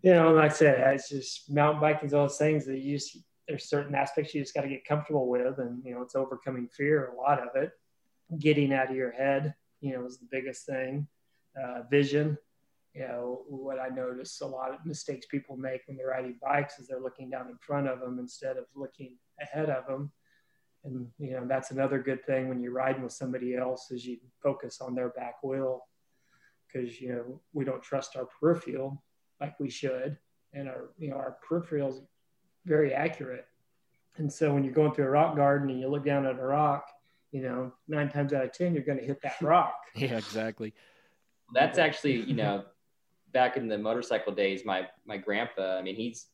you 0.03 0.14
know, 0.14 0.33
like 0.33 0.53
I 0.53 0.55
said, 0.55 0.95
it's 0.95 1.11
just 1.11 1.51
mountain 1.51 1.81
biking 1.83 2.07
is 2.07 2.14
all 2.14 2.27
those 2.27 2.39
things 2.39 2.64
that 2.64 2.79
you 2.79 2.97
just, 2.97 3.19
there's 3.47 3.69
certain 3.69 3.95
aspects 3.95 4.35
you 4.35 4.41
just 4.41 4.55
got 4.55 4.62
to 4.62 4.69
get 4.69 4.87
comfortable 4.87 5.29
with. 5.29 5.59
And, 5.59 5.85
you 5.85 5.95
know, 5.95 6.01
it's 6.01 6.16
overcoming 6.16 6.69
fear, 6.69 7.12
a 7.12 7.16
lot 7.16 7.41
of 7.41 7.62
it. 7.62 7.73
Getting 8.39 8.73
out 8.73 8.91
of 8.91 8.97
your 8.97 9.12
head, 9.12 9.55
you 9.83 9.93
know, 9.93 10.07
is 10.07 10.19
the 10.19 10.29
biggest 10.31 10.64
thing. 10.64 11.07
Uh, 11.62 11.83
vision, 11.91 12.39
you 12.95 13.03
know, 13.03 13.43
what 13.49 13.79
I 13.79 13.89
notice 13.89 14.41
a 14.41 14.47
lot 14.47 14.73
of 14.73 14.87
mistakes 14.87 15.27
people 15.27 15.57
make 15.57 15.83
when 15.87 15.97
they're 15.97 16.09
riding 16.09 16.39
bikes 16.41 16.79
is 16.79 16.89
they're 16.89 17.03
looking 17.03 17.29
down 17.29 17.49
in 17.49 17.59
front 17.59 17.89
of 17.89 18.01
them 18.01 18.19
instead 18.19 18.57
of 18.57 18.64
looking 18.75 19.16
ahead 19.43 19.69
of 19.69 19.87
them. 19.87 20.11
And, 20.85 21.09
you 21.19 21.33
know, 21.33 21.45
that's 21.47 21.71
another 21.71 22.01
good 22.01 22.25
thing 22.25 22.49
when 22.49 22.62
you're 22.62 22.73
riding 22.73 23.03
with 23.03 23.12
somebody 23.12 23.57
else 23.57 23.91
is 23.91 24.07
you 24.07 24.19
focus 24.43 24.81
on 24.81 24.95
their 24.95 25.11
back 25.11 25.43
wheel 25.43 25.83
because, 26.71 27.01
you 27.01 27.11
know, 27.11 27.41
we 27.53 27.64
don't 27.64 27.83
trust 27.83 28.16
our 28.16 28.27
peripheral 28.27 29.03
like 29.41 29.59
we 29.59 29.71
should. 29.71 30.16
And 30.53 30.69
our, 30.69 30.91
you 30.99 31.11
know, 31.11 31.16
our 31.16 31.37
peripheral 31.47 31.91
is 31.91 32.01
very 32.64 32.95
accurate. 32.95 33.47
And 34.16 34.33
so 34.33 34.53
when 34.53 34.64
you're 34.64 34.73
going 34.73 34.93
through 34.93 35.07
a 35.07 35.11
rock 35.11 35.37
garden 35.37 35.71
and 35.71 35.81
you 35.81 35.89
look 35.89 36.05
down 36.05 36.27
at 36.27 36.39
a 36.39 36.45
rock, 36.45 36.89
you 37.31 37.43
know, 37.43 37.73
nine 37.87 38.09
times 38.09 38.33
out 38.33 38.45
of 38.45 38.53
10, 38.53 38.75
you're 38.75 38.83
going 38.83 38.99
to 38.99 39.05
hit 39.05 39.21
that 39.23 39.37
rock. 39.43 39.79
yeah, 39.95 40.16
exactly. 40.16 40.75
That's 41.55 41.79
actually, 41.79 42.21
you 42.23 42.35
know, 42.35 42.64
back 43.33 43.57
in 43.57 43.69
the 43.69 43.79
motorcycle 43.79 44.35
days, 44.35 44.64
my, 44.64 44.89
my 45.07 45.16
grandpa, 45.16 45.79
I 45.79 45.83
mean, 45.83 45.95
he's 45.95 46.27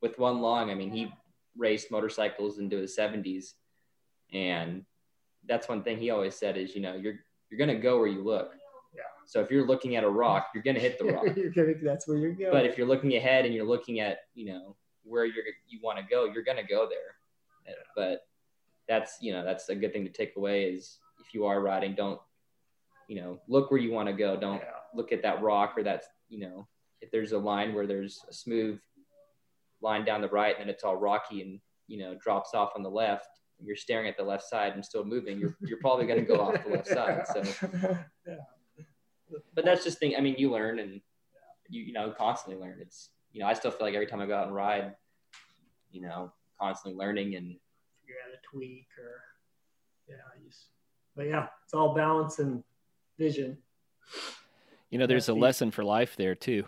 with 0.00 0.18
one 0.18 0.40
long, 0.40 0.70
I 0.70 0.74
mean, 0.74 0.90
he 0.90 1.12
raced 1.56 1.90
motorcycles 1.90 2.58
into 2.58 2.78
his 2.78 2.96
70s 2.96 3.52
and 4.32 4.84
that's 5.46 5.68
one 5.68 5.82
thing 5.82 5.98
he 5.98 6.10
always 6.10 6.34
said 6.34 6.56
is 6.56 6.74
you 6.74 6.80
know 6.80 6.94
you're 6.94 7.16
you're 7.50 7.58
going 7.58 7.68
to 7.68 7.82
go 7.82 7.98
where 7.98 8.08
you 8.08 8.22
look 8.22 8.52
yeah 8.54 8.61
so 9.26 9.40
if 9.40 9.50
you're 9.50 9.66
looking 9.66 9.96
at 9.96 10.04
a 10.04 10.08
rock 10.08 10.48
you're 10.54 10.62
going 10.62 10.74
to 10.74 10.80
hit 10.80 10.98
the 10.98 11.04
rock 11.04 11.24
gonna, 11.54 11.74
that's 11.82 12.06
where 12.06 12.18
you're 12.18 12.32
going 12.32 12.52
but 12.52 12.66
if 12.66 12.76
you're 12.76 12.86
looking 12.86 13.14
ahead 13.16 13.44
and 13.44 13.54
you're 13.54 13.66
looking 13.66 14.00
at 14.00 14.18
you 14.34 14.46
know 14.46 14.76
where 15.04 15.24
you're 15.24 15.44
you 15.68 15.78
want 15.82 15.98
to 15.98 16.04
go 16.04 16.24
you're 16.24 16.44
going 16.44 16.56
to 16.56 16.62
go 16.62 16.88
there 16.88 17.16
yeah. 17.66 17.74
but 17.96 18.26
that's 18.88 19.16
you 19.20 19.32
know 19.32 19.44
that's 19.44 19.68
a 19.68 19.74
good 19.74 19.92
thing 19.92 20.04
to 20.04 20.10
take 20.10 20.36
away 20.36 20.64
is 20.64 20.98
if 21.20 21.34
you 21.34 21.46
are 21.46 21.60
riding 21.60 21.94
don't 21.94 22.20
you 23.08 23.20
know 23.20 23.38
look 23.48 23.70
where 23.70 23.80
you 23.80 23.92
want 23.92 24.08
to 24.08 24.14
go 24.14 24.36
don't 24.38 24.58
yeah. 24.58 24.70
look 24.94 25.12
at 25.12 25.22
that 25.22 25.42
rock 25.42 25.74
or 25.76 25.82
that 25.82 26.04
you 26.28 26.40
know 26.40 26.66
if 27.00 27.10
there's 27.10 27.32
a 27.32 27.38
line 27.38 27.74
where 27.74 27.86
there's 27.86 28.20
a 28.28 28.32
smooth 28.32 28.78
line 29.80 30.04
down 30.04 30.20
the 30.20 30.28
right 30.28 30.54
and 30.58 30.62
then 30.62 30.72
it's 30.72 30.84
all 30.84 30.96
rocky 30.96 31.42
and 31.42 31.60
you 31.88 31.98
know 31.98 32.14
drops 32.22 32.54
off 32.54 32.72
on 32.76 32.82
the 32.82 32.90
left 32.90 33.26
you're 33.60 33.76
staring 33.76 34.08
at 34.08 34.16
the 34.16 34.22
left 34.22 34.44
side 34.44 34.72
and 34.74 34.84
still 34.84 35.04
moving 35.04 35.38
you're, 35.38 35.56
you're 35.60 35.78
probably 35.78 36.06
going 36.06 36.18
to 36.18 36.24
go 36.24 36.40
off 36.40 36.64
the 36.64 36.70
left 36.70 36.86
side 36.86 37.24
so 37.26 37.68
yeah. 38.26 38.36
But 39.54 39.64
that's 39.64 39.84
just 39.84 39.98
thing 39.98 40.14
i 40.16 40.20
mean 40.20 40.34
you 40.38 40.50
learn 40.50 40.78
and 40.78 41.00
you 41.68 41.82
you 41.82 41.92
know 41.92 42.12
constantly 42.16 42.60
learn. 42.62 42.78
It's 42.80 43.10
you 43.32 43.40
know 43.40 43.46
i 43.46 43.54
still 43.54 43.70
feel 43.70 43.86
like 43.86 43.94
every 43.94 44.06
time 44.06 44.20
i 44.20 44.26
go 44.26 44.36
out 44.36 44.46
and 44.46 44.54
ride 44.54 44.94
you 45.90 46.02
know 46.02 46.32
constantly 46.60 46.98
learning 46.98 47.34
and 47.36 47.46
figure 48.00 48.16
out 48.26 48.34
a 48.34 48.40
tweak 48.50 48.86
or 48.98 49.22
yeah 50.08 50.16
just 50.46 50.66
but 51.16 51.26
yeah 51.26 51.46
it's 51.64 51.74
all 51.74 51.94
balance 51.94 52.38
and 52.38 52.62
vision. 53.18 53.58
You 54.90 54.98
know 54.98 55.06
there's 55.06 55.28
a 55.28 55.34
lesson 55.34 55.70
for 55.70 55.84
life 55.84 56.16
there 56.16 56.34
too 56.34 56.66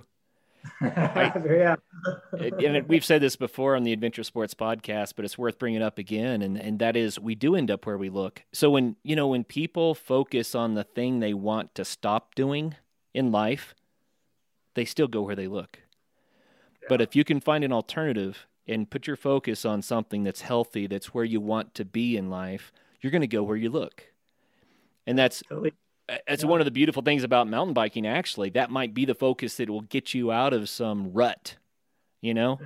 yeah. 0.81 1.77
and 2.33 2.89
we've 2.89 3.05
said 3.05 3.21
this 3.21 3.37
before 3.37 3.77
on 3.77 3.85
the 3.85 3.93
Adventure 3.93 4.25
Sports 4.25 4.55
podcast, 4.55 5.15
but 5.17 5.25
it's 5.25 5.39
worth 5.39 5.59
bringing 5.59 5.83
up 5.83 5.99
again. 5.99 6.43
And, 6.43 6.59
and 6.59 6.79
that 6.79 6.97
is, 6.97 7.19
we 7.19 7.35
do 7.35 7.55
end 7.55 7.71
up 7.71 7.87
where 7.87 7.99
we 7.99 8.09
look. 8.09 8.43
So 8.53 8.71
when, 8.71 8.97
you 9.03 9.17
know, 9.17 9.29
when 9.29 9.45
people 9.45 9.95
focus 9.95 10.55
on 10.55 10.75
the 10.75 10.85
thing 10.85 11.21
they 11.21 11.35
want 11.35 11.75
to 11.75 11.85
stop 11.85 12.35
doing 12.35 12.75
in 13.13 13.31
life, 13.31 13.75
they 14.75 14.85
still 14.85 15.09
go 15.09 15.23
where 15.23 15.37
they 15.37 15.47
look. 15.47 15.81
Yeah. 16.83 16.87
But 16.89 17.01
if 17.01 17.15
you 17.15 17.25
can 17.25 17.41
find 17.41 17.65
an 17.65 17.73
alternative 17.73 18.47
and 18.67 18.91
put 18.91 19.07
your 19.07 19.17
focus 19.17 19.65
on 19.65 19.83
something 19.83 20.25
that's 20.25 20.41
healthy, 20.41 20.87
that's 20.87 21.15
where 21.15 21.25
you 21.25 21.41
want 21.41 21.75
to 21.75 21.85
be 21.85 22.17
in 22.17 22.31
life, 22.31 22.73
you're 23.01 23.13
going 23.13 23.21
to 23.21 23.27
go 23.27 23.43
where 23.43 23.57
you 23.57 23.71
look. 23.71 24.05
And 25.07 25.19
that's 25.19 25.43
totally 26.09 26.23
it's 26.27 26.43
yeah. 26.43 26.49
one 26.49 26.61
of 26.61 26.65
the 26.65 26.71
beautiful 26.71 27.03
things 27.03 27.25
about 27.25 27.49
mountain 27.49 27.75
biking 27.75 28.07
actually. 28.07 28.51
That 28.51 28.71
might 28.71 28.95
be 28.95 29.05
the 29.05 29.15
focus 29.15 29.57
that 29.57 29.71
will 29.71 29.83
get 29.83 30.15
you 30.15 30.31
out 30.33 30.53
of 30.53 30.69
some 30.69 31.13
rut 31.13 31.57
you 32.25 32.33
know? 32.33 32.59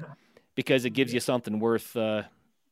Because 0.55 0.84
it 0.84 0.91
gives 0.91 1.12
you 1.12 1.18
something 1.20 1.59
worth 1.59 1.97
uh, 1.97 2.22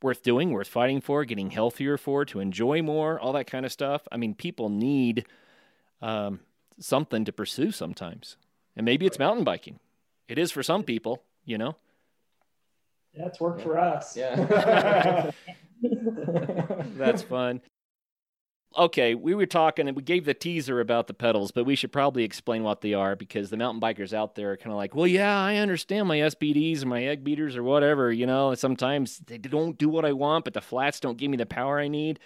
worth 0.02 0.22
doing 0.22 0.52
worth 0.52 0.68
fighting 0.68 1.00
for 1.00 1.24
getting 1.24 1.50
healthier 1.50 1.98
for 1.98 2.24
to 2.24 2.38
enjoy 2.38 2.80
more 2.80 3.18
all 3.18 3.32
that 3.32 3.48
kind 3.48 3.66
of 3.66 3.72
stuff. 3.72 4.06
I 4.12 4.16
mean 4.16 4.34
people 4.34 4.68
need 4.68 5.26
um, 6.00 6.40
something 6.78 7.24
to 7.24 7.32
pursue 7.32 7.72
sometimes. 7.72 8.36
And 8.76 8.84
maybe 8.84 9.06
it's 9.06 9.18
mountain 9.18 9.44
biking. 9.44 9.80
It 10.28 10.38
is 10.38 10.52
for 10.52 10.62
some 10.62 10.84
people 10.84 11.22
you 11.44 11.58
know? 11.58 11.76
Yeah 13.14 13.26
it's 13.26 13.40
worked 13.40 13.60
yeah. 13.60 13.64
for 13.64 13.78
us. 13.78 14.16
Yeah. 14.16 15.30
That's 16.96 17.22
fun 17.22 17.60
okay, 18.76 19.14
we 19.14 19.34
were 19.34 19.46
talking 19.46 19.88
and 19.88 19.96
we 19.96 20.02
gave 20.02 20.24
the 20.24 20.34
teaser 20.34 20.80
about 20.80 21.06
the 21.06 21.14
pedals, 21.14 21.50
but 21.50 21.64
we 21.64 21.74
should 21.74 21.92
probably 21.92 22.24
explain 22.24 22.62
what 22.62 22.80
they 22.80 22.94
are 22.94 23.16
because 23.16 23.50
the 23.50 23.56
mountain 23.56 23.80
bikers 23.80 24.12
out 24.12 24.34
there 24.34 24.52
are 24.52 24.56
kind 24.56 24.72
of 24.72 24.76
like, 24.76 24.94
well, 24.94 25.06
yeah, 25.06 25.38
I 25.38 25.56
understand 25.56 26.08
my 26.08 26.18
SPDs 26.18 26.80
and 26.80 26.90
my 26.90 27.04
egg 27.04 27.24
beaters 27.24 27.56
or 27.56 27.62
whatever. 27.62 28.12
You 28.12 28.26
know, 28.26 28.54
sometimes 28.54 29.18
they 29.26 29.38
don't 29.38 29.78
do 29.78 29.88
what 29.88 30.04
I 30.04 30.12
want, 30.12 30.44
but 30.44 30.54
the 30.54 30.60
flats 30.60 31.00
don't 31.00 31.18
give 31.18 31.30
me 31.30 31.36
the 31.36 31.46
power 31.46 31.78
I 31.80 31.88
need. 31.88 32.20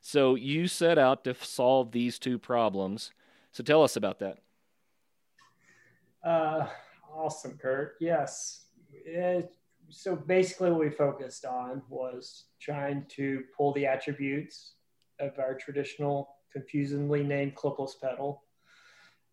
So 0.00 0.34
you 0.34 0.66
set 0.66 0.98
out 0.98 1.24
to 1.24 1.34
solve 1.34 1.92
these 1.92 2.18
two 2.18 2.38
problems. 2.38 3.12
So 3.52 3.62
tell 3.62 3.82
us 3.82 3.96
about 3.96 4.18
that. 4.18 4.38
Uh, 6.24 6.66
awesome, 7.14 7.56
Kurt. 7.56 7.94
Yes. 8.00 8.64
It, 8.92 9.52
so 9.88 10.16
basically, 10.16 10.70
what 10.70 10.80
we 10.80 10.90
focused 10.90 11.44
on 11.44 11.82
was 11.88 12.44
trying 12.60 13.04
to 13.10 13.44
pull 13.56 13.72
the 13.74 13.86
attributes 13.86 14.72
of 15.22 15.38
our 15.38 15.54
traditional, 15.54 16.36
confusingly 16.52 17.22
named 17.22 17.54
clipless 17.54 17.92
pedal, 18.00 18.42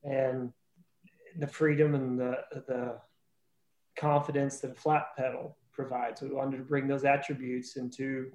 and 0.04 0.54
the 1.38 1.48
freedom 1.48 1.96
and 1.96 2.20
the 2.20 2.38
the 2.68 3.00
confidence 3.98 4.60
that 4.60 4.72
a 4.72 4.76
flat 4.76 5.08
pedal 5.18 5.58
provides. 5.72 6.22
We 6.22 6.30
wanted 6.30 6.58
to 6.58 6.64
bring 6.64 6.88
those 6.88 7.04
attributes 7.04 7.76
into 7.76 8.32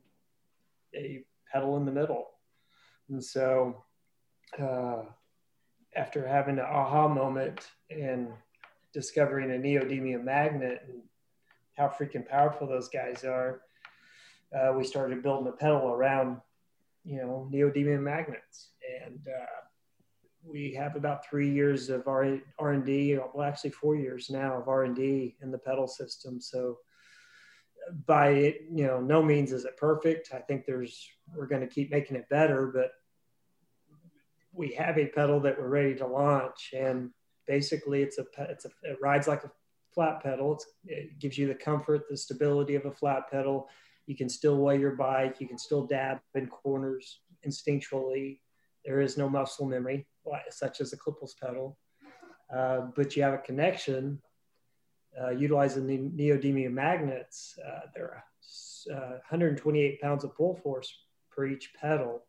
a 0.95 1.25
pedal 1.53 1.77
in 1.77 1.85
the 1.85 1.93
middle, 1.93 2.31
and 3.09 3.23
so 3.23 3.85
uh, 4.61 5.03
after 5.97 6.27
having 6.27 6.59
an 6.59 6.65
aha 6.65 7.09
moment 7.09 7.69
and 7.91 8.29
discovering 8.93 9.51
a 9.51 9.55
neodymium 9.55 10.25
magnet 10.25 10.83
and 10.89 11.03
how 11.77 11.89
freaking 11.89 12.27
powerful 12.27 12.67
those 12.67 12.89
guys 12.89 13.25
are, 13.25 13.63
uh, 14.57 14.73
we 14.73 14.85
started 14.85 15.23
building 15.23 15.49
a 15.49 15.57
pedal 15.57 15.89
around 15.89 16.41
you 17.05 17.19
know, 17.19 17.49
neodymium 17.53 18.03
magnets. 18.03 18.71
And 19.05 19.21
uh, 19.29 19.47
we 20.45 20.75
have 20.75 20.97
about 20.97 21.27
three 21.27 21.51
years 21.51 21.91
of 21.91 22.07
R 22.07 22.41
and 22.59 22.85
D, 22.85 23.19
well, 23.35 23.47
actually 23.47 23.71
four 23.71 23.97
years 23.97 24.31
now 24.31 24.59
of 24.61 24.69
R 24.69 24.85
and 24.85 24.97
D 24.97 25.37
in 25.43 25.51
the 25.51 25.59
pedal 25.59 25.87
system. 25.87 26.41
So 26.41 26.79
by 28.07 28.29
it, 28.31 28.63
you 28.73 28.87
know, 28.87 29.01
no 29.01 29.23
means 29.23 29.53
is 29.53 29.65
it 29.65 29.77
perfect. 29.77 30.31
I 30.33 30.39
think 30.39 30.65
there's 30.67 31.07
we're 31.35 31.47
going 31.47 31.61
to 31.61 31.67
keep 31.67 31.91
making 31.91 32.17
it 32.17 32.29
better, 32.29 32.67
but 32.75 32.91
we 34.53 34.73
have 34.75 34.99
a 34.99 35.07
pedal 35.07 35.41
that 35.41 35.59
we're 35.59 35.69
ready 35.69 35.95
to 35.97 36.07
launch, 36.07 36.73
and 36.77 37.11
basically 37.47 38.03
it's 38.03 38.19
a 38.19 38.25
it's 38.39 38.65
a 38.65 38.71
it 38.83 38.99
rides 39.03 39.29
like 39.29 39.45
a 39.45 39.51
flat 39.95 40.23
pedal. 40.23 40.55
It's, 40.55 40.67
it 40.87 41.19
gives 41.19 41.37
you 41.37 41.47
the 41.47 41.55
comfort, 41.55 42.09
the 42.09 42.17
stability 42.17 42.75
of 42.75 42.87
a 42.87 42.93
flat 42.93 43.31
pedal 43.31 43.69
you 44.07 44.17
can 44.17 44.29
still 44.29 44.57
weigh 44.57 44.79
your 44.79 44.95
bike. 44.97 45.41
You 45.41 45.49
can 45.49 45.59
still 45.59 45.87
dab 45.87 46.21
in 46.35 46.47
corners 46.49 47.21
instinctually. 47.47 48.41
There 48.85 49.01
is 49.01 49.17
no 49.17 49.29
muscle 49.29 49.67
memory, 49.67 50.07
such 50.51 50.81
as 50.81 50.93
a 50.93 50.97
clipless 50.97 51.33
pedal. 51.41 51.79
Uh, 52.55 52.89
but 52.95 53.17
you 53.17 53.23
have 53.23 53.35
a 53.35 53.39
connection 53.39 54.21
uh, 55.21 55.31
utilizing 55.31 55.87
the 55.87 55.99
neodymium 55.99 56.73
magnets. 56.73 57.59
Uh, 57.65 57.81
there 57.95 58.05
are 58.05 58.25
uh, 58.95 59.19
128 59.29 60.01
pounds 60.01 60.25
of 60.25 60.37
pull 60.37 60.57
force 60.57 60.93
per 61.31 61.47
each 61.47 61.73
pedal. 61.75 62.23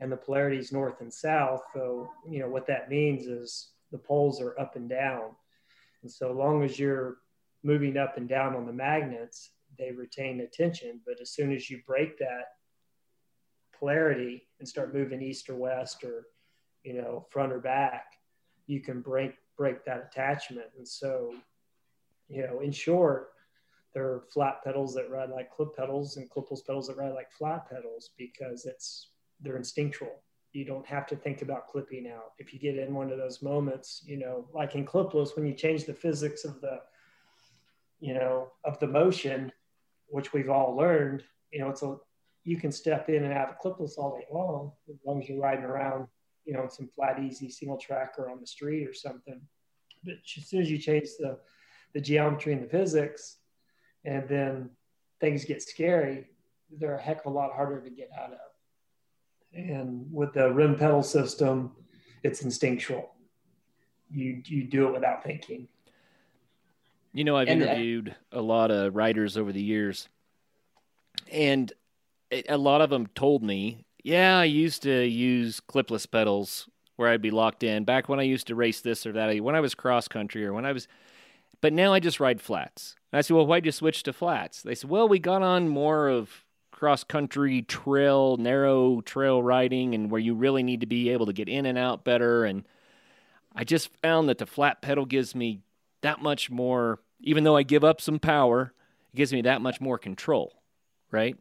and 0.00 0.12
the 0.12 0.16
polarity 0.16 0.56
is 0.56 0.72
north 0.72 1.00
and 1.00 1.12
south. 1.12 1.62
So, 1.74 2.08
you 2.26 2.38
know, 2.38 2.48
what 2.48 2.66
that 2.68 2.88
means 2.88 3.26
is 3.26 3.70
the 3.90 3.98
poles 3.98 4.40
are 4.40 4.58
up 4.58 4.76
and 4.76 4.88
down. 4.88 5.32
And 6.02 6.10
so 6.10 6.32
long 6.32 6.62
as 6.62 6.78
you're 6.78 7.16
moving 7.64 7.96
up 7.96 8.16
and 8.16 8.28
down 8.28 8.54
on 8.54 8.66
the 8.66 8.72
magnets, 8.72 9.50
they 9.78 9.92
retain 9.92 10.40
attention. 10.40 11.00
But 11.06 11.20
as 11.20 11.30
soon 11.30 11.52
as 11.52 11.70
you 11.70 11.80
break 11.86 12.18
that 12.18 12.44
polarity 13.78 14.48
and 14.58 14.68
start 14.68 14.94
moving 14.94 15.22
east 15.22 15.48
or 15.48 15.54
west 15.54 16.02
or, 16.04 16.26
you 16.82 16.94
know, 16.94 17.26
front 17.30 17.52
or 17.52 17.60
back, 17.60 18.12
you 18.66 18.80
can 18.80 19.00
break 19.00 19.34
break 19.56 19.84
that 19.84 20.08
attachment. 20.10 20.68
And 20.76 20.86
so, 20.86 21.34
you 22.28 22.46
know, 22.46 22.60
in 22.60 22.70
short, 22.70 23.30
there 23.92 24.04
are 24.04 24.24
flat 24.32 24.62
pedals 24.62 24.94
that 24.94 25.10
ride 25.10 25.30
like 25.30 25.50
clip 25.50 25.74
pedals 25.76 26.16
and 26.16 26.30
clipless 26.30 26.64
pedals 26.64 26.86
that 26.86 26.96
ride 26.96 27.14
like 27.14 27.32
flat 27.32 27.68
pedals 27.68 28.10
because 28.16 28.66
it's 28.66 29.10
they're 29.40 29.56
instinctual. 29.56 30.22
You 30.52 30.64
don't 30.64 30.86
have 30.86 31.06
to 31.08 31.16
think 31.16 31.42
about 31.42 31.68
clipping 31.68 32.08
out. 32.08 32.32
If 32.38 32.52
you 32.52 32.58
get 32.58 32.78
in 32.78 32.94
one 32.94 33.10
of 33.10 33.18
those 33.18 33.42
moments, 33.42 34.02
you 34.06 34.16
know, 34.16 34.48
like 34.52 34.74
in 34.74 34.86
clipless, 34.86 35.36
when 35.36 35.46
you 35.46 35.54
change 35.54 35.84
the 35.84 35.94
physics 35.94 36.44
of 36.44 36.60
the, 36.60 36.80
you 38.00 38.14
know, 38.14 38.48
of 38.64 38.78
the 38.78 38.86
motion, 38.86 39.52
which 40.08 40.32
we've 40.32 40.50
all 40.50 40.76
learned, 40.76 41.22
you 41.52 41.60
know, 41.60 41.68
it's 41.70 41.82
a 41.82 41.96
you 42.44 42.56
can 42.56 42.72
step 42.72 43.08
in 43.10 43.24
and 43.24 43.32
out 43.32 43.50
of 43.50 43.58
clipless 43.58 43.98
all 43.98 44.16
day 44.16 44.24
long 44.32 44.72
as 44.88 44.96
long 45.04 45.22
as 45.22 45.28
you're 45.28 45.40
riding 45.40 45.64
around, 45.64 46.06
you 46.46 46.54
know, 46.54 46.66
some 46.68 46.88
flat, 46.94 47.18
easy 47.18 47.50
single 47.50 47.76
track 47.76 48.14
or 48.18 48.30
on 48.30 48.40
the 48.40 48.46
street 48.46 48.86
or 48.88 48.94
something. 48.94 49.40
But 50.02 50.14
as 50.36 50.48
soon 50.48 50.62
as 50.62 50.70
you 50.70 50.78
change 50.78 51.08
the 51.18 51.38
the 51.94 52.00
geometry 52.00 52.52
and 52.52 52.62
the 52.62 52.68
physics, 52.68 53.38
and 54.04 54.28
then 54.28 54.70
things 55.20 55.44
get 55.44 55.62
scary, 55.62 56.26
they're 56.70 56.96
a 56.96 57.02
heck 57.02 57.20
of 57.20 57.32
a 57.32 57.34
lot 57.34 57.52
harder 57.52 57.80
to 57.80 57.90
get 57.90 58.10
out 58.18 58.32
of. 58.32 58.38
And 59.54 60.06
with 60.12 60.34
the 60.34 60.52
REM 60.52 60.76
pedal 60.76 61.02
system, 61.02 61.72
it's 62.22 62.42
instinctual. 62.42 63.10
You 64.10 64.42
you 64.44 64.64
do 64.64 64.88
it 64.88 64.92
without 64.92 65.24
thinking. 65.24 65.68
You 67.18 67.24
know, 67.24 67.36
I've 67.36 67.48
And, 67.48 67.60
uh, 67.60 67.66
interviewed 67.66 68.14
a 68.30 68.40
lot 68.40 68.70
of 68.70 68.94
riders 68.94 69.36
over 69.36 69.50
the 69.50 69.60
years, 69.60 70.08
and 71.32 71.72
a 72.30 72.56
lot 72.56 72.80
of 72.80 72.90
them 72.90 73.08
told 73.08 73.42
me, 73.42 73.84
"Yeah, 74.04 74.38
I 74.38 74.44
used 74.44 74.82
to 74.84 75.04
use 75.04 75.58
clipless 75.58 76.08
pedals 76.08 76.68
where 76.94 77.08
I'd 77.08 77.20
be 77.20 77.32
locked 77.32 77.64
in 77.64 77.82
back 77.82 78.08
when 78.08 78.20
I 78.20 78.22
used 78.22 78.46
to 78.46 78.54
race 78.54 78.80
this 78.82 79.04
or 79.04 79.10
that, 79.14 79.40
when 79.40 79.56
I 79.56 79.60
was 79.60 79.74
cross 79.74 80.06
country 80.06 80.46
or 80.46 80.52
when 80.52 80.64
I 80.64 80.70
was, 80.70 80.86
but 81.60 81.72
now 81.72 81.92
I 81.92 81.98
just 81.98 82.20
ride 82.20 82.40
flats." 82.40 82.94
And 83.10 83.18
I 83.18 83.22
said, 83.22 83.34
"Well, 83.34 83.46
why'd 83.46 83.66
you 83.66 83.72
switch 83.72 84.04
to 84.04 84.12
flats?" 84.12 84.62
They 84.62 84.76
said, 84.76 84.88
"Well, 84.88 85.08
we 85.08 85.18
got 85.18 85.42
on 85.42 85.68
more 85.68 86.06
of 86.08 86.44
cross 86.70 87.02
country 87.02 87.62
trail, 87.62 88.36
narrow 88.36 89.00
trail 89.00 89.42
riding, 89.42 89.92
and 89.92 90.08
where 90.08 90.20
you 90.20 90.36
really 90.36 90.62
need 90.62 90.80
to 90.82 90.86
be 90.86 91.08
able 91.08 91.26
to 91.26 91.32
get 91.32 91.48
in 91.48 91.66
and 91.66 91.76
out 91.76 92.04
better." 92.04 92.44
And 92.44 92.64
I 93.56 93.64
just 93.64 93.88
found 93.96 94.28
that 94.28 94.38
the 94.38 94.46
flat 94.46 94.82
pedal 94.82 95.04
gives 95.04 95.34
me 95.34 95.62
that 96.02 96.22
much 96.22 96.48
more, 96.48 97.00
even 97.20 97.44
though 97.44 97.56
I 97.56 97.62
give 97.62 97.84
up 97.84 98.00
some 98.00 98.18
power, 98.18 98.72
it 99.12 99.16
gives 99.16 99.32
me 99.32 99.42
that 99.42 99.60
much 99.60 99.80
more 99.80 99.98
control, 99.98 100.52
right? 101.10 101.36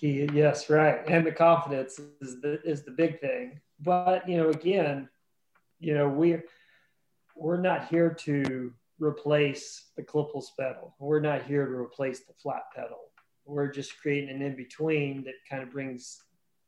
Yes, 0.00 0.68
right. 0.68 1.00
And 1.06 1.24
the 1.24 1.32
confidence 1.32 2.00
is 2.20 2.40
the 2.40 2.60
is 2.64 2.82
the 2.82 2.90
big 2.90 3.20
thing. 3.20 3.60
But 3.80 4.28
you 4.28 4.36
know, 4.36 4.50
again, 4.50 5.08
you 5.78 5.94
know, 5.94 6.08
we're 6.08 6.44
we're 7.36 7.60
not 7.60 7.88
here 7.88 8.10
to 8.10 8.72
replace 8.98 9.90
the 9.96 10.02
clipless 10.02 10.46
pedal. 10.58 10.94
We're 10.98 11.20
not 11.20 11.44
here 11.44 11.66
to 11.66 11.72
replace 11.72 12.20
the 12.20 12.32
flat 12.34 12.62
pedal. 12.74 12.98
We're 13.44 13.70
just 13.70 14.00
creating 14.00 14.30
an 14.30 14.42
in 14.42 14.56
between 14.56 15.24
that 15.24 15.34
kind 15.48 15.62
of 15.62 15.70
brings, 15.70 16.18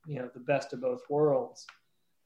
you 0.07 0.18
know, 0.18 0.30
the 0.32 0.40
best 0.40 0.72
of 0.72 0.80
both 0.80 1.03
worlds. 1.11 1.66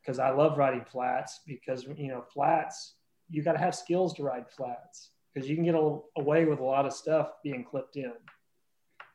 Because 0.02 0.18
I 0.18 0.30
love 0.30 0.56
riding 0.56 0.84
flats 0.84 1.40
because 1.46 1.84
you 1.96 2.08
know 2.08 2.24
flats 2.32 2.94
you 3.31 3.43
got 3.43 3.53
to 3.53 3.59
have 3.59 3.74
skills 3.74 4.14
to 4.14 4.22
ride 4.22 4.49
flats 4.51 5.11
because 5.33 5.49
you 5.49 5.55
can 5.57 5.64
get 5.64 5.74
a, 5.74 5.99
away 6.16 6.45
with 6.45 6.61
a 6.61 6.64
lot 6.64 6.87
of 6.87 6.93
stuff 6.93 7.33
being 7.43 7.64
clipped 7.64 7.97
in, 7.97 8.12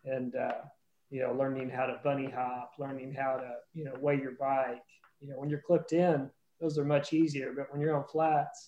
and 0.05 0.36
uh, 0.36 0.61
you 1.09 1.22
know 1.22 1.34
learning 1.34 1.70
how 1.70 1.86
to 1.86 1.99
bunny 2.03 2.30
hop, 2.30 2.74
learning 2.80 3.14
how 3.14 3.36
to 3.36 3.55
you 3.74 3.84
know 3.84 3.93
weigh 3.99 4.20
your 4.20 4.34
bike. 4.34 4.84
You 5.22 5.30
know 5.30 5.36
when 5.38 5.49
you're 5.49 5.64
clipped 5.66 5.93
in, 5.93 6.30
those 6.59 6.78
are 6.78 6.86
much 6.86 7.14
easier. 7.14 7.53
But 7.55 7.72
when 7.72 7.82
you're 7.82 7.95
on 7.95 8.05
flats, 8.05 8.68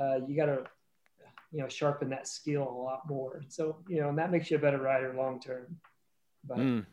uh, 0.00 0.20
you 0.26 0.36
got 0.36 0.46
to 0.46 0.64
you 1.52 1.60
know 1.60 1.68
sharpen 1.68 2.08
that 2.10 2.28
skill 2.28 2.68
a 2.68 2.82
lot 2.82 3.02
more. 3.08 3.42
So 3.48 3.78
you 3.88 4.00
know 4.00 4.08
and 4.08 4.18
that 4.18 4.30
makes 4.30 4.50
you 4.50 4.56
a 4.56 4.60
better 4.60 4.80
rider 4.80 5.14
long 5.14 5.40
term. 5.40 5.76
But 6.46 6.58
Mm. 6.58 6.86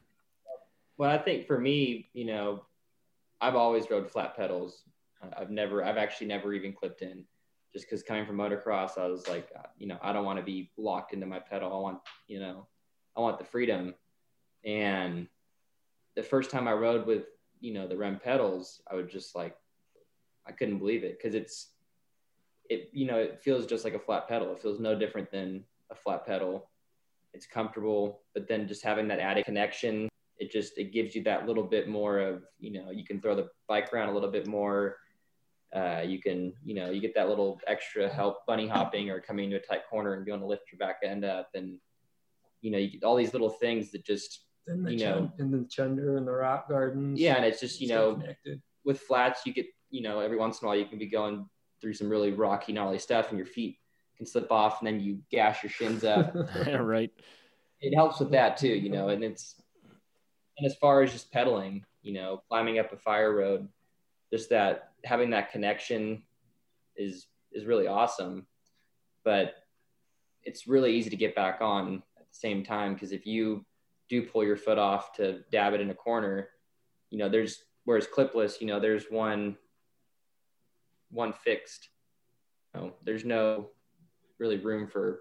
Well, 0.97 1.09
I 1.09 1.17
think 1.17 1.47
for 1.47 1.59
me, 1.59 2.09
you 2.13 2.25
know, 2.25 2.63
I've 3.41 3.55
always 3.55 3.89
rode 3.89 4.11
flat 4.11 4.35
pedals. 4.35 4.83
I- 5.21 5.41
I've 5.41 5.49
never, 5.49 5.83
I've 5.83 5.97
actually 5.97 6.27
never 6.27 6.53
even 6.53 6.73
clipped 6.73 7.01
in, 7.01 7.25
just 7.73 7.85
because 7.85 8.03
coming 8.03 8.25
from 8.25 8.37
motocross, 8.37 8.97
I 8.97 9.07
was 9.07 9.27
like, 9.27 9.49
uh, 9.57 9.67
you 9.77 9.87
know, 9.87 9.97
I 10.01 10.11
don't 10.11 10.25
want 10.25 10.39
to 10.39 10.45
be 10.45 10.71
locked 10.77 11.13
into 11.13 11.25
my 11.25 11.39
pedal. 11.39 11.73
I 11.73 11.79
want, 11.79 11.99
you 12.27 12.39
know, 12.39 12.67
I 13.15 13.21
want 13.21 13.39
the 13.39 13.45
freedom. 13.45 13.93
And 14.65 15.27
the 16.15 16.23
first 16.23 16.51
time 16.51 16.67
I 16.67 16.73
rode 16.73 17.05
with, 17.05 17.25
you 17.59 17.73
know, 17.73 17.87
the 17.87 17.97
REM 17.97 18.19
pedals, 18.19 18.81
I 18.91 18.95
would 18.95 19.09
just 19.09 19.35
like, 19.35 19.55
I 20.47 20.51
couldn't 20.51 20.79
believe 20.79 21.03
it 21.03 21.17
because 21.17 21.35
it's, 21.35 21.71
it, 22.69 22.89
you 22.91 23.05
know, 23.05 23.17
it 23.17 23.41
feels 23.41 23.65
just 23.65 23.83
like 23.83 23.93
a 23.93 23.99
flat 23.99 24.27
pedal. 24.27 24.51
It 24.51 24.61
feels 24.61 24.79
no 24.79 24.97
different 24.97 25.31
than 25.31 25.63
a 25.89 25.95
flat 25.95 26.25
pedal. 26.25 26.69
It's 27.33 27.45
comfortable, 27.45 28.21
but 28.33 28.47
then 28.47 28.67
just 28.67 28.83
having 28.83 29.07
that 29.07 29.19
added 29.19 29.45
connection 29.45 30.09
it 30.41 30.51
just 30.51 30.77
it 30.79 30.91
gives 30.91 31.15
you 31.15 31.21
that 31.21 31.45
little 31.47 31.63
bit 31.63 31.87
more 31.87 32.19
of 32.19 32.43
you 32.59 32.71
know 32.71 32.89
you 32.89 33.05
can 33.05 33.21
throw 33.21 33.35
the 33.35 33.47
bike 33.67 33.93
around 33.93 34.09
a 34.09 34.11
little 34.11 34.31
bit 34.31 34.47
more 34.47 34.97
uh, 35.75 36.01
you 36.05 36.19
can 36.21 36.53
you 36.65 36.73
know 36.75 36.89
you 36.89 36.99
get 36.99 37.15
that 37.15 37.29
little 37.29 37.59
extra 37.67 38.09
help 38.09 38.45
bunny 38.45 38.67
hopping 38.67 39.09
or 39.09 39.19
coming 39.21 39.45
into 39.45 39.57
a 39.57 39.59
tight 39.59 39.81
corner 39.89 40.13
and 40.13 40.25
being 40.25 40.37
able 40.37 40.47
to 40.47 40.49
lift 40.49 40.63
your 40.71 40.77
back 40.79 40.97
end 41.03 41.23
up 41.23 41.49
and 41.53 41.77
you 42.61 42.69
know 42.71 42.77
you 42.77 42.89
get 42.91 43.03
all 43.03 43.15
these 43.15 43.33
little 43.33 43.49
things 43.49 43.91
that 43.91 44.03
just 44.05 44.41
and 44.67 44.85
the 44.85 44.91
you 44.93 44.99
chun- 44.99 45.07
know- 45.23 45.31
and 45.39 45.53
the 45.53 45.67
chunder 45.69 46.17
and 46.17 46.27
the 46.27 46.31
rock 46.31 46.67
gardens. 46.69 47.19
yeah 47.19 47.35
and 47.35 47.45
it's 47.45 47.59
just 47.59 47.79
you 47.81 47.87
know 47.87 48.15
connected. 48.15 48.61
with 48.83 48.99
flats 48.99 49.41
you 49.45 49.53
get 49.53 49.65
you 49.89 50.01
know 50.01 50.19
every 50.19 50.37
once 50.37 50.61
in 50.61 50.65
a 50.65 50.67
while 50.67 50.77
you 50.77 50.85
can 50.85 50.99
be 50.99 51.07
going 51.07 51.47
through 51.79 51.93
some 51.93 52.09
really 52.09 52.31
rocky 52.31 52.73
gnarly 52.73 52.99
stuff 52.99 53.29
and 53.29 53.37
your 53.37 53.47
feet 53.47 53.77
can 54.17 54.25
slip 54.25 54.51
off 54.51 54.79
and 54.81 54.87
then 54.87 54.99
you 54.99 55.19
gash 55.31 55.63
your 55.63 55.69
shins 55.71 56.03
up 56.03 56.35
right. 56.79 57.11
it 57.79 57.95
helps 57.95 58.19
with 58.19 58.31
that 58.31 58.57
too, 58.57 58.67
you 58.67 58.89
know, 58.89 59.07
and 59.09 59.23
it's 59.23 59.55
and 60.57 60.65
as 60.67 60.75
far 60.75 61.01
as 61.01 61.11
just 61.11 61.31
pedaling, 61.31 61.83
you 62.03 62.13
know, 62.13 62.43
climbing 62.47 62.77
up 62.77 62.93
a 62.93 62.97
fire 62.97 63.33
road, 63.33 63.67
just 64.31 64.49
that 64.51 64.90
having 65.03 65.29
that 65.31 65.51
connection 65.51 66.23
is 66.95 67.27
is 67.51 67.65
really 67.65 67.87
awesome. 67.87 68.47
But 69.23 69.55
it's 70.43 70.67
really 70.67 70.95
easy 70.95 71.09
to 71.09 71.15
get 71.15 71.35
back 71.35 71.59
on 71.61 72.01
at 72.17 72.27
the 72.27 72.35
same 72.37 72.63
time 72.63 72.93
because 72.93 73.11
if 73.11 73.25
you 73.25 73.65
do 74.09 74.23
pull 74.23 74.43
your 74.43 74.57
foot 74.57 74.77
off 74.77 75.13
to 75.13 75.41
dab 75.51 75.73
it 75.73 75.81
in 75.81 75.89
a 75.89 75.95
corner, 75.95 76.49
you 77.09 77.17
know, 77.17 77.29
there's 77.29 77.63
whereas 77.85 78.07
clipless, 78.07 78.59
you 78.61 78.67
know, 78.67 78.79
there's 78.79 79.05
one 79.09 79.57
one 81.11 81.33
fixed. 81.33 81.89
You 82.73 82.81
know, 82.81 82.93
there's 83.03 83.25
no 83.25 83.69
really 84.39 84.57
room 84.57 84.87
for 84.87 85.19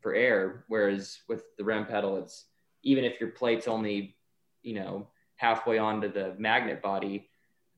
for 0.00 0.14
air. 0.14 0.64
Whereas 0.68 1.20
with 1.28 1.44
the 1.56 1.64
REM 1.64 1.86
pedal, 1.86 2.16
it's 2.18 2.46
even 2.82 3.04
if 3.04 3.20
your 3.20 3.30
plate's 3.30 3.68
only, 3.68 4.16
you 4.62 4.74
know, 4.74 5.08
halfway 5.36 5.78
onto 5.78 6.12
the 6.12 6.34
magnet 6.38 6.82
body, 6.82 7.29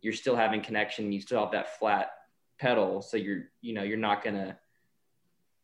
you're 0.03 0.13
still 0.13 0.37
having 0.37 0.61
connection. 0.61 1.13
You 1.13 1.21
still 1.21 1.41
have 1.41 1.53
that 1.53 1.79
flat 1.79 2.11
pedal, 2.59 3.01
so 3.01 3.17
you're, 3.17 3.45
you 3.61 3.73
know, 3.73 3.83
you're 3.83 3.97
not 3.97 4.23
gonna 4.23 4.59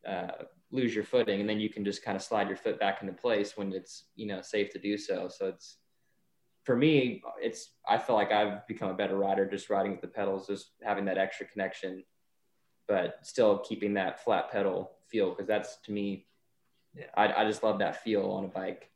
uh, 0.07 0.45
lose 0.71 0.95
your 0.95 1.05
footing, 1.05 1.41
and 1.41 1.49
then 1.49 1.61
you 1.61 1.69
can 1.69 1.85
just 1.85 2.03
kind 2.03 2.17
of 2.17 2.23
slide 2.23 2.49
your 2.49 2.57
foot 2.57 2.81
back 2.81 3.03
into 3.03 3.13
place 3.13 3.57
when 3.57 3.73
it's, 3.73 4.05
you 4.15 4.27
know, 4.27 4.41
safe 4.41 4.71
to 4.71 4.79
do 4.79 4.97
so. 4.97 5.29
So 5.29 5.49
it's 5.49 5.79
for 6.65 6.77
me, 6.77 7.23
it's 7.41 7.73
I 7.89 7.99
feel 7.99 8.17
like 8.17 8.33
I've 8.33 8.67
become 8.67 8.91
a 8.91 8.95
better 8.95 9.17
rider 9.17 9.47
just 9.49 9.71
riding 9.71 9.93
with 9.93 10.01
the 10.01 10.09
pedals, 10.09 10.47
just 10.47 10.73
having 10.83 11.05
that 11.07 11.19
extra 11.19 11.47
connection, 11.47 12.05
but 12.87 13.17
still 13.23 13.59
keeping 13.59 13.95
that 13.95 14.23
flat 14.23 14.51
pedal 14.51 14.93
feel 15.09 15.31
because 15.31 15.47
that's 15.47 15.79
to 15.85 15.93
me 15.93 16.27
Yeah. 16.95 17.07
I, 17.17 17.43
I 17.43 17.45
just 17.45 17.63
love 17.63 17.79
that 17.79 18.03
feel 18.03 18.31
on 18.31 18.45
a 18.45 18.49
bike. 18.49 18.91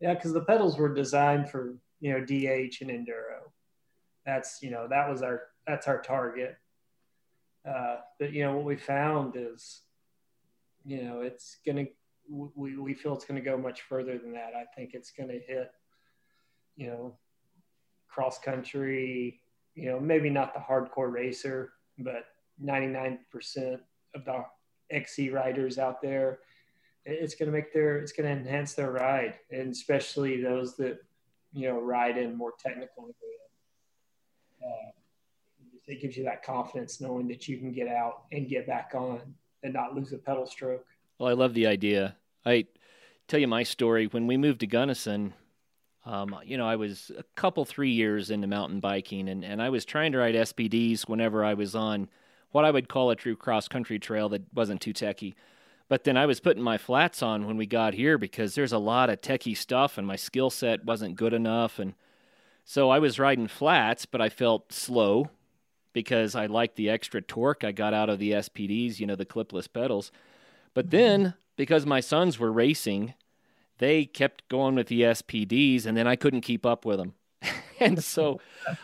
Yeah, 0.00 0.14
because 0.14 0.32
the 0.32 0.44
pedals 0.44 0.76
were 0.78 0.92
designed 0.92 1.48
for 1.48 1.78
you 2.00 2.12
know 2.12 2.20
DH 2.20 2.82
and 2.82 2.90
enduro. 2.90 3.50
That's 4.26 4.62
you 4.62 4.70
know 4.70 4.86
that 4.88 5.08
was 5.08 5.22
our 5.22 5.42
that's 5.66 5.86
our 5.86 6.02
target. 6.02 6.56
Uh, 7.66 7.96
but 8.18 8.32
you 8.32 8.44
know 8.44 8.56
what 8.56 8.64
we 8.64 8.76
found 8.76 9.34
is, 9.36 9.82
you 10.84 11.02
know, 11.02 11.20
it's 11.20 11.58
gonna 11.64 11.86
we 12.28 12.76
we 12.76 12.92
feel 12.92 13.14
it's 13.14 13.24
gonna 13.24 13.40
go 13.40 13.56
much 13.56 13.82
further 13.82 14.18
than 14.18 14.32
that. 14.32 14.52
I 14.54 14.64
think 14.76 14.90
it's 14.92 15.12
gonna 15.12 15.34
hit, 15.34 15.70
you 16.76 16.88
know, 16.88 17.16
cross 18.08 18.38
country. 18.38 19.40
You 19.74 19.90
know, 19.90 20.00
maybe 20.00 20.30
not 20.30 20.54
the 20.54 20.60
hardcore 20.60 21.12
racer, 21.12 21.72
but 21.98 22.24
ninety 22.58 22.88
nine 22.88 23.20
percent 23.30 23.80
of 24.14 24.24
the 24.24 24.44
XC 24.90 25.30
riders 25.30 25.78
out 25.78 26.00
there 26.00 26.38
it's 27.08 27.36
going 27.36 27.46
to 27.46 27.52
make 27.52 27.72
their 27.72 27.98
it's 27.98 28.10
going 28.12 28.28
to 28.28 28.40
enhance 28.40 28.74
their 28.74 28.90
ride 28.90 29.34
and 29.50 29.70
especially 29.70 30.42
those 30.42 30.76
that 30.76 30.98
you 31.56 31.68
know, 31.68 31.80
ride 31.80 32.18
in 32.18 32.36
more 32.36 32.52
technical. 32.58 33.10
Uh, 34.66 34.90
it 35.86 36.00
gives 36.00 36.16
you 36.16 36.24
that 36.24 36.42
confidence 36.42 37.00
knowing 37.00 37.28
that 37.28 37.46
you 37.46 37.58
can 37.58 37.72
get 37.72 37.88
out 37.88 38.22
and 38.32 38.48
get 38.48 38.66
back 38.66 38.92
on 38.94 39.20
and 39.62 39.72
not 39.72 39.94
lose 39.94 40.12
a 40.12 40.18
pedal 40.18 40.46
stroke. 40.46 40.84
Well, 41.18 41.28
I 41.28 41.32
love 41.32 41.54
the 41.54 41.66
idea. 41.66 42.16
I 42.44 42.66
tell 43.28 43.40
you 43.40 43.48
my 43.48 43.62
story. 43.62 44.06
When 44.06 44.26
we 44.26 44.36
moved 44.36 44.60
to 44.60 44.66
Gunnison, 44.66 45.34
um, 46.04 46.36
you 46.44 46.56
know, 46.56 46.68
I 46.68 46.76
was 46.76 47.10
a 47.16 47.24
couple, 47.34 47.64
three 47.64 47.90
years 47.90 48.30
into 48.30 48.46
mountain 48.46 48.80
biking, 48.80 49.28
and, 49.28 49.44
and 49.44 49.60
I 49.60 49.70
was 49.70 49.84
trying 49.84 50.12
to 50.12 50.18
ride 50.18 50.34
SPDs 50.34 51.08
whenever 51.08 51.44
I 51.44 51.54
was 51.54 51.74
on 51.74 52.08
what 52.52 52.64
I 52.64 52.70
would 52.70 52.88
call 52.88 53.10
a 53.10 53.16
true 53.16 53.36
cross 53.36 53.68
country 53.68 53.98
trail 53.98 54.28
that 54.30 54.42
wasn't 54.54 54.80
too 54.80 54.92
techy. 54.92 55.34
But 55.88 56.04
then 56.04 56.16
I 56.16 56.26
was 56.26 56.40
putting 56.40 56.62
my 56.62 56.78
flats 56.78 57.22
on 57.22 57.46
when 57.46 57.56
we 57.56 57.66
got 57.66 57.94
here 57.94 58.18
because 58.18 58.54
there's 58.54 58.72
a 58.72 58.78
lot 58.78 59.10
of 59.10 59.20
techie 59.20 59.56
stuff, 59.56 59.98
and 59.98 60.06
my 60.06 60.16
skill 60.16 60.50
set 60.50 60.84
wasn't 60.84 61.16
good 61.16 61.32
enough. 61.32 61.78
And 61.78 61.94
so 62.66 62.90
I 62.90 62.98
was 62.98 63.20
riding 63.20 63.46
flats, 63.46 64.06
but 64.06 64.20
I 64.20 64.28
felt 64.28 64.72
slow 64.72 65.30
because 65.92 66.34
I 66.34 66.46
liked 66.46 66.74
the 66.74 66.90
extra 66.90 67.22
torque 67.22 67.62
I 67.62 67.70
got 67.70 67.94
out 67.94 68.10
of 68.10 68.18
the 68.18 68.32
SPDs, 68.32 68.98
you 68.98 69.06
know, 69.06 69.14
the 69.14 69.24
clipless 69.24 69.72
pedals. 69.72 70.10
But 70.74 70.86
mm-hmm. 70.86 70.96
then 70.96 71.34
because 71.54 71.86
my 71.86 72.00
sons 72.00 72.40
were 72.40 72.52
racing, 72.52 73.14
they 73.78 74.04
kept 74.04 74.48
going 74.48 74.74
with 74.74 74.88
the 74.88 75.02
SPDs, 75.02 75.86
and 75.86 75.96
then 75.96 76.08
I 76.08 76.16
couldn't 76.16 76.40
keep 76.40 76.66
up 76.66 76.84
with 76.84 76.98
them. 76.98 77.14
and 77.80 78.02
so 78.02 78.40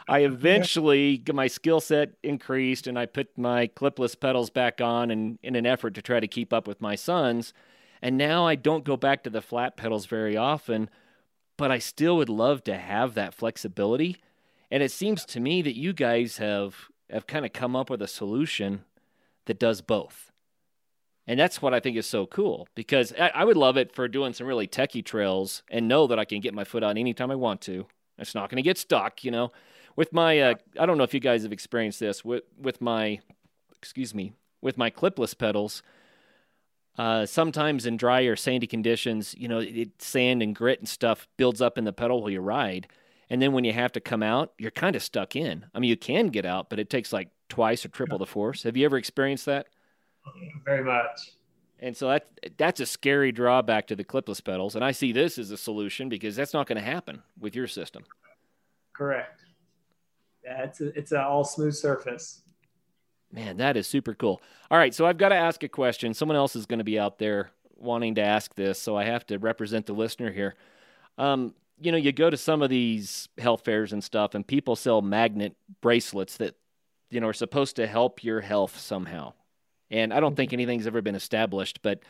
I 0.09 0.21
eventually 0.25 1.21
my 1.33 1.49
skill 1.49 1.81
set 1.81 2.13
increased 2.23 2.87
and 2.87 2.97
I 2.97 3.07
put 3.07 3.37
my 3.37 3.67
clipless 3.67 4.19
pedals 4.19 4.49
back 4.49 4.81
on 4.81 5.11
and 5.11 5.41
in 5.43 5.57
an 5.57 5.67
effort 5.67 5.95
to 5.95 6.03
try 6.03 6.21
to 6.21 6.29
keep 6.29 6.53
up 6.53 6.69
with 6.69 6.81
my 6.81 6.95
sons. 6.95 7.53
And 8.01 8.17
now 8.17 8.47
I 8.47 8.55
don't 8.55 8.85
go 8.85 8.97
back 8.97 9.25
to 9.25 9.31
the 9.31 9.43
flat 9.43 9.77
pedals 9.77 10.07
very 10.07 10.37
often, 10.37 10.89
but 11.63 11.71
I 11.71 11.79
still 11.79 12.17
would 12.17 12.29
love 12.29 12.65
to 12.65 12.77
have 12.77 13.15
that 13.15 13.35
flexibility. 13.35 14.17
And 14.69 14.83
it 14.83 14.91
seems 14.91 15.25
to 15.27 15.39
me 15.39 15.63
that 15.63 15.77
you 15.77 15.93
guys 15.93 16.39
have 16.39 16.89
have 17.09 17.29
kind 17.29 17.47
of 17.47 17.53
come 17.53 17.77
up 17.77 17.89
with 17.89 18.03
a 18.03 18.09
solution 18.09 18.83
that 19.45 19.61
does 19.61 19.81
both. 19.81 20.33
And 21.25 21.39
that's 21.39 21.63
what 21.63 21.73
I 21.73 21.79
think 21.79 21.97
is 21.97 22.05
so 22.05 22.27
cool 22.27 22.67
because 22.75 23.13
I, 23.17 23.29
I, 23.29 23.45
would 23.45 23.57
love 23.57 23.77
it 23.77 23.95
for 23.95 24.09
doing 24.09 24.33
some 24.33 24.49
really 24.49 24.67
techie 24.67 25.05
trails 25.05 25.63
and 25.71 25.87
know 25.87 26.09
that 26.09 26.19
I 26.19 26.25
can 26.25 26.41
get 26.41 26.53
my 26.53 26.65
foot 26.65 26.83
on 26.83 26.99
anytime 26.99 27.31
I 27.31 27.37
want 27.37 27.61
to. 27.61 27.87
It's 28.19 28.35
not 28.35 28.51
going 28.51 28.57
to 28.57 28.63
get 28.63 28.77
stuck, 28.77 29.23
you 29.23 29.31
know. 29.31 29.53
With 29.95 30.13
my, 30.13 30.41
uh, 30.41 30.55
I 30.81 30.85
don't 30.85 30.99
know 30.99 31.05
if 31.05 31.15
you 31.15 31.21
guys 31.21 31.45
have 31.45 31.53
experienced 31.53 32.01
this 32.01 32.25
with 32.25 32.43
with 32.61 32.81
my, 32.81 33.21
excuse 33.79 34.17
me, 34.17 34.33
with 34.61 34.77
my 34.77 34.91
clipless 34.91 35.39
pedals. 35.39 35.81
Uh, 36.99 37.25
sometimes 37.25 37.87
in 37.87 37.97
dry 37.97 38.23
or 38.23 38.37
sandy 38.37 38.67
conditions, 38.67 39.35
you 39.39 39.49
know, 39.49 39.61
it, 39.61 40.03
sand 40.03 40.43
and 40.43 40.55
grit 40.55 40.79
and 40.79 40.89
stuff 40.89 41.27
builds 41.39 41.63
up 41.63 41.79
in 41.79 41.85
the 41.85 41.93
pedal 41.93 42.21
while 42.21 42.31
you 42.31 42.41
ride, 42.41 42.87
and 43.31 43.41
then 43.41 43.53
when 43.53 43.65
you 43.65 43.73
have 43.73 43.93
to 43.93 44.01
come 44.01 44.23
out, 44.23 44.53
you're 44.59 44.71
kind 44.71 44.95
of 44.95 45.03
stuck 45.03 45.35
in. 45.35 45.65
I 45.75 45.79
mean, 45.79 45.89
you 45.89 45.97
can 45.97 46.29
get 46.29 46.45
out, 46.45 46.69
but 46.69 46.79
it 46.79 46.91
takes 46.91 47.13
like 47.13 47.31
twice 47.49 47.85
or 47.85 47.89
triple 47.89 48.19
the 48.19 48.27
force. 48.27 48.63
Have 48.65 48.77
you 48.77 48.85
ever 48.85 48.99
experienced 48.99 49.47
that? 49.47 49.69
Very 50.65 50.85
much. 50.85 51.33
And 51.79 51.97
so 51.97 52.09
that 52.09 52.29
that's 52.59 52.79
a 52.79 52.87
scary 52.87 53.33
drawback 53.33 53.89
to 53.89 53.97
the 53.97 54.05
clipless 54.05 54.45
pedals. 54.45 54.77
And 54.77 54.85
I 54.85 54.93
see 54.93 55.13
this 55.13 55.37
as 55.39 55.51
a 55.51 55.57
solution 55.57 56.09
because 56.09 56.37
that's 56.37 56.55
not 56.55 56.67
going 56.67 56.79
to 56.79 56.85
happen 56.85 57.23
with 57.41 57.57
your 57.57 57.67
system. 57.67 58.05
Correct. 58.93 59.41
Yeah, 60.45 60.63
it's 60.63 60.81
a, 60.81 60.97
it's 60.97 61.13
an 61.13 61.21
all 61.21 61.45
smooth 61.45 61.75
surface. 61.75 62.43
Man, 63.33 63.57
that 63.57 63.77
is 63.77 63.87
super 63.87 64.15
cool. 64.15 64.43
All 64.71 64.79
right, 64.79 64.95
so 64.95 65.07
I've 65.07 65.17
got 65.17 65.31
to 65.31 65.35
ask 65.35 65.63
a 65.63 65.69
question. 65.69 66.13
Someone 66.13 66.37
else 66.37 66.55
is 66.55 66.67
going 66.67 66.79
to 66.79 66.85
be 66.85 66.99
out 66.99 67.19
there 67.19 67.51
wanting 67.77 68.15
to 68.17 68.21
ask 68.23 68.55
this, 68.55 68.79
so 68.79 68.97
I 68.97 69.05
have 69.05 69.27
to 69.27 69.39
represent 69.39 69.87
the 69.87 69.95
listener 69.95 70.31
here. 70.31 70.55
Um, 71.17 71.55
you 71.81 71.91
know, 71.91 71.99
you 71.99 72.13
go 72.13 72.29
to 72.29 72.37
some 72.37 72.63
of 72.63 72.71
these 72.71 73.29
health 73.39 73.65
fairs 73.65 73.93
and 73.93 74.05
stuff, 74.05 74.35
and 74.35 74.47
people 74.47 74.77
sell 74.77 75.01
magnet 75.01 75.57
bracelets 75.81 76.37
that 76.37 76.57
you 77.11 77.21
know 77.21 77.29
are 77.29 77.33
supposed 77.33 77.77
to 77.77 77.87
help 77.87 78.23
your 78.23 78.43
health 78.43 78.79
somehow. 78.79 79.33
And 79.91 80.13
I 80.13 80.21
don't 80.21 80.37
think 80.37 80.53
anything's 80.53 80.87
ever 80.87 81.03
been 81.03 81.15
established, 81.15 81.81
but 81.83 82.01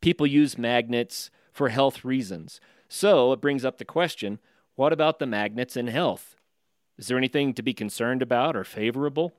people 0.00 0.26
use 0.26 0.58
magnets 0.58 1.30
for 1.52 1.68
health 1.68 2.04
reasons. 2.04 2.60
So 2.88 3.32
it 3.32 3.40
brings 3.40 3.64
up 3.64 3.78
the 3.78 3.84
question 3.84 4.38
what 4.74 4.92
about 4.92 5.18
the 5.18 5.26
magnets 5.26 5.76
in 5.76 5.88
health? 5.88 6.36
Is 6.98 7.06
there 7.08 7.18
anything 7.18 7.54
to 7.54 7.62
be 7.62 7.74
concerned 7.74 8.22
about 8.22 8.56
or 8.56 8.64
favorable? 8.64 9.34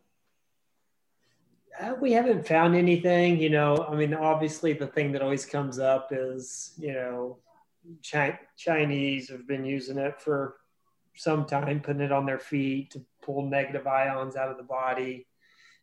Uh, 1.79 1.95
we 1.99 2.11
haven't 2.11 2.47
found 2.47 2.75
anything, 2.75 3.39
you 3.39 3.49
know. 3.49 3.85
I 3.89 3.95
mean, 3.95 4.13
obviously, 4.13 4.73
the 4.73 4.87
thing 4.87 5.11
that 5.13 5.21
always 5.21 5.45
comes 5.45 5.79
up 5.79 6.09
is, 6.11 6.73
you 6.77 6.93
know, 6.93 7.37
Chi- 8.09 8.39
Chinese 8.57 9.29
have 9.29 9.47
been 9.47 9.65
using 9.65 9.97
it 9.97 10.19
for 10.19 10.57
some 11.15 11.45
time, 11.45 11.79
putting 11.79 12.01
it 12.01 12.11
on 12.11 12.25
their 12.25 12.39
feet 12.39 12.91
to 12.91 13.05
pull 13.21 13.45
negative 13.45 13.87
ions 13.87 14.35
out 14.35 14.49
of 14.49 14.57
the 14.57 14.63
body. 14.63 15.27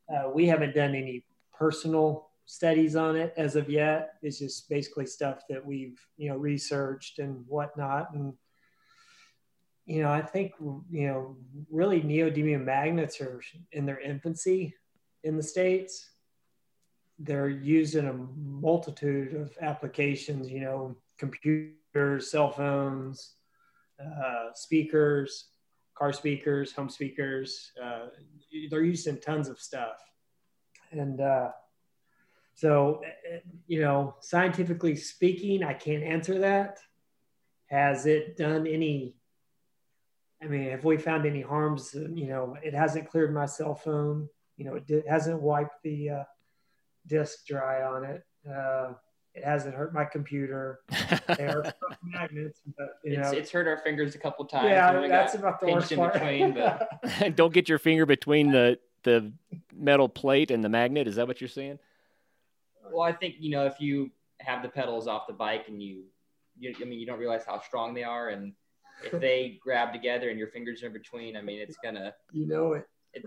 Uh, 0.09 0.31
we 0.31 0.47
haven't 0.47 0.75
done 0.75 0.95
any 0.95 1.25
personal 1.53 2.29
studies 2.45 2.97
on 2.97 3.17
it 3.17 3.33
as 3.37 3.57
of 3.57 3.69
yet. 3.69 4.15
It's 4.23 4.39
just 4.39 4.69
basically 4.69 5.07
stuff 5.07 5.43
that 5.49 5.65
we've 5.65 5.99
you 6.17 6.29
know 6.29 6.37
researched 6.37 7.19
and 7.19 7.45
whatnot. 7.47 8.15
And 8.15 8.35
you 9.87 10.03
know, 10.03 10.11
I 10.11 10.23
think 10.23 10.53
you 10.61 11.07
know 11.09 11.37
really 11.71 12.03
neodymium 12.03 12.65
magnets 12.65 13.21
are 13.21 13.41
in 13.73 13.87
their 13.87 14.01
infancy 14.01 14.75
in 15.25 15.37
the 15.37 15.43
states. 15.43 16.11
They're 17.19 17.49
used 17.49 17.97
in 17.97 18.07
a 18.07 18.13
multitude 18.13 19.35
of 19.35 19.57
applications. 19.61 20.51
You 20.51 20.61
know, 20.61 20.97
computers, 21.19 22.31
cell 22.31 22.51
phones, 22.51 23.35
uh, 24.01 24.53
speakers, 24.55 25.49
car 25.97 26.13
speakers, 26.13 26.73
home 26.73 26.89
speakers. 26.89 27.73
Uh, 27.83 28.07
they're 28.71 28.85
used 28.85 29.07
in 29.07 29.21
tons 29.21 29.49
of 29.49 29.59
stuff 29.59 29.99
and 30.93 31.21
uh, 31.21 31.51
so, 32.55 33.03
you 33.67 33.81
know, 33.81 34.17
scientifically 34.21 34.97
speaking, 34.97 35.63
I 35.63 35.75
can't 35.75 36.03
answer 36.03 36.41
that. 36.41 36.79
Has 37.67 38.07
it 38.07 38.37
done 38.37 38.67
any? 38.67 39.15
I 40.43 40.47
mean, 40.47 40.71
have 40.71 40.85
we 40.85 40.97
found 40.99 41.27
any 41.27 41.43
harms? 41.43 41.95
You 41.95 42.29
know, 42.29 42.57
it 42.63 42.75
hasn't 42.75 43.11
cleared 43.11 43.35
my 43.35 43.47
cell 43.47 43.75
phone. 43.75 44.29
You 44.59 44.65
know, 44.67 44.75
it 44.75 44.87
did, 44.87 45.05
hasn't 45.09 45.41
wiped 45.41 45.83
the 45.83 46.11
uh, 46.11 46.25
disk 47.07 47.47
dry 47.47 47.83
on 47.83 48.05
it. 48.05 48.23
Uh, 48.47 48.93
it 49.35 49.45
hasn't 49.45 49.75
hurt 49.75 49.95
my 49.95 50.05
computer. 50.05 50.81
They 51.29 51.45
are 51.45 51.73
magnets, 52.03 52.61
but 52.77 52.89
you 53.05 53.19
it's, 53.19 53.33
know, 53.33 53.39
it's 53.39 53.51
hurt 53.51 53.69
our 53.69 53.79
fingers 53.79 54.15
a 54.15 54.19
couple 54.19 54.45
times. 54.45 54.69
Yeah, 54.69 55.07
that's 55.07 55.35
about 55.35 55.61
the 55.61 55.67
worst 55.67 55.95
part. 55.95 56.15
Between, 56.15 56.55
but... 56.55 56.89
Don't 57.37 57.53
get 57.53 57.69
your 57.69 57.79
finger 57.79 58.05
between 58.05 58.51
the 58.51 58.79
the 59.05 59.33
metal 59.75 60.09
plate 60.09 60.51
and 60.51 60.63
the 60.63 60.69
magnet. 60.69 61.07
Is 61.07 61.17
that 61.17 61.29
what 61.29 61.41
you're 61.41 61.49
saying? 61.49 61.79
Well, 62.91 63.03
I 63.03 63.13
think 63.13 63.37
you 63.39 63.51
know 63.51 63.65
if 63.67 63.81
you 63.81 64.11
have 64.41 64.63
the 64.63 64.69
pedals 64.69 65.07
off 65.07 65.27
the 65.27 65.35
bike 65.35 65.65
and 65.69 65.81
you, 65.81 66.05
you 66.59 66.75
I 66.81 66.85
mean, 66.85 66.99
you 66.99 67.07
don't 67.07 67.19
realize 67.19 67.45
how 67.47 67.61
strong 67.61 67.95
they 67.95 68.05
are, 68.05 68.31
and 68.31 68.55
if 69.05 69.21
they 69.21 69.59
grab 69.63 69.93
together 69.93 70.31
and 70.31 70.39
your 70.39 70.49
fingers 70.49 70.83
are 70.83 70.87
in 70.87 70.93
between, 70.93 71.37
I 71.37 71.43
mean, 71.43 71.61
it's 71.61 71.77
gonna. 71.83 72.13
You 72.33 72.47
know 72.47 72.73
it. 72.73 72.87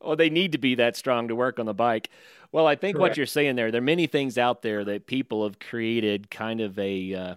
well, 0.00 0.16
they 0.16 0.30
need 0.30 0.52
to 0.52 0.58
be 0.58 0.74
that 0.76 0.96
strong 0.96 1.28
to 1.28 1.34
work 1.34 1.58
on 1.58 1.66
the 1.66 1.74
bike. 1.74 2.10
Well, 2.52 2.66
I 2.66 2.74
think 2.74 2.96
Correct. 2.96 3.10
what 3.10 3.16
you're 3.16 3.26
saying 3.26 3.56
there, 3.56 3.70
there 3.70 3.80
are 3.80 3.84
many 3.84 4.06
things 4.06 4.38
out 4.38 4.62
there 4.62 4.84
that 4.84 5.06
people 5.06 5.44
have 5.44 5.58
created 5.58 6.30
kind 6.30 6.60
of 6.60 6.78
a 6.78 7.14
uh, 7.14 7.34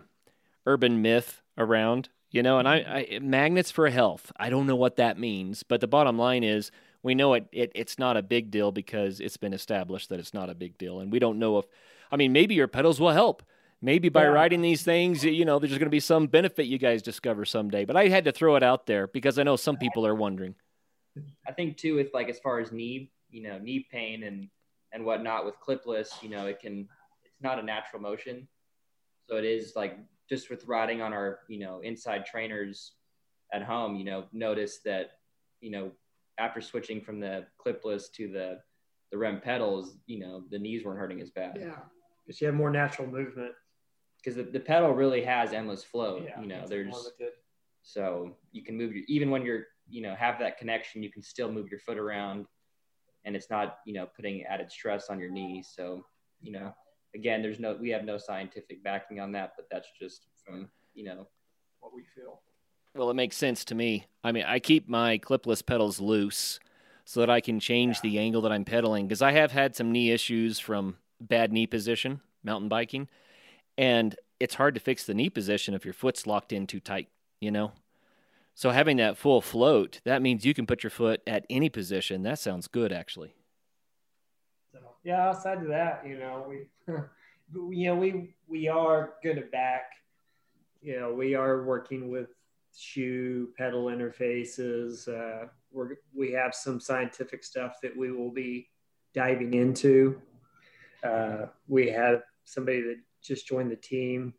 urban 0.65 1.01
myth 1.01 1.41
around 1.57 2.09
you 2.31 2.43
know, 2.43 2.59
and 2.59 2.67
I, 2.67 3.07
I, 3.11 3.19
magnets 3.19 3.71
for 3.71 3.89
health. 3.89 4.31
I 4.37 4.49
don't 4.49 4.67
know 4.67 4.75
what 4.75 4.97
that 4.97 5.17
means, 5.17 5.63
but 5.63 5.81
the 5.81 5.87
bottom 5.87 6.17
line 6.17 6.43
is 6.43 6.71
we 7.01 7.15
know 7.15 7.33
it, 7.33 7.47
it 7.51 7.71
it's 7.73 7.97
not 7.97 8.17
a 8.17 8.21
big 8.21 8.51
deal 8.51 8.71
because 8.71 9.19
it's 9.19 9.37
been 9.37 9.53
established 9.53 10.09
that 10.09 10.19
it's 10.19 10.33
not 10.33 10.49
a 10.49 10.55
big 10.55 10.77
deal, 10.77 10.99
and 10.99 11.11
we 11.11 11.19
don't 11.19 11.39
know 11.39 11.57
if. 11.57 11.65
I 12.11 12.17
mean, 12.17 12.31
maybe 12.31 12.55
your 12.55 12.67
pedals 12.67 12.99
will 12.99 13.11
help. 13.11 13.43
Maybe 13.81 14.09
by 14.09 14.23
yeah. 14.23 14.29
riding 14.29 14.61
these 14.61 14.83
things, 14.83 15.23
you 15.23 15.45
know, 15.45 15.57
there's 15.57 15.71
going 15.71 15.81
to 15.85 15.89
be 15.89 16.01
some 16.01 16.27
benefit 16.27 16.65
you 16.65 16.77
guys 16.77 17.01
discover 17.01 17.45
someday. 17.45 17.85
But 17.85 17.95
I 17.95 18.09
had 18.09 18.25
to 18.25 18.31
throw 18.31 18.55
it 18.57 18.63
out 18.63 18.87
there 18.87 19.07
because 19.07 19.39
I 19.39 19.43
know 19.43 19.55
some 19.55 19.77
people 19.77 20.05
are 20.05 20.15
wondering. 20.15 20.55
I 21.47 21.51
think 21.51 21.77
too, 21.77 21.95
with 21.95 22.13
like 22.13 22.29
as 22.29 22.39
far 22.39 22.59
as 22.59 22.71
knee, 22.71 23.11
you 23.29 23.43
know, 23.43 23.57
knee 23.57 23.87
pain 23.91 24.23
and 24.23 24.49
and 24.91 25.05
whatnot 25.05 25.45
with 25.45 25.55
clipless, 25.59 26.21
you 26.23 26.29
know, 26.29 26.47
it 26.47 26.59
can 26.59 26.87
it's 27.23 27.41
not 27.41 27.59
a 27.59 27.63
natural 27.63 28.01
motion, 28.01 28.47
so 29.27 29.37
it 29.37 29.45
is 29.45 29.73
like 29.75 29.97
just 30.29 30.49
with 30.49 30.65
riding 30.65 31.01
on 31.01 31.11
our 31.13 31.39
you 31.47 31.59
know 31.59 31.79
inside 31.79 32.25
trainers 32.25 32.93
at 33.51 33.63
home 33.63 33.95
you 33.95 34.05
know 34.05 34.25
notice 34.31 34.79
that 34.85 35.11
you 35.59 35.71
know 35.71 35.91
after 36.37 36.61
switching 36.61 37.01
from 37.01 37.19
the 37.19 37.45
clipless 37.63 38.11
to 38.11 38.27
the 38.31 38.59
the 39.11 39.17
REM 39.17 39.41
pedals 39.41 39.97
you 40.05 40.19
know 40.19 40.43
the 40.51 40.59
knees 40.59 40.85
weren't 40.85 40.99
hurting 40.99 41.21
as 41.21 41.31
bad. 41.31 41.57
Yeah. 41.59 41.75
Because 42.25 42.41
you 42.41 42.47
have 42.47 42.55
more 42.55 42.69
natural 42.69 43.07
movement. 43.07 43.53
Because 44.17 44.35
the, 44.35 44.43
the 44.43 44.59
pedal 44.59 44.93
really 44.93 45.23
has 45.23 45.51
endless 45.53 45.83
flow 45.83 46.21
yeah, 46.23 46.39
you 46.39 46.47
know 46.47 46.65
there's 46.67 47.11
so 47.81 48.35
you 48.51 48.63
can 48.63 48.77
move 48.77 48.93
your 48.93 49.03
even 49.07 49.29
when 49.31 49.43
you're 49.43 49.65
you 49.89 50.01
know 50.01 50.15
have 50.15 50.39
that 50.39 50.57
connection 50.57 51.03
you 51.03 51.11
can 51.11 51.21
still 51.21 51.51
move 51.51 51.69
your 51.69 51.79
foot 51.79 51.97
around 51.97 52.45
and 53.25 53.35
it's 53.35 53.49
not 53.49 53.77
you 53.85 53.93
know 53.93 54.07
putting 54.15 54.43
added 54.43 54.71
stress 54.71 55.09
on 55.09 55.19
your 55.19 55.29
knees 55.29 55.71
so 55.75 56.03
you 56.41 56.51
know 56.51 56.73
again, 57.15 57.41
there's 57.41 57.59
no, 57.59 57.77
we 57.79 57.89
have 57.89 58.03
no 58.03 58.17
scientific 58.17 58.83
backing 58.83 59.19
on 59.19 59.31
that, 59.33 59.53
but 59.55 59.67
that's 59.71 59.89
just 59.99 60.27
from, 60.45 60.69
you 60.93 61.03
know, 61.03 61.27
what 61.79 61.93
we 61.93 62.03
feel. 62.15 62.41
Well, 62.95 63.09
it 63.09 63.15
makes 63.15 63.37
sense 63.37 63.63
to 63.65 63.75
me. 63.75 64.05
I 64.23 64.31
mean, 64.31 64.43
I 64.45 64.59
keep 64.59 64.89
my 64.89 65.17
clipless 65.17 65.65
pedals 65.65 65.99
loose 65.99 66.59
so 67.05 67.19
that 67.19 67.29
I 67.29 67.41
can 67.41 67.59
change 67.59 67.97
yeah. 67.97 68.09
the 68.09 68.19
angle 68.19 68.41
that 68.41 68.51
I'm 68.51 68.65
pedaling 68.65 69.07
because 69.07 69.21
I 69.21 69.31
have 69.31 69.51
had 69.51 69.75
some 69.75 69.91
knee 69.91 70.11
issues 70.11 70.59
from 70.59 70.97
bad 71.19 71.51
knee 71.51 71.67
position 71.67 72.21
mountain 72.43 72.69
biking, 72.69 73.07
and 73.77 74.15
it's 74.39 74.55
hard 74.55 74.73
to 74.73 74.79
fix 74.79 75.05
the 75.05 75.13
knee 75.13 75.29
position 75.29 75.73
if 75.73 75.83
your 75.83 75.93
foot's 75.93 76.25
locked 76.25 76.53
in 76.53 76.65
too 76.65 76.79
tight, 76.79 77.09
you 77.41 77.51
know. 77.51 77.73
So 78.55 78.71
having 78.71 78.97
that 78.97 79.17
full 79.17 79.41
float, 79.41 80.01
that 80.03 80.21
means 80.21 80.45
you 80.45 80.53
can 80.53 80.65
put 80.65 80.83
your 80.83 80.89
foot 80.89 81.21
at 81.25 81.45
any 81.49 81.69
position. 81.69 82.23
That 82.23 82.39
sounds 82.39 82.67
good, 82.67 82.91
actually. 82.91 83.33
So, 84.71 84.79
yeah, 85.03 85.29
outside 85.29 85.59
of 85.59 85.67
that, 85.69 86.03
you 86.05 86.17
know, 86.17 86.45
we, 86.47 86.93
you 87.75 87.85
know, 87.85 87.95
we 87.95 88.35
we 88.47 88.67
are 88.67 89.13
good 89.23 89.37
at 89.37 89.51
back. 89.51 89.91
You 90.81 90.99
know, 90.99 91.13
we 91.13 91.35
are 91.35 91.63
working 91.63 92.09
with 92.09 92.29
shoe 92.77 93.49
pedal 93.57 93.85
interfaces. 93.85 95.07
Uh, 95.07 95.47
we're, 95.71 95.95
we 96.13 96.31
have 96.31 96.53
some 96.53 96.79
scientific 96.79 97.43
stuff 97.43 97.77
that 97.81 97.95
we 97.95 98.11
will 98.11 98.31
be 98.31 98.69
diving 99.13 99.53
into. 99.53 100.21
Uh, 101.03 101.45
we 101.67 101.89
have 101.89 102.23
somebody 102.43 102.81
that 102.81 102.97
just 103.21 103.47
joined 103.47 103.71
the 103.71 103.75
team 103.75 104.33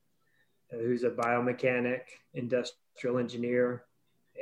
uh, 0.72 0.76
who's 0.78 1.04
a 1.04 1.10
biomechanic, 1.10 2.00
industrial 2.34 3.18
engineer, 3.18 3.84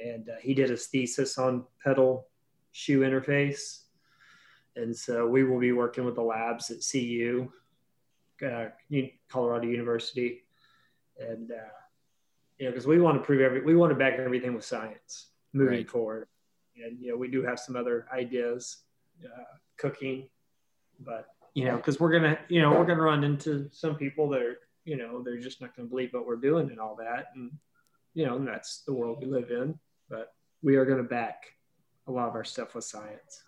and 0.02 0.28
uh, 0.28 0.32
he 0.40 0.54
did 0.54 0.70
his 0.70 0.86
thesis 0.86 1.38
on 1.38 1.64
pedal 1.82 2.28
shoe 2.72 3.00
interface. 3.00 3.82
And 4.76 4.96
so 4.96 5.26
we 5.26 5.44
will 5.44 5.58
be 5.58 5.72
working 5.72 6.04
with 6.04 6.14
the 6.14 6.22
labs 6.22 6.70
at 6.70 6.78
CU, 6.88 7.50
uh, 8.46 8.66
Colorado 9.28 9.66
University, 9.66 10.44
and 11.18 11.50
uh, 11.50 11.54
you 12.58 12.66
know, 12.66 12.72
because 12.72 12.86
we 12.86 13.00
want 13.00 13.16
to 13.18 13.24
prove 13.24 13.40
every, 13.40 13.62
we 13.62 13.76
want 13.76 13.90
to 13.90 13.96
back 13.96 14.18
everything 14.18 14.54
with 14.54 14.64
science 14.64 15.28
moving 15.52 15.78
right. 15.78 15.90
forward. 15.90 16.28
And, 16.84 17.00
you 17.00 17.10
know, 17.10 17.16
we 17.16 17.28
do 17.28 17.42
have 17.42 17.58
some 17.58 17.76
other 17.76 18.06
ideas, 18.12 18.78
uh, 19.24 19.56
cooking, 19.76 20.28
but, 21.00 21.26
you 21.54 21.64
know, 21.64 21.76
because 21.76 21.98
we're 21.98 22.10
going 22.10 22.22
to, 22.22 22.38
you 22.48 22.62
know, 22.62 22.70
we're 22.70 22.84
going 22.84 22.98
to 22.98 23.04
run 23.04 23.24
into 23.24 23.68
some 23.72 23.96
people 23.96 24.28
that 24.30 24.42
are, 24.42 24.58
you 24.84 24.96
know, 24.96 25.22
they're 25.22 25.40
just 25.40 25.60
not 25.60 25.74
to 25.76 25.82
believe 25.82 26.12
what 26.12 26.26
we're 26.26 26.36
doing 26.36 26.70
and 26.70 26.78
all 26.78 26.96
that. 26.96 27.26
And, 27.34 27.52
you 28.14 28.26
know, 28.26 28.36
and 28.36 28.46
that's 28.46 28.82
the 28.82 28.92
world 28.92 29.18
we 29.20 29.26
live 29.26 29.50
in. 29.50 29.78
But 30.08 30.32
we 30.62 30.76
are 30.76 30.84
going 30.84 30.98
to 30.98 31.04
back 31.04 31.44
a 32.06 32.12
lot 32.12 32.28
of 32.28 32.34
our 32.34 32.44
stuff 32.44 32.74
with 32.74 32.84
science. 32.84 33.42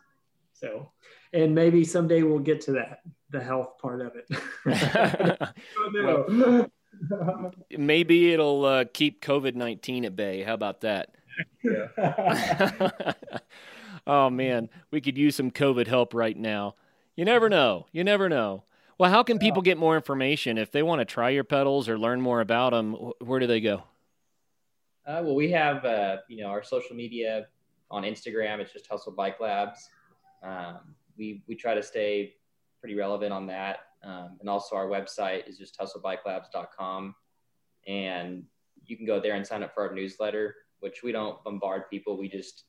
So, 0.52 0.90
and 1.32 1.54
maybe 1.54 1.84
someday 1.84 2.22
we'll 2.22 2.38
get 2.38 2.60
to 2.62 2.72
that, 2.72 3.00
the 3.30 3.40
health 3.42 3.78
part 3.78 4.02
of 4.02 4.12
it. 4.16 4.26
oh, 5.96 6.26
no. 6.28 6.70
Maybe 7.70 8.32
it'll 8.32 8.64
uh, 8.64 8.84
keep 8.92 9.22
COVID 9.22 9.54
19 9.54 10.04
at 10.04 10.16
bay. 10.16 10.42
How 10.42 10.54
about 10.54 10.82
that? 10.82 11.14
oh, 14.06 14.28
man. 14.28 14.68
We 14.90 15.00
could 15.00 15.16
use 15.16 15.36
some 15.36 15.50
COVID 15.50 15.86
help 15.86 16.12
right 16.12 16.36
now. 16.36 16.74
You 17.16 17.24
never 17.24 17.48
know. 17.48 17.86
You 17.92 18.04
never 18.04 18.28
know. 18.28 18.64
Well, 18.98 19.10
how 19.10 19.22
can 19.22 19.38
people 19.38 19.62
get 19.62 19.78
more 19.78 19.96
information 19.96 20.58
if 20.58 20.72
they 20.72 20.82
want 20.82 21.00
to 21.00 21.06
try 21.06 21.30
your 21.30 21.44
pedals 21.44 21.88
or 21.88 21.98
learn 21.98 22.20
more 22.20 22.42
about 22.42 22.72
them? 22.72 22.92
Where 23.20 23.40
do 23.40 23.46
they 23.46 23.60
go? 23.60 23.84
Uh, 25.10 25.20
well, 25.24 25.34
we 25.34 25.50
have 25.50 25.84
uh, 25.84 26.18
you 26.28 26.36
know 26.40 26.46
our 26.46 26.62
social 26.62 26.94
media 26.94 27.46
on 27.90 28.04
Instagram. 28.04 28.60
It's 28.60 28.72
just 28.72 28.86
Hustle 28.86 29.10
Bike 29.10 29.40
Labs. 29.40 29.88
Um, 30.44 30.94
we 31.18 31.42
we 31.48 31.56
try 31.56 31.74
to 31.74 31.82
stay 31.82 32.34
pretty 32.78 32.94
relevant 32.94 33.32
on 33.32 33.44
that. 33.48 33.78
Um, 34.04 34.36
and 34.38 34.48
also 34.48 34.76
our 34.76 34.86
website 34.86 35.48
is 35.48 35.58
just 35.58 35.76
hustlebikelabs.com. 35.78 37.14
And 37.88 38.44
you 38.86 38.96
can 38.96 39.04
go 39.04 39.18
there 39.20 39.34
and 39.34 39.44
sign 39.44 39.64
up 39.64 39.74
for 39.74 39.88
our 39.88 39.94
newsletter, 39.94 40.54
which 40.78 41.02
we 41.02 41.10
don't 41.10 41.42
bombard 41.42 41.90
people. 41.90 42.16
We 42.16 42.28
just, 42.28 42.64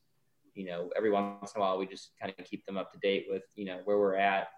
you 0.54 0.66
know, 0.66 0.90
every 0.96 1.10
once 1.10 1.52
in 1.54 1.60
a 1.60 1.64
while, 1.64 1.78
we 1.78 1.86
just 1.86 2.10
kind 2.20 2.34
of 2.36 2.44
keep 2.44 2.66
them 2.66 2.76
up 2.76 2.92
to 2.92 2.98
date 2.98 3.26
with, 3.30 3.44
you 3.54 3.66
know, 3.66 3.80
where 3.84 3.98
we're 3.98 4.16
at 4.16 4.48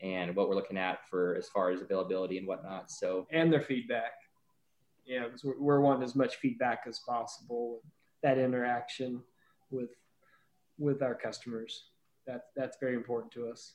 and 0.00 0.34
what 0.34 0.48
we're 0.48 0.56
looking 0.56 0.76
at 0.76 1.08
for 1.08 1.36
as 1.36 1.48
far 1.48 1.70
as 1.70 1.80
availability 1.80 2.38
and 2.38 2.46
whatnot. 2.46 2.90
So, 2.90 3.28
and 3.30 3.52
their 3.52 3.62
feedback. 3.62 4.12
Yeah, 5.10 5.24
because 5.24 5.42
we're, 5.42 5.58
we're 5.58 5.80
wanting 5.80 6.04
as 6.04 6.14
much 6.14 6.36
feedback 6.36 6.84
as 6.86 7.00
possible. 7.00 7.80
That 8.22 8.38
interaction 8.38 9.20
with 9.70 9.90
with 10.78 11.02
our 11.02 11.16
customers. 11.16 11.86
That 12.28 12.44
that's 12.54 12.76
very 12.80 12.94
important 12.94 13.32
to 13.32 13.48
us. 13.48 13.74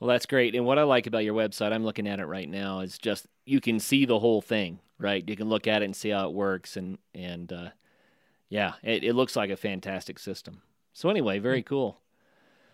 Well, 0.00 0.08
that's 0.08 0.24
great. 0.24 0.54
And 0.54 0.64
what 0.64 0.78
I 0.78 0.84
like 0.84 1.06
about 1.06 1.24
your 1.24 1.34
website, 1.34 1.72
I'm 1.72 1.84
looking 1.84 2.08
at 2.08 2.18
it 2.18 2.24
right 2.24 2.48
now, 2.48 2.80
is 2.80 2.96
just 2.96 3.26
you 3.44 3.60
can 3.60 3.78
see 3.78 4.06
the 4.06 4.18
whole 4.18 4.40
thing, 4.40 4.78
right? 4.98 5.22
You 5.28 5.36
can 5.36 5.50
look 5.50 5.66
at 5.66 5.82
it 5.82 5.84
and 5.84 5.94
see 5.94 6.10
how 6.10 6.26
it 6.26 6.32
works, 6.32 6.78
and 6.78 6.96
and 7.14 7.52
uh, 7.52 7.68
yeah, 8.48 8.72
it, 8.82 9.04
it 9.04 9.12
looks 9.12 9.36
like 9.36 9.50
a 9.50 9.56
fantastic 9.56 10.18
system. 10.18 10.62
So 10.94 11.10
anyway, 11.10 11.40
very 11.40 11.62
cool. 11.62 12.00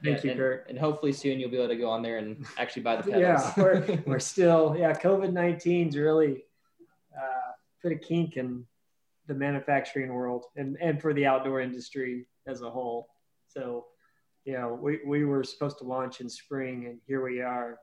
Thank 0.04 0.22
you, 0.22 0.30
and, 0.30 0.38
Kurt. 0.38 0.66
And 0.68 0.78
hopefully 0.78 1.12
soon 1.12 1.40
you'll 1.40 1.50
be 1.50 1.56
able 1.56 1.68
to 1.68 1.76
go 1.76 1.90
on 1.90 2.02
there 2.02 2.18
and 2.18 2.46
actually 2.56 2.82
buy 2.82 2.96
the 2.96 3.02
pedals. 3.10 3.20
yeah, 3.20 3.52
we're, 3.56 4.02
we're 4.06 4.18
still 4.20 4.76
yeah. 4.78 4.92
COVID 4.92 5.32
19's 5.32 5.96
really 5.96 6.44
put 7.84 7.92
a 7.92 7.96
kink 7.96 8.38
in 8.38 8.64
the 9.26 9.34
manufacturing 9.34 10.12
world 10.12 10.46
and 10.56 10.76
and 10.80 11.00
for 11.00 11.12
the 11.12 11.26
outdoor 11.26 11.60
industry 11.60 12.26
as 12.46 12.62
a 12.62 12.70
whole. 12.70 13.10
So 13.46 13.86
you 14.44 14.54
know, 14.54 14.78
we, 14.80 15.00
we 15.06 15.24
were 15.24 15.42
supposed 15.42 15.78
to 15.78 15.84
launch 15.84 16.20
in 16.20 16.28
spring, 16.28 16.86
and 16.86 16.98
here 17.06 17.24
we 17.24 17.40
are, 17.40 17.78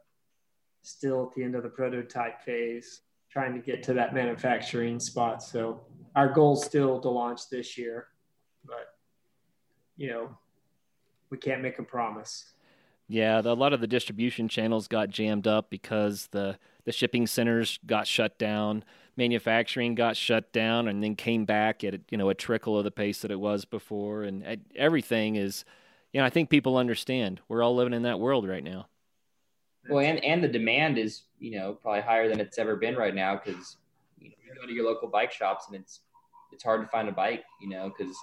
still 0.84 1.28
at 1.28 1.36
the 1.36 1.44
end 1.44 1.56
of 1.56 1.64
the 1.64 1.70
prototype 1.70 2.42
phase, 2.42 3.02
trying 3.32 3.54
to 3.54 3.60
get 3.60 3.82
to 3.84 3.94
that 3.94 4.14
manufacturing 4.14 5.00
spot. 5.00 5.42
So 5.42 5.82
our 6.16 6.30
goal 6.32 6.54
is 6.54 6.64
still 6.64 7.00
to 7.00 7.10
launch 7.10 7.50
this 7.50 7.78
year, 7.80 8.08
but 8.66 8.94
you 9.98 10.10
know, 10.10 10.38
we 11.32 11.38
can't 11.38 11.62
make 11.62 11.80
a 11.80 11.84
promise. 11.84 12.54
Yeah, 13.08 13.42
the, 13.42 13.52
a 13.52 13.54
lot 13.54 13.74
of 13.74 13.82
the 13.82 13.88
distribution 13.88 14.48
channels 14.48 14.88
got 14.88 15.10
jammed 15.10 15.48
up 15.48 15.70
because 15.70 16.28
the 16.32 16.58
the 16.86 16.92
shipping 16.92 17.28
centers 17.28 17.80
got 17.86 18.08
shut 18.08 18.40
down, 18.40 18.84
manufacturing 19.22 19.94
got 19.94 20.18
shut 20.18 20.52
down, 20.52 20.88
and 20.88 21.04
then 21.04 21.16
came 21.16 21.46
back 21.46 21.84
at 21.84 22.02
you 22.10 22.18
know 22.18 22.30
a 22.30 22.34
trickle 22.34 22.78
of 22.78 22.84
the 22.84 22.92
pace 22.92 23.22
that 23.22 23.32
it 23.32 23.40
was 23.40 23.66
before, 23.66 24.24
and 24.24 24.46
uh, 24.46 24.56
everything 24.76 25.36
is 25.36 25.64
you 26.12 26.20
know, 26.20 26.26
I 26.26 26.30
think 26.30 26.50
people 26.50 26.76
understand. 26.76 27.40
We're 27.48 27.64
all 27.64 27.76
living 27.76 27.94
in 27.94 28.04
that 28.04 28.20
world 28.20 28.48
right 28.48 28.64
now. 28.64 28.88
Well, 29.90 30.06
and 30.06 30.24
and 30.24 30.44
the 30.44 30.48
demand 30.48 30.98
is 30.98 31.24
you 31.40 31.58
know 31.58 31.74
probably 31.74 32.02
higher 32.02 32.28
than 32.28 32.40
it's 32.40 32.58
ever 32.58 32.76
been 32.76 32.96
right 32.96 33.16
now 33.16 33.36
because 33.36 33.78
you, 34.20 34.30
know, 34.30 34.36
you 34.44 34.62
go 34.62 34.68
to 34.68 34.74
your 34.74 34.86
local 34.86 35.08
bike 35.08 35.32
shops 35.32 35.66
and 35.68 35.80
it's 35.80 36.02
it's 36.52 36.64
hard 36.64 36.82
to 36.82 36.88
find 36.88 37.08
a 37.08 37.14
bike, 37.14 37.44
you 37.62 37.70
know, 37.70 37.92
because 37.96 38.16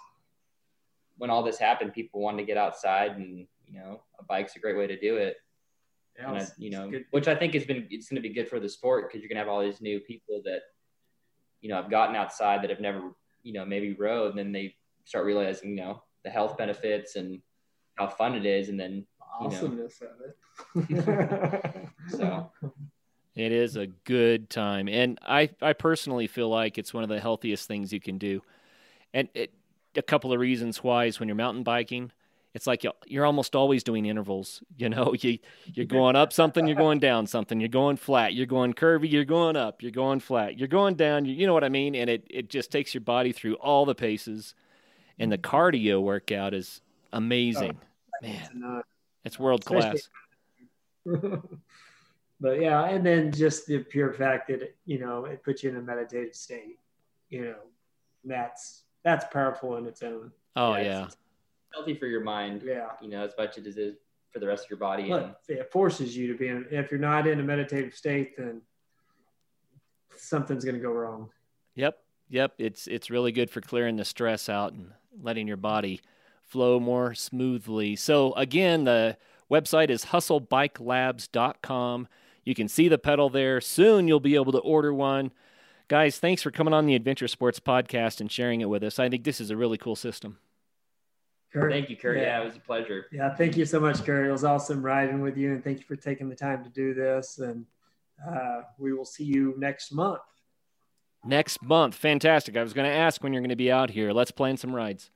when 1.17 1.31
all 1.31 1.43
this 1.43 1.59
happened, 1.59 1.93
people 1.95 2.21
wanted 2.21 2.39
to 2.39 2.45
get 2.45 2.57
outside, 2.57 3.17
and 3.17 3.47
you 3.67 3.79
know, 3.79 4.03
a 4.19 4.25
bike's 4.25 4.57
a 4.57 4.59
great 4.59 4.77
way 4.77 4.87
to 4.87 4.99
do 4.99 5.17
it. 5.17 5.37
Yeah, 6.19 6.33
I, 6.33 6.47
you 6.59 6.71
know, 6.71 6.91
which 7.13 7.29
I 7.29 7.35
think 7.35 7.55
has 7.55 7.65
been 7.65 7.87
it's 7.91 8.09
going 8.09 8.21
to 8.21 8.29
be 8.29 8.35
good 8.35 8.49
for 8.49 8.59
the 8.59 8.69
sport 8.69 9.09
because 9.09 9.23
you're 9.23 9.29
going 9.29 9.37
to 9.37 9.45
have 9.45 9.49
all 9.49 9.63
these 9.63 9.81
new 9.81 10.01
people 10.01 10.43
that 10.45 10.63
you 11.61 11.69
know 11.69 11.79
I've 11.79 11.91
gotten 11.91 12.17
outside 12.17 12.63
that 12.63 12.71
have 12.71 12.81
never 12.81 13.13
you 13.43 13.53
know 13.53 13.65
maybe 13.65 13.95
rode, 13.95 14.31
and 14.31 14.39
then 14.39 14.53
they 14.53 14.75
start 15.05 15.25
realizing 15.25 15.71
you 15.71 15.77
know 15.77 16.03
the 16.25 16.31
health 16.31 16.57
benefits 16.57 17.17
and 17.17 17.41
how 17.97 18.09
fun 18.09 18.35
it 18.35 18.47
is, 18.47 18.69
and 18.69 18.79
then 18.79 19.07
awesomeness 19.41 20.01
know, 20.01 20.09
of 20.09 20.87
it. 20.91 21.89
so 22.09 22.51
it 23.35 23.53
is 23.53 23.77
a 23.77 23.87
good 23.87 24.51
time, 24.51 24.89
and 24.89 25.19
I 25.23 25.51
I 25.63 25.73
personally 25.73 26.27
feel 26.27 26.49
like 26.49 26.79
it's 26.79 26.93
one 26.95 27.03
of 27.03 27.09
the 27.09 27.21
healthiest 27.21 27.69
things 27.69 27.93
you 27.93 28.01
can 28.01 28.19
do, 28.19 28.43
and 29.15 29.29
it, 29.35 29.53
a 29.95 30.03
couple 30.03 30.33
of 30.33 30.41
reasons 30.41 30.83
why 30.83 31.07
is 31.07 31.19
when 31.19 31.29
you're 31.29 31.37
mountain 31.37 31.63
biking. 31.63 32.13
It's 32.55 32.67
like 32.67 32.85
you're 33.07 33.27
almost 33.27 33.55
always 33.55 33.85
doing 33.85 34.07
intervals. 34.07 34.63
You 34.79 34.89
know, 34.89 35.13
you 35.19 35.39
you're 35.75 35.87
going 35.87 36.15
up 36.15 36.33
something, 36.33 36.67
you're 36.67 36.77
going 36.77 37.01
down 37.01 37.27
something, 37.27 37.59
you're 37.59 37.69
going 37.69 37.97
flat, 37.97 38.33
you're 38.33 38.47
going 38.47 38.75
curvy, 38.75 39.11
you're 39.11 39.25
going 39.25 39.57
up, 39.57 39.83
you're 39.83 39.91
going 39.91 40.21
flat, 40.21 40.57
you're 40.57 40.69
going 40.69 40.95
down. 40.95 41.25
You, 41.25 41.35
you 41.35 41.47
know 41.49 41.53
what 41.53 41.65
I 41.65 41.69
mean? 41.69 41.97
And 41.97 42.09
it 42.09 42.25
it 42.31 42.49
just 42.49 42.71
takes 42.71 42.95
your 42.95 43.01
body 43.01 43.33
through 43.33 43.55
all 43.55 43.85
the 43.85 43.97
paces, 43.97 44.55
and 45.19 45.33
the 45.33 45.39
mm-hmm. 45.39 45.57
cardio 45.57 46.01
workout 46.01 46.55
is 46.55 46.81
amazing. 47.13 47.77
Oh, 47.81 48.27
Man, 48.27 48.83
it's 49.25 49.39
world 49.39 49.65
class. 49.65 50.09
but 52.41 52.61
yeah, 52.61 52.85
and 52.87 53.05
then 53.05 53.33
just 53.33 53.67
the 53.67 53.79
pure 53.79 54.13
fact 54.13 54.49
that 54.49 54.77
you 54.85 54.99
know 54.99 55.25
it 55.25 55.43
puts 55.43 55.63
you 55.63 55.71
in 55.71 55.77
a 55.77 55.83
meditative 55.83 56.35
state. 56.35 56.79
You 57.31 57.47
know, 57.47 57.57
that's 58.25 58.85
that's 59.03 59.25
powerful 59.33 59.77
in 59.77 59.87
its 59.87 60.03
own. 60.03 60.31
Oh 60.57 60.77
yeah, 60.77 60.83
yeah. 60.83 61.09
Healthy 61.75 61.95
for 61.95 62.07
your 62.07 62.23
mind. 62.23 62.63
Yeah, 62.65 62.89
you 63.01 63.09
know, 63.09 63.25
as 63.25 63.33
much 63.39 63.59
as 63.59 63.67
it 63.67 63.79
is 63.79 63.97
for 64.31 64.39
the 64.39 64.47
rest 64.47 64.65
of 64.65 64.71
your 64.71 64.79
body. 64.79 65.11
and, 65.11 65.35
it 65.49 65.73
forces 65.73 66.17
you 66.17 66.33
to 66.33 66.39
be 66.39 66.49
in. 66.49 66.67
If 66.71 66.91
you're 66.91 67.01
not 67.01 67.27
in 67.27 67.41
a 67.41 67.43
meditative 67.43 67.95
state, 67.95 68.37
then 68.37 68.61
something's 70.17 70.65
going 70.65 70.77
to 70.77 70.83
go 70.83 70.93
wrong. 70.93 71.31
Yep, 71.75 71.99
yep. 72.29 72.55
It's 72.59 72.87
it's 72.87 73.11
really 73.11 73.33
good 73.33 73.51
for 73.51 73.61
clearing 73.61 73.97
the 73.97 74.05
stress 74.05 74.49
out 74.49 74.73
and 74.73 74.93
letting 75.21 75.49
your 75.49 75.57
body 75.57 76.01
flow 76.43 76.81
more 76.81 77.15
smoothly. 77.15 77.97
So, 77.97 78.33
again, 78.35 78.85
the 78.85 79.17
website 79.51 79.91
is 79.91 80.07
hustlebikelabs.com. 80.07 82.09
You 82.45 82.55
can 82.55 82.69
see 82.69 82.89
the 82.89 82.99
pedal 82.99 83.29
there. 83.29 83.61
Soon 83.61 84.09
you'll 84.09 84.21
be 84.21 84.37
able 84.37 84.53
to 84.53 84.59
order 84.59 84.95
one. 84.95 85.33
Guys, 85.89 86.19
thanks 86.19 86.43
for 86.43 86.51
coming 86.51 86.75
on 86.75 86.87
the 86.87 86.95
Adventure 86.95 87.29
Sports 87.29 87.61
Podcast 87.61 88.21
and 88.21 88.31
sharing 88.31 88.61
it 88.61 88.69
with 88.69 88.83
us. 88.83 88.99
I 88.99 89.09
think 89.09 89.25
this 89.25 89.41
is 89.41 89.51
a 89.51 89.57
really 89.57 89.79
cool 89.79 89.97
system. 89.97 90.39
Kurt, 91.53 91.73
Thank 91.73 91.89
you, 91.89 91.97
Kurt. 91.97 92.19
Yeah. 92.19 92.25
yeah, 92.25 92.43
it 92.43 92.45
was 92.45 92.57
a 92.57 92.61
pleasure. 92.61 93.07
Yeah, 93.11 93.35
thank 93.35 93.57
you 93.57 93.65
so 93.65 93.81
much, 93.81 94.05
Kurt. 94.05 94.27
It 94.27 94.31
was 94.31 94.45
awesome 94.45 94.83
riding 94.83 95.21
with 95.23 95.37
you, 95.37 95.53
and 95.53 95.65
thank 95.65 95.79
you 95.79 95.85
for 95.85 95.97
taking 95.97 96.29
the 96.29 96.37
time 96.37 96.63
to 96.63 96.71
do 96.71 96.93
this. 96.93 97.39
And 97.39 97.65
uh, 98.29 98.63
we 98.79 98.93
will 98.93 99.07
see 99.07 99.25
you 99.25 99.55
next 99.57 99.93
month. 99.93 100.21
Next 101.25 101.63
month, 101.63 101.95
fantastic. 101.95 102.57
I 102.57 102.63
was 102.63 102.73
going 102.73 102.89
to 102.89 102.95
ask 102.95 103.23
when 103.23 103.33
you're 103.33 103.41
going 103.41 103.49
to 103.49 103.57
be 103.57 103.73
out 103.73 103.91
here. 103.91 104.13
Let's 104.13 104.31
plan 104.31 104.57
some 104.57 104.75
rides. 104.75 105.11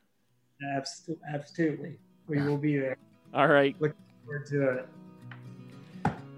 Absolutely, 1.32 1.98
we 2.26 2.40
will 2.40 2.56
be 2.56 2.78
there. 2.78 2.96
All 3.34 3.48
right. 3.48 3.76
Looking 3.80 3.96
forward 4.24 4.46
to 4.46 4.68
it. 4.70 4.88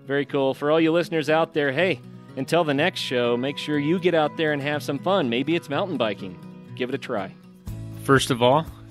Very 0.06 0.26
cool. 0.26 0.54
For 0.54 0.70
all 0.70 0.80
you 0.80 0.92
listeners 0.92 1.30
out 1.30 1.54
there, 1.54 1.72
hey, 1.72 1.98
until 2.36 2.62
the 2.62 2.74
next 2.74 3.00
show, 3.00 3.36
make 3.36 3.56
sure 3.56 3.78
you 3.78 3.98
get 3.98 4.14
out 4.14 4.36
there 4.36 4.52
and 4.52 4.60
have 4.60 4.82
some 4.82 4.98
fun. 4.98 5.30
Maybe 5.30 5.56
it's 5.56 5.70
mountain 5.70 5.96
biking. 5.96 6.38
Give 6.76 6.90
it 6.90 6.94
a 6.94 6.98
try. 6.98 7.34
First 8.02 8.30
of 8.30 8.42
all, 8.42 8.66